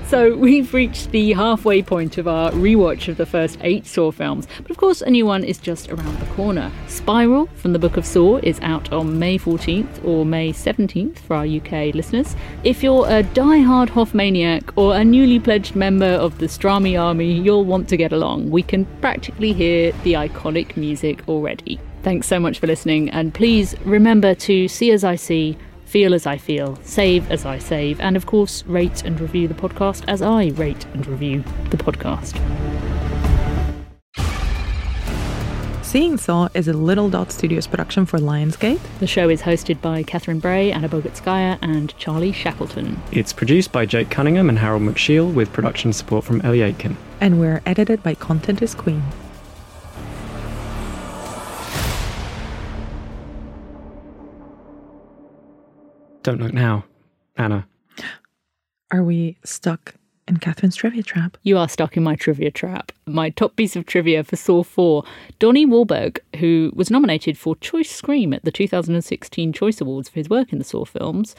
So 0.08 0.34
we've 0.34 0.72
reached 0.72 1.10
the 1.10 1.34
halfway 1.34 1.82
point 1.82 2.16
of 2.16 2.26
our 2.26 2.50
rewatch 2.52 3.08
of 3.08 3.18
the 3.18 3.26
first 3.26 3.58
eight 3.60 3.84
Saw 3.86 4.10
films, 4.10 4.48
but 4.62 4.70
of 4.70 4.78
course 4.78 5.02
a 5.02 5.10
new 5.10 5.26
one 5.26 5.44
is 5.44 5.58
just 5.58 5.90
around 5.90 6.18
the 6.18 6.34
corner. 6.34 6.72
Spiral 6.86 7.44
from 7.56 7.74
the 7.74 7.78
Book 7.78 7.98
of 7.98 8.06
Saw 8.06 8.38
is 8.38 8.58
out 8.60 8.90
on 8.90 9.18
May 9.18 9.38
14th 9.38 10.02
or 10.06 10.24
May 10.24 10.50
17th 10.54 11.18
for 11.18 11.36
our 11.36 11.44
UK 11.44 11.94
listeners. 11.94 12.34
If 12.64 12.82
you're 12.82 13.06
a 13.06 13.22
die-hard 13.22 13.90
Hoffmaniac 13.90 14.72
or 14.76 14.96
a 14.96 15.04
newly 15.04 15.38
pledged 15.38 15.76
member 15.76 16.06
of 16.06 16.38
the 16.38 16.46
Strami 16.46 16.98
Army, 16.98 17.30
you'll 17.30 17.66
want 17.66 17.86
to 17.90 17.98
get 17.98 18.10
along. 18.10 18.48
We 18.48 18.62
can 18.62 18.86
practically 19.02 19.52
hear 19.52 19.92
the 20.04 20.14
iconic 20.14 20.74
music 20.78 21.28
already. 21.28 21.78
Thanks 22.02 22.26
so 22.26 22.40
much 22.40 22.60
for 22.60 22.66
listening, 22.66 23.10
and 23.10 23.34
please 23.34 23.78
remember 23.80 24.34
to 24.36 24.68
see 24.68 24.90
as 24.90 25.04
I 25.04 25.16
see, 25.16 25.58
feel 25.88 26.12
as 26.14 26.26
I 26.26 26.36
feel, 26.36 26.76
save 26.82 27.30
as 27.30 27.44
I 27.46 27.58
save, 27.58 27.98
and 28.00 28.16
of 28.16 28.26
course, 28.26 28.62
rate 28.66 29.02
and 29.04 29.18
review 29.20 29.48
the 29.48 29.54
podcast 29.54 30.04
as 30.06 30.20
I 30.22 30.48
rate 30.48 30.84
and 30.92 31.06
review 31.06 31.42
the 31.70 31.76
podcast. 31.78 32.38
Seeing 35.82 36.18
Saw 36.18 36.48
is 36.52 36.68
a 36.68 36.74
Little 36.74 37.08
Dot 37.08 37.32
Studios 37.32 37.66
production 37.66 38.04
for 38.04 38.18
Lionsgate. 38.18 38.78
The 39.00 39.06
show 39.06 39.30
is 39.30 39.40
hosted 39.40 39.80
by 39.80 40.02
Catherine 40.02 40.38
Bray, 40.38 40.70
Anna 40.70 40.86
Bogutskaya, 40.86 41.58
and 41.62 41.96
Charlie 41.96 42.32
Shackleton. 42.32 43.00
It's 43.10 43.32
produced 43.32 43.72
by 43.72 43.86
Jake 43.86 44.10
Cunningham 44.10 44.50
and 44.50 44.58
Harold 44.58 44.82
McShiel 44.82 45.32
with 45.32 45.50
production 45.54 45.94
support 45.94 46.24
from 46.26 46.42
Ellie 46.42 46.60
Aitken. 46.60 46.98
and 47.22 47.40
we're 47.40 47.62
edited 47.64 48.02
by 48.02 48.14
Content 48.14 48.60
is 48.60 48.74
Queen. 48.74 49.02
Don't 56.22 56.40
look 56.40 56.52
now, 56.52 56.84
Anna. 57.36 57.66
Are 58.90 59.02
we 59.02 59.38
stuck 59.44 59.94
in 60.26 60.38
Catherine's 60.38 60.76
trivia 60.76 61.02
trap? 61.02 61.36
You 61.42 61.58
are 61.58 61.68
stuck 61.68 61.96
in 61.96 62.02
my 62.02 62.16
trivia 62.16 62.50
trap. 62.50 62.92
My 63.06 63.30
top 63.30 63.56
piece 63.56 63.76
of 63.76 63.86
trivia 63.86 64.24
for 64.24 64.36
Saw 64.36 64.62
4 64.62 65.04
Donnie 65.38 65.66
Wahlberg, 65.66 66.18
who 66.38 66.72
was 66.74 66.90
nominated 66.90 67.38
for 67.38 67.56
Choice 67.56 67.90
Scream 67.90 68.32
at 68.32 68.44
the 68.44 68.50
2016 68.50 69.52
Choice 69.52 69.80
Awards 69.80 70.08
for 70.08 70.16
his 70.16 70.28
work 70.28 70.52
in 70.52 70.58
the 70.58 70.64
Saw 70.64 70.84
films, 70.84 71.34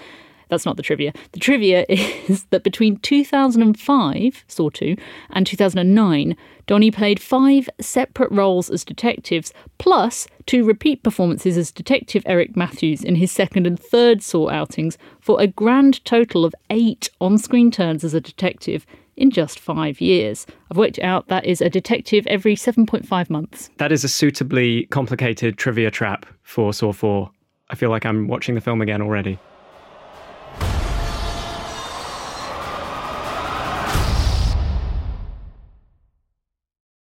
that's 0.49 0.65
not 0.65 0.77
the 0.77 0.83
trivia. 0.83 1.13
The 1.31 1.39
trivia 1.39 1.85
is 1.89 2.43
that 2.49 2.63
between 2.63 2.97
2005, 2.97 4.43
Saw 4.47 4.69
2, 4.69 4.95
and 5.29 5.47
2009, 5.47 6.35
Donnie 6.67 6.91
played 6.91 7.19
five 7.19 7.69
separate 7.79 8.31
roles 8.31 8.69
as 8.69 8.83
detectives, 8.83 9.53
plus 9.77 10.27
two 10.45 10.63
repeat 10.63 11.01
performances 11.01 11.57
as 11.57 11.71
Detective 11.71 12.23
Eric 12.25 12.55
Matthews 12.55 13.03
in 13.03 13.15
his 13.15 13.31
second 13.31 13.65
and 13.65 13.79
third 13.79 14.21
Saw 14.21 14.49
outings, 14.49 14.97
for 15.19 15.41
a 15.41 15.47
grand 15.47 16.03
total 16.05 16.45
of 16.45 16.53
eight 16.69 17.09
on 17.21 17.37
screen 17.37 17.71
turns 17.71 18.03
as 18.03 18.13
a 18.13 18.21
detective 18.21 18.85
in 19.15 19.31
just 19.31 19.59
five 19.59 19.99
years. 19.99 20.47
I've 20.71 20.77
worked 20.77 20.99
out 20.99 21.27
that 21.27 21.45
is 21.45 21.61
a 21.61 21.69
detective 21.69 22.25
every 22.27 22.55
7.5 22.55 23.29
months. 23.29 23.69
That 23.77 23.91
is 23.91 24.03
a 24.03 24.07
suitably 24.07 24.85
complicated 24.87 25.57
trivia 25.57 25.91
trap 25.91 26.25
for 26.43 26.73
Saw 26.73 26.93
4. 26.93 27.29
I 27.69 27.75
feel 27.75 27.89
like 27.89 28.05
I'm 28.05 28.27
watching 28.27 28.55
the 28.55 28.61
film 28.61 28.81
again 28.81 29.01
already. 29.01 29.37